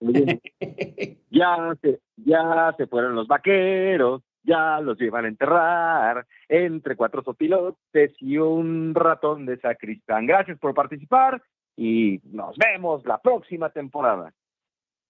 ya, 1.30 1.76
se, 1.80 2.00
ya 2.16 2.74
se 2.76 2.86
fueron 2.86 3.14
los 3.14 3.28
vaqueros, 3.28 4.22
ya 4.42 4.80
los 4.80 5.00
iban 5.00 5.24
a 5.24 5.28
enterrar 5.28 6.26
entre 6.48 6.96
cuatro 6.96 7.22
sopilotes 7.22 8.12
y 8.18 8.38
un 8.38 8.94
ratón 8.94 9.46
de 9.46 9.58
sacristán. 9.58 10.26
Gracias 10.26 10.58
por 10.58 10.74
participar 10.74 11.42
y 11.76 12.20
nos 12.24 12.56
vemos 12.56 13.04
la 13.06 13.18
próxima 13.18 13.70
temporada. 13.70 14.32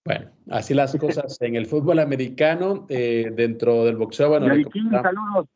Bueno, 0.05 0.31
así 0.51 0.75
las 0.75 0.97
cosas 0.97 1.41
en 1.41 1.55
el 1.55 1.67
fútbol 1.67 2.01
americano, 2.01 2.87
eh, 2.89 3.31
dentro 3.33 3.85
del 3.85 3.97
boxeo. 3.97 4.31
Bueno, 4.31 4.47
saludos. 4.91 5.47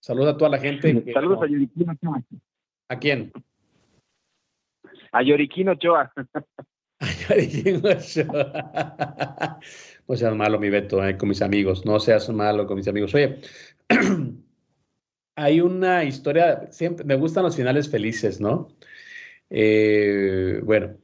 Saludos 0.00 0.34
a 0.34 0.36
toda 0.38 0.50
la 0.50 0.58
gente. 0.58 1.04
Saludos 1.12 1.42
a 1.42 1.46
Yoriquino 1.46 1.92
Ochoa. 1.92 2.22
¿A 2.88 2.98
quién? 2.98 3.32
A 5.12 5.22
Yoriquino 5.22 5.72
Ochoa. 5.72 6.12
a 7.00 7.06
Yoriquino 7.28 7.88
Ochoa. 7.88 9.60
no 10.08 10.16
seas 10.16 10.34
malo, 10.34 10.58
mi 10.58 10.70
Beto, 10.70 11.06
eh, 11.06 11.16
con 11.18 11.28
mis 11.28 11.42
amigos. 11.42 11.84
No 11.84 12.00
seas 12.00 12.28
malo 12.30 12.66
con 12.66 12.76
mis 12.76 12.88
amigos. 12.88 13.14
Oye, 13.14 13.40
hay 15.36 15.60
una 15.60 16.04
historia, 16.04 16.72
siempre 16.72 17.04
me 17.04 17.16
gustan 17.16 17.44
los 17.44 17.56
finales 17.56 17.90
felices, 17.90 18.40
¿no? 18.40 18.68
Eh, 19.50 20.60
bueno, 20.64 20.96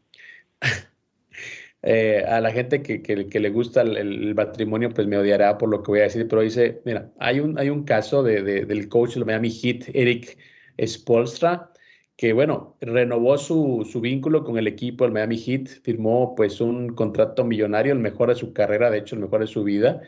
eh, 1.88 2.24
a 2.26 2.40
la 2.40 2.50
gente 2.50 2.82
que, 2.82 3.00
que, 3.00 3.40
le 3.40 3.50
gusta 3.50 3.82
el, 3.82 4.34
matrimonio, 4.34 4.90
pues 4.90 5.06
me 5.06 5.16
odiará 5.18 5.56
por 5.56 5.68
lo 5.68 5.84
que 5.84 5.92
voy 5.92 6.00
a 6.00 6.04
decir, 6.04 6.26
pero 6.26 6.42
dice, 6.42 6.80
mira, 6.84 7.12
hay 7.20 7.38
un, 7.38 7.56
hay 7.60 7.70
un 7.70 7.84
caso 7.84 8.24
de, 8.24 8.42
del 8.42 8.88
coach 8.88 9.14
de 9.14 9.24
Miami 9.24 9.50
Heat, 9.52 9.90
Eric 9.94 10.36
Spolstra, 10.84 11.70
que 12.16 12.32
bueno, 12.32 12.76
renovó 12.80 13.38
su, 13.38 13.88
su, 13.88 14.00
vínculo 14.00 14.42
con 14.42 14.58
el 14.58 14.66
equipo 14.66 15.04
del 15.04 15.12
Miami 15.12 15.38
Heat, 15.38 15.68
firmó 15.84 16.34
pues 16.34 16.60
un 16.60 16.88
contrato 16.88 17.44
millonario, 17.44 17.92
el 17.92 18.00
mejor 18.00 18.30
de 18.30 18.34
su 18.34 18.52
carrera, 18.52 18.90
de 18.90 18.98
hecho 18.98 19.14
el 19.14 19.20
mejor 19.20 19.42
de 19.42 19.46
su 19.46 19.62
vida, 19.62 20.02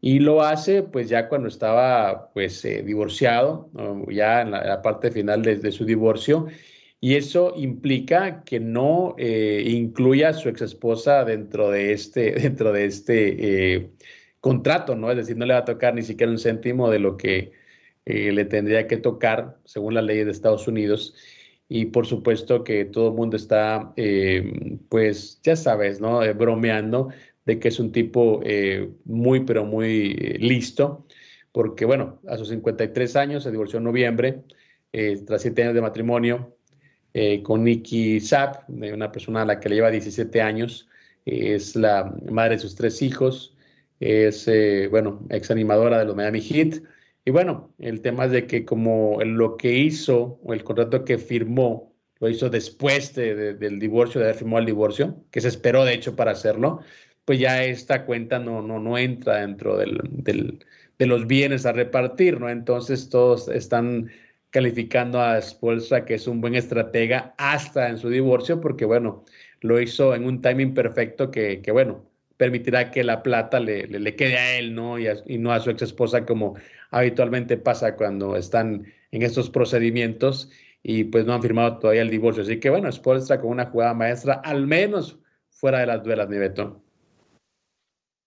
y 0.00 0.20
lo 0.20 0.40
hace 0.40 0.82
pues 0.82 1.10
ya 1.10 1.28
cuando 1.28 1.48
estaba 1.48 2.30
pues 2.32 2.64
eh, 2.64 2.82
divorciado, 2.82 3.68
ya 4.08 4.40
en 4.40 4.52
la, 4.52 4.80
parte 4.80 5.10
final 5.10 5.42
de, 5.42 5.56
de 5.56 5.70
su 5.70 5.84
divorcio, 5.84 6.46
y 7.00 7.14
eso 7.16 7.54
implica 7.56 8.44
que 8.44 8.60
no 8.60 9.14
eh, 9.18 9.64
incluya 9.66 10.30
a 10.30 10.34
su 10.34 10.48
exesposa 10.50 11.24
dentro 11.24 11.70
de 11.70 11.92
este, 11.92 12.32
dentro 12.40 12.72
de 12.72 12.84
este 12.86 13.74
eh, 13.74 13.90
contrato, 14.40 14.94
¿no? 14.96 15.10
Es 15.10 15.16
decir, 15.16 15.36
no 15.36 15.46
le 15.46 15.54
va 15.54 15.60
a 15.60 15.64
tocar 15.64 15.94
ni 15.94 16.02
siquiera 16.02 16.30
un 16.30 16.38
céntimo 16.38 16.90
de 16.90 16.98
lo 16.98 17.16
que 17.16 17.52
eh, 18.06 18.32
le 18.32 18.44
tendría 18.44 18.86
que 18.86 18.98
tocar 18.98 19.58
según 19.64 19.94
las 19.94 20.04
leyes 20.04 20.26
de 20.26 20.32
Estados 20.32 20.68
Unidos. 20.68 21.14
Y 21.68 21.86
por 21.86 22.06
supuesto 22.06 22.64
que 22.64 22.84
todo 22.84 23.08
el 23.08 23.14
mundo 23.14 23.36
está, 23.36 23.94
pues, 24.88 25.40
ya 25.42 25.54
sabes, 25.54 26.00
¿no? 26.00 26.20
bromeando 26.34 27.10
de 27.46 27.60
que 27.60 27.68
es 27.68 27.78
un 27.78 27.92
tipo 27.92 28.40
muy, 29.04 29.44
pero 29.44 29.64
muy 29.64 30.14
listo, 30.40 31.06
porque, 31.52 31.84
bueno, 31.84 32.20
a 32.26 32.36
sus 32.36 32.48
53 32.48 33.14
años 33.16 33.44
se 33.44 33.52
divorció 33.52 33.78
en 33.78 33.84
noviembre, 33.84 34.42
tras 35.26 35.42
siete 35.42 35.62
años 35.62 35.74
de 35.74 35.80
matrimonio, 35.82 36.56
eh, 37.14 37.42
con 37.42 37.64
Nikki 37.64 38.20
Zapp, 38.20 38.68
una 38.68 39.10
persona 39.12 39.42
a 39.42 39.44
la 39.44 39.60
que 39.60 39.68
le 39.68 39.76
lleva 39.76 39.90
17 39.90 40.40
años, 40.40 40.88
es 41.24 41.76
la 41.76 42.14
madre 42.30 42.56
de 42.56 42.60
sus 42.60 42.74
tres 42.74 43.02
hijos, 43.02 43.56
es, 44.00 44.48
eh, 44.48 44.88
bueno, 44.90 45.26
ex 45.30 45.50
animadora 45.50 45.98
de 45.98 46.06
los 46.06 46.16
Miami 46.16 46.40
Heat. 46.40 46.82
Y 47.24 47.30
bueno, 47.30 47.74
el 47.78 48.00
tema 48.00 48.24
es 48.24 48.30
de 48.32 48.46
que 48.46 48.64
como 48.64 49.22
lo 49.22 49.56
que 49.56 49.74
hizo 49.74 50.40
o 50.42 50.54
el 50.54 50.64
contrato 50.64 51.04
que 51.04 51.18
firmó, 51.18 51.94
lo 52.18 52.28
hizo 52.28 52.50
después 52.50 53.14
del 53.14 53.78
divorcio, 53.78 54.20
de 54.20 54.26
haber 54.26 54.36
firmado 54.36 54.60
el 54.60 54.66
divorcio, 54.66 55.24
que 55.30 55.40
se 55.40 55.48
esperó 55.48 55.84
de 55.84 55.94
hecho 55.94 56.16
para 56.16 56.32
hacerlo, 56.32 56.80
pues 57.24 57.38
ya 57.38 57.64
esta 57.64 58.04
cuenta 58.04 58.38
no, 58.38 58.62
no, 58.62 58.78
no 58.78 58.98
entra 58.98 59.40
dentro 59.40 59.76
del, 59.76 60.00
del, 60.10 60.64
de 60.98 61.06
los 61.06 61.26
bienes 61.26 61.64
a 61.66 61.72
repartir, 61.72 62.40
¿no? 62.40 62.50
Entonces 62.50 63.08
todos 63.08 63.48
están 63.48 64.10
calificando 64.50 65.20
a 65.20 65.40
Spolstra 65.40 66.04
que 66.04 66.14
es 66.14 66.26
un 66.26 66.40
buen 66.40 66.54
estratega 66.54 67.34
hasta 67.38 67.88
en 67.88 67.98
su 67.98 68.08
divorcio, 68.08 68.60
porque 68.60 68.84
bueno, 68.84 69.24
lo 69.60 69.80
hizo 69.80 70.14
en 70.14 70.24
un 70.24 70.42
timing 70.42 70.74
perfecto 70.74 71.30
que, 71.30 71.62
que 71.62 71.72
bueno, 71.72 72.04
permitirá 72.36 72.90
que 72.90 73.04
la 73.04 73.22
plata 73.22 73.60
le, 73.60 73.86
le, 73.86 74.16
quede 74.16 74.38
a 74.38 74.58
él, 74.58 74.74
¿no? 74.74 74.98
Y, 74.98 75.06
y, 75.26 75.38
no 75.38 75.52
a 75.52 75.60
su 75.60 75.70
ex 75.70 75.82
esposa 75.82 76.24
como 76.24 76.56
habitualmente 76.90 77.56
pasa 77.56 77.96
cuando 77.96 78.36
están 78.36 78.86
en 79.10 79.22
estos 79.22 79.50
procedimientos 79.50 80.50
y 80.82 81.04
pues 81.04 81.26
no 81.26 81.34
han 81.34 81.42
firmado 81.42 81.78
todavía 81.78 82.02
el 82.02 82.10
divorcio. 82.10 82.42
Así 82.42 82.58
que 82.58 82.70
bueno, 82.70 82.90
Spolstra 82.90 83.40
con 83.40 83.50
una 83.50 83.66
jugada 83.66 83.94
maestra, 83.94 84.40
al 84.44 84.66
menos 84.66 85.18
fuera 85.50 85.80
de 85.80 85.86
las 85.86 86.02
duelas, 86.02 86.28
mi 86.28 86.38
Beto. 86.38 86.82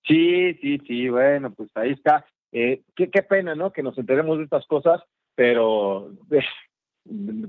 Sí, 0.05 0.53
sí, 0.61 0.79
sí, 0.85 1.09
bueno, 1.09 1.51
pues 1.53 1.69
ahí 1.75 1.91
está. 1.91 2.25
Eh, 2.51 2.83
qué, 2.95 3.09
qué 3.09 3.23
pena, 3.23 3.55
¿no? 3.55 3.73
Que 3.73 3.81
nos 3.81 3.97
enteremos 3.97 4.37
de 4.37 4.43
estas 4.43 4.67
cosas 4.67 5.01
pero 5.35 6.11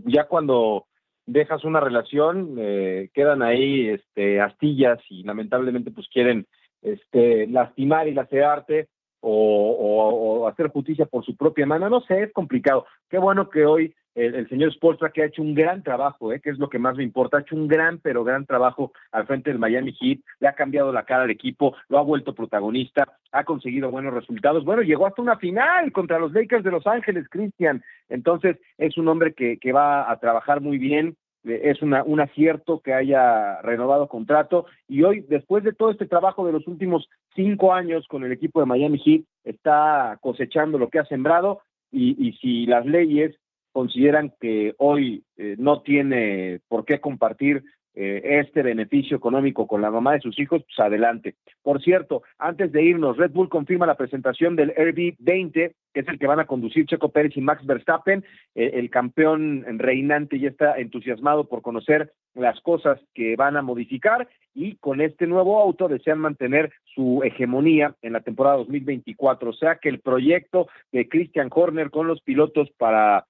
ya 0.06 0.24
cuando 0.24 0.86
dejas 1.26 1.64
una 1.64 1.80
relación 1.80 2.56
eh, 2.58 3.10
quedan 3.14 3.42
ahí 3.42 3.88
este 3.88 4.40
astillas 4.40 5.00
y 5.08 5.22
lamentablemente 5.22 5.90
pues 5.90 6.08
quieren 6.08 6.46
este 6.82 7.46
lastimar 7.46 8.08
y 8.08 8.14
lacerarte 8.14 8.88
o, 9.26 10.42
o, 10.42 10.48
hacer 10.48 10.68
justicia 10.68 11.06
por 11.06 11.24
su 11.24 11.36
propia 11.36 11.66
mano 11.66 11.88
no 11.88 12.00
sé 12.02 12.24
es 12.24 12.32
complicado 12.32 12.86
qué 13.08 13.18
bueno 13.18 13.48
que 13.48 13.64
hoy 13.64 13.94
el, 14.14 14.48
señor 14.48 14.72
Spolstra 14.72 15.10
que 15.10 15.22
ha 15.22 15.26
hecho 15.26 15.42
un 15.42 15.54
gran 15.54 15.82
trabajo, 15.82 16.32
¿eh? 16.32 16.40
que 16.40 16.50
es 16.50 16.58
lo 16.58 16.68
que 16.68 16.78
más 16.78 16.96
me 16.96 17.02
importa, 17.02 17.38
ha 17.38 17.40
hecho 17.40 17.56
un 17.56 17.66
gran, 17.66 17.98
pero 17.98 18.24
gran 18.24 18.46
trabajo 18.46 18.92
al 19.12 19.26
frente 19.26 19.50
del 19.50 19.58
Miami 19.58 19.92
Heat, 19.92 20.20
le 20.40 20.48
ha 20.48 20.54
cambiado 20.54 20.92
la 20.92 21.04
cara 21.04 21.24
al 21.24 21.30
equipo, 21.30 21.74
lo 21.88 21.98
ha 21.98 22.02
vuelto 22.02 22.34
protagonista, 22.34 23.08
ha 23.32 23.44
conseguido 23.44 23.90
buenos 23.90 24.14
resultados. 24.14 24.64
Bueno, 24.64 24.82
llegó 24.82 25.06
hasta 25.06 25.22
una 25.22 25.36
final 25.36 25.90
contra 25.92 26.18
los 26.18 26.32
Lakers 26.32 26.64
de 26.64 26.70
Los 26.70 26.86
Ángeles, 26.86 27.28
Cristian. 27.28 27.82
Entonces, 28.08 28.58
es 28.78 28.96
un 28.96 29.08
hombre 29.08 29.34
que, 29.34 29.58
que 29.58 29.72
va 29.72 30.10
a 30.10 30.18
trabajar 30.20 30.60
muy 30.60 30.78
bien, 30.78 31.16
es 31.44 31.82
una, 31.82 32.02
un 32.04 32.20
acierto 32.20 32.80
que 32.80 32.94
haya 32.94 33.60
renovado 33.62 34.08
contrato. 34.08 34.66
Y 34.88 35.02
hoy, 35.02 35.20
después 35.28 35.64
de 35.64 35.72
todo 35.72 35.90
este 35.90 36.06
trabajo 36.06 36.46
de 36.46 36.52
los 36.52 36.66
últimos 36.66 37.08
cinco 37.34 37.72
años 37.72 38.06
con 38.08 38.24
el 38.24 38.32
equipo 38.32 38.60
de 38.60 38.66
Miami 38.66 38.98
Heat, 38.98 39.22
está 39.44 40.18
cosechando 40.20 40.78
lo 40.78 40.88
que 40.88 40.98
ha 40.98 41.04
sembrado. 41.06 41.60
Y, 41.90 42.16
y 42.26 42.32
si 42.34 42.66
las 42.66 42.86
leyes 42.86 43.36
consideran 43.72 44.32
que 44.40 44.74
hoy 44.78 45.24
eh, 45.36 45.56
no 45.58 45.82
tiene 45.82 46.60
por 46.68 46.84
qué 46.84 47.00
compartir 47.00 47.64
eh, 47.96 48.40
este 48.40 48.62
beneficio 48.62 49.16
económico 49.16 49.66
con 49.66 49.80
la 49.80 49.90
mamá 49.90 50.14
de 50.14 50.20
sus 50.20 50.38
hijos, 50.40 50.62
pues 50.64 50.78
adelante. 50.78 51.36
Por 51.62 51.80
cierto, 51.80 52.22
antes 52.38 52.72
de 52.72 52.82
irnos, 52.82 53.16
Red 53.16 53.30
Bull 53.30 53.48
confirma 53.48 53.86
la 53.86 53.96
presentación 53.96 54.56
del 54.56 54.74
RB20, 54.74 55.74
que 55.92 56.00
es 56.00 56.08
el 56.08 56.18
que 56.18 56.26
van 56.26 56.40
a 56.40 56.46
conducir 56.46 56.86
Checo 56.86 57.10
Pérez 57.10 57.36
y 57.36 57.40
Max 57.40 57.64
Verstappen. 57.64 58.24
Eh, 58.54 58.72
el 58.74 58.90
campeón 58.90 59.64
reinante 59.78 60.40
ya 60.40 60.48
está 60.48 60.76
entusiasmado 60.76 61.48
por 61.48 61.62
conocer 61.62 62.12
las 62.34 62.60
cosas 62.62 63.00
que 63.14 63.36
van 63.36 63.56
a 63.56 63.62
modificar 63.62 64.28
y 64.54 64.76
con 64.76 65.00
este 65.00 65.26
nuevo 65.26 65.60
auto 65.60 65.88
desean 65.88 66.18
mantener 66.18 66.72
su 66.94 67.22
hegemonía 67.22 67.94
en 68.02 68.12
la 68.12 68.20
temporada 68.20 68.56
2024. 68.56 69.50
O 69.50 69.54
sea 69.54 69.76
que 69.76 69.88
el 69.88 70.00
proyecto 70.00 70.68
de 70.90 71.08
Christian 71.08 71.48
Horner 71.52 71.90
con 71.90 72.06
los 72.06 72.20
pilotos 72.22 72.70
para 72.76 73.26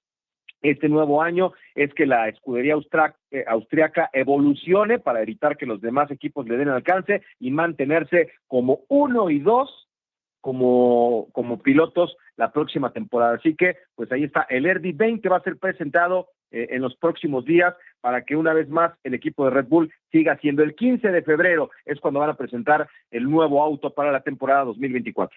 este 0.69 0.89
nuevo 0.89 1.21
año 1.21 1.53
es 1.75 1.93
que 1.93 2.05
la 2.05 2.27
escudería 2.27 2.75
eh, 3.31 3.45
austriaca 3.47 4.09
evolucione 4.13 4.99
para 4.99 5.21
evitar 5.21 5.57
que 5.57 5.65
los 5.65 5.81
demás 5.81 6.09
equipos 6.11 6.47
le 6.47 6.57
den 6.57 6.69
alcance 6.69 7.21
y 7.39 7.51
mantenerse 7.51 8.31
como 8.47 8.81
uno 8.87 9.29
y 9.29 9.39
dos 9.39 9.87
como, 10.41 11.27
como 11.31 11.61
pilotos 11.61 12.15
la 12.37 12.51
próxima 12.51 12.91
temporada. 12.91 13.35
Así 13.35 13.55
que, 13.55 13.77
pues 13.95 14.11
ahí 14.11 14.25
está, 14.25 14.45
el 14.49 14.67
Erdi 14.67 14.91
20 14.91 15.27
va 15.27 15.37
a 15.37 15.43
ser 15.43 15.57
presentado 15.57 16.27
eh, 16.51 16.67
en 16.69 16.81
los 16.83 16.95
próximos 16.97 17.45
días 17.45 17.73
para 17.99 18.23
que 18.23 18.35
una 18.35 18.53
vez 18.53 18.69
más 18.69 18.93
el 19.03 19.15
equipo 19.15 19.45
de 19.45 19.51
Red 19.51 19.65
Bull 19.67 19.91
siga 20.11 20.37
siendo 20.37 20.61
el 20.61 20.75
15 20.75 21.09
de 21.09 21.23
febrero, 21.23 21.71
es 21.85 21.99
cuando 21.99 22.19
van 22.19 22.29
a 22.29 22.37
presentar 22.37 22.87
el 23.09 23.23
nuevo 23.23 23.63
auto 23.63 23.93
para 23.93 24.11
la 24.11 24.21
temporada 24.21 24.65
2024. 24.65 25.35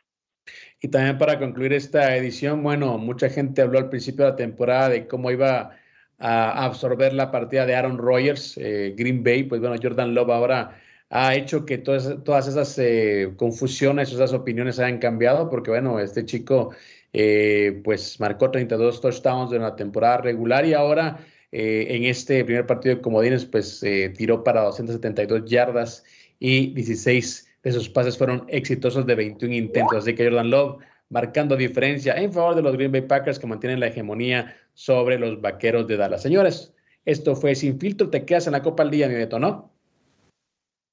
Y 0.80 0.88
también 0.88 1.18
para 1.18 1.38
concluir 1.38 1.72
esta 1.72 2.16
edición, 2.16 2.62
bueno, 2.62 2.98
mucha 2.98 3.28
gente 3.28 3.62
habló 3.62 3.78
al 3.78 3.88
principio 3.88 4.24
de 4.24 4.30
la 4.32 4.36
temporada 4.36 4.88
de 4.88 5.08
cómo 5.08 5.30
iba 5.30 5.72
a 6.18 6.64
absorber 6.64 7.12
la 7.14 7.30
partida 7.30 7.66
de 7.66 7.74
Aaron 7.74 7.98
Rodgers, 7.98 8.56
eh, 8.58 8.94
Green 8.96 9.22
Bay, 9.22 9.44
pues 9.44 9.60
bueno, 9.60 9.76
Jordan 9.80 10.14
Love 10.14 10.30
ahora 10.30 10.80
ha 11.10 11.34
hecho 11.34 11.64
que 11.64 11.78
todas, 11.78 12.22
todas 12.24 12.48
esas 12.48 12.78
eh, 12.78 13.32
confusiones, 13.36 14.12
esas 14.12 14.32
opiniones 14.32 14.78
hayan 14.78 14.98
cambiado, 14.98 15.48
porque 15.48 15.70
bueno, 15.70 15.98
este 16.00 16.24
chico 16.24 16.74
eh, 17.12 17.80
pues 17.84 18.20
marcó 18.20 18.50
32 18.50 19.00
touchdowns 19.00 19.50
de 19.50 19.58
la 19.58 19.74
temporada 19.76 20.18
regular 20.18 20.66
y 20.66 20.74
ahora 20.74 21.18
en 21.50 22.04
este 22.04 22.44
primer 22.44 22.66
partido 22.66 22.96
de 22.96 23.00
Comodines 23.00 23.46
pues 23.46 23.82
tiró 24.18 24.44
para 24.44 24.64
272 24.64 25.48
yardas 25.48 26.04
y 26.38 26.74
16 26.74 27.47
esos 27.62 27.88
pases 27.88 28.16
fueron 28.16 28.44
exitosos 28.48 29.06
de 29.06 29.14
21 29.14 29.54
intentos. 29.54 29.98
Así 29.98 30.14
que 30.14 30.24
Jordan 30.24 30.50
Love 30.50 30.78
marcando 31.10 31.56
diferencia 31.56 32.14
en 32.14 32.32
favor 32.32 32.54
de 32.54 32.62
los 32.62 32.74
Green 32.74 32.92
Bay 32.92 33.02
Packers 33.02 33.38
que 33.38 33.46
mantienen 33.46 33.80
la 33.80 33.86
hegemonía 33.86 34.54
sobre 34.74 35.18
los 35.18 35.40
vaqueros 35.40 35.86
de 35.86 35.96
Dallas. 35.96 36.22
Señores, 36.22 36.74
esto 37.04 37.34
fue 37.34 37.54
Sin 37.54 37.78
Filtro. 37.78 38.10
Te 38.10 38.24
quedas 38.24 38.46
en 38.46 38.52
la 38.52 38.62
Copa 38.62 38.82
al 38.82 38.90
Día, 38.90 39.08
mi 39.08 39.14
Beto, 39.14 39.38
¿no? 39.38 39.72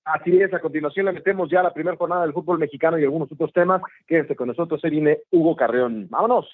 Así 0.06 0.40
es, 0.40 0.54
a 0.54 0.60
continuación 0.60 1.08
le 1.08 1.14
metemos 1.14 1.50
ya 1.50 1.64
la 1.64 1.74
primera 1.74 1.98
jornada 1.98 2.22
del 2.22 2.34
fútbol 2.34 2.60
mexicano 2.60 3.00
y 3.00 3.04
algunos 3.04 3.32
otros 3.32 3.52
temas. 3.52 3.82
Quédense 4.06 4.36
con 4.36 4.48
nosotros, 4.48 4.80
se 4.80 4.90
viene 4.90 5.22
Hugo 5.32 5.56
Carreón. 5.56 6.08
Vámonos. 6.10 6.48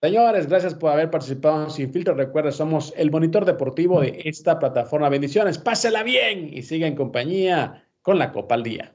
Señores, 0.00 0.48
gracias 0.48 0.74
por 0.74 0.90
haber 0.90 1.10
participado 1.10 1.64
en 1.64 1.70
Sin 1.70 1.92
Filtro. 1.92 2.14
Recuerda, 2.14 2.52
somos 2.52 2.94
el 2.96 3.10
monitor 3.10 3.44
deportivo 3.44 4.00
de 4.00 4.22
esta 4.24 4.58
plataforma. 4.58 5.08
Bendiciones, 5.08 5.58
pásela 5.58 6.04
bien 6.04 6.48
y 6.52 6.62
siga 6.62 6.86
en 6.86 6.94
compañía 6.94 7.84
con 8.02 8.18
la 8.18 8.32
Copa 8.32 8.54
al 8.54 8.62
Día. 8.62 8.94